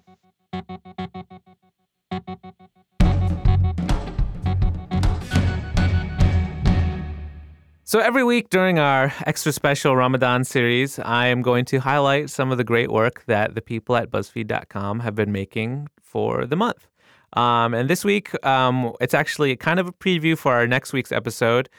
So 7.93 7.99
every 7.99 8.23
week 8.23 8.49
during 8.49 8.79
our 8.79 9.13
extra 9.27 9.51
special 9.51 9.95
Ramadan 9.95 10.45
series, 10.45 10.97
I 10.97 11.27
am 11.27 11.43
going 11.43 11.63
to 11.65 11.77
highlight 11.77 12.31
some 12.31 12.51
of 12.51 12.57
the 12.57 12.63
great 12.63 12.89
work 12.89 13.23
that 13.27 13.53
the 13.53 13.61
people 13.61 13.95
at 13.95 14.09
BuzzFeed.com 14.09 15.01
have 15.01 15.13
been 15.13 15.31
making 15.31 15.89
for 16.01 16.47
the 16.47 16.55
month. 16.55 16.87
Um, 17.33 17.75
and 17.75 17.87
this 17.87 18.03
week, 18.03 18.31
um, 18.43 18.93
it's 18.99 19.13
actually 19.13 19.55
kind 19.57 19.79
of 19.79 19.89
a 19.89 19.91
preview 19.91 20.35
for 20.35 20.53
our 20.53 20.65
next 20.65 20.91
week's 20.91 21.11
episode. 21.11 21.69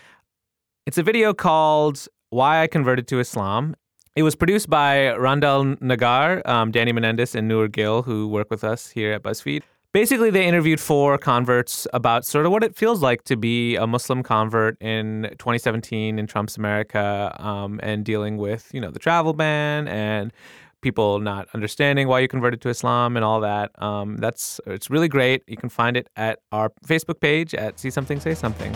It's 0.87 0.99
a 0.99 1.03
video 1.03 1.35
called 1.35 2.07
"Why 2.31 2.63
I 2.63 2.69
Converted 2.69 3.09
to 3.09 3.19
Islam." 3.19 3.75
It 4.15 4.23
was 4.23 4.37
produced 4.37 4.71
by 4.71 5.17
Randall 5.17 5.75
Nagar, 5.81 6.43
um, 6.45 6.71
Danny 6.71 6.93
Menendez, 6.93 7.35
and 7.35 7.49
Noor 7.49 7.67
Gill, 7.67 8.03
who 8.03 8.29
work 8.29 8.53
with 8.53 8.63
us 8.63 8.91
here 8.91 9.13
at 9.13 9.25
BuzzFeed. 9.25 9.65
Basically, 9.95 10.29
they 10.29 10.45
interviewed 10.45 10.81
four 10.81 11.17
converts 11.19 11.87
about 11.93 12.27
sort 12.27 12.47
of 12.47 12.51
what 12.51 12.65
it 12.65 12.75
feels 12.75 13.01
like 13.01 13.23
to 13.27 13.37
be 13.37 13.77
a 13.77 13.87
Muslim 13.87 14.25
convert 14.25 14.77
in 14.83 15.29
2017 15.39 16.19
in 16.19 16.27
Trump's 16.27 16.57
America, 16.57 17.33
um, 17.39 17.79
and 17.81 18.05
dealing 18.05 18.37
with 18.37 18.69
you 18.75 18.81
know 18.81 18.91
the 18.91 18.99
travel 18.99 19.35
ban 19.35 19.87
and 19.87 20.33
people 20.81 21.21
not 21.21 21.47
understanding 21.55 22.09
why 22.09 22.19
you 22.19 22.27
converted 22.27 22.61
to 22.63 22.71
Islam 22.71 23.17
and 23.17 23.25
all 23.25 23.39
that. 23.43 23.71
Um, 23.81 24.17
that's 24.17 24.61
it's 24.67 24.91
really 24.91 25.07
great. 25.07 25.45
You 25.47 25.57
can 25.57 25.69
find 25.69 25.97
it 25.97 26.09
at 26.17 26.41
our 26.51 26.73
Facebook 26.85 27.21
page 27.21 27.55
at 27.55 27.79
See 27.79 27.91
Something 27.91 28.19
Say 28.19 28.35
Something. 28.35 28.75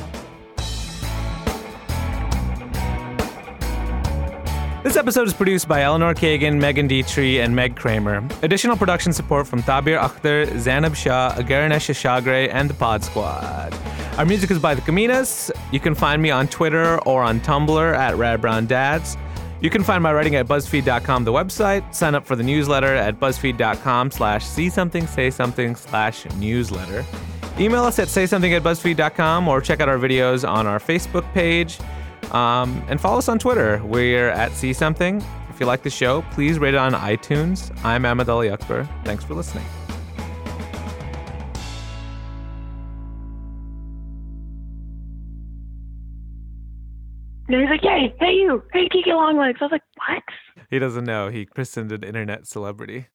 This 4.88 4.96
episode 4.96 5.28
is 5.28 5.34
produced 5.34 5.68
by 5.68 5.82
Eleanor 5.82 6.14
Kagan, 6.14 6.58
Megan 6.58 6.86
Dietrich, 6.88 7.40
and 7.40 7.54
Meg 7.54 7.76
Kramer. 7.76 8.26
Additional 8.40 8.74
production 8.74 9.12
support 9.12 9.46
from 9.46 9.62
Tabir 9.62 10.00
Akhtar, 10.00 10.58
Zainab 10.58 10.96
Shah, 10.96 11.34
Agaranesh 11.34 11.92
Shagre, 11.92 12.48
and 12.50 12.70
the 12.70 12.74
Pod 12.74 13.04
Squad. 13.04 13.74
Our 14.16 14.24
music 14.24 14.50
is 14.50 14.58
by 14.58 14.74
The 14.74 14.80
Kominas. 14.80 15.50
You 15.72 15.78
can 15.78 15.94
find 15.94 16.22
me 16.22 16.30
on 16.30 16.48
Twitter 16.48 16.98
or 17.00 17.22
on 17.22 17.38
Tumblr 17.40 17.98
at 17.98 18.14
RadBrownDude. 18.14 19.18
You 19.60 19.68
can 19.68 19.84
find 19.84 20.02
my 20.02 20.10
writing 20.10 20.36
at 20.36 20.46
BuzzFeed.com, 20.46 21.24
the 21.24 21.34
website. 21.34 21.94
Sign 21.94 22.14
up 22.14 22.24
for 22.24 22.34
the 22.34 22.42
newsletter 22.42 22.94
at 22.94 23.20
BuzzFeed.com 23.20 24.10
slash 24.10 24.46
see 24.46 24.70
something, 24.70 25.06
say 25.06 25.28
something 25.28 25.76
slash 25.76 26.24
newsletter. 26.36 27.04
Email 27.60 27.84
us 27.84 27.98
at 27.98 28.08
say 28.08 28.24
something 28.24 28.54
at 28.54 28.62
BuzzFeed.com 28.62 29.48
or 29.48 29.60
check 29.60 29.80
out 29.80 29.90
our 29.90 29.98
videos 29.98 30.48
on 30.48 30.66
our 30.66 30.78
Facebook 30.78 31.30
page. 31.34 31.78
Um, 32.32 32.82
and 32.88 33.00
follow 33.00 33.18
us 33.18 33.28
on 33.28 33.38
Twitter. 33.38 33.80
We're 33.84 34.28
at 34.28 34.52
See 34.52 34.72
Something. 34.72 35.24
If 35.48 35.60
you 35.60 35.66
like 35.66 35.82
the 35.82 35.90
show, 35.90 36.22
please 36.30 36.58
rate 36.58 36.74
it 36.74 36.78
on 36.78 36.92
iTunes. 36.92 37.76
I'm 37.84 38.04
Ahmed 38.04 38.28
Ali 38.28 38.50
Akbar. 38.50 38.88
Thanks 39.04 39.24
for 39.24 39.34
listening. 39.34 39.64
And 47.48 47.62
he's 47.62 47.70
like, 47.70 47.80
"Hey, 47.80 48.14
hey, 48.20 48.32
you, 48.32 48.62
hey, 48.72 48.88
Kiki 48.90 49.10
Longlegs." 49.10 49.58
I 49.60 49.64
was 49.64 49.72
like, 49.72 49.82
"What?" 49.96 50.22
He 50.70 50.78
doesn't 50.78 51.04
know. 51.04 51.30
He 51.30 51.46
christened 51.46 51.92
an 51.92 52.04
internet 52.04 52.46
celebrity. 52.46 53.06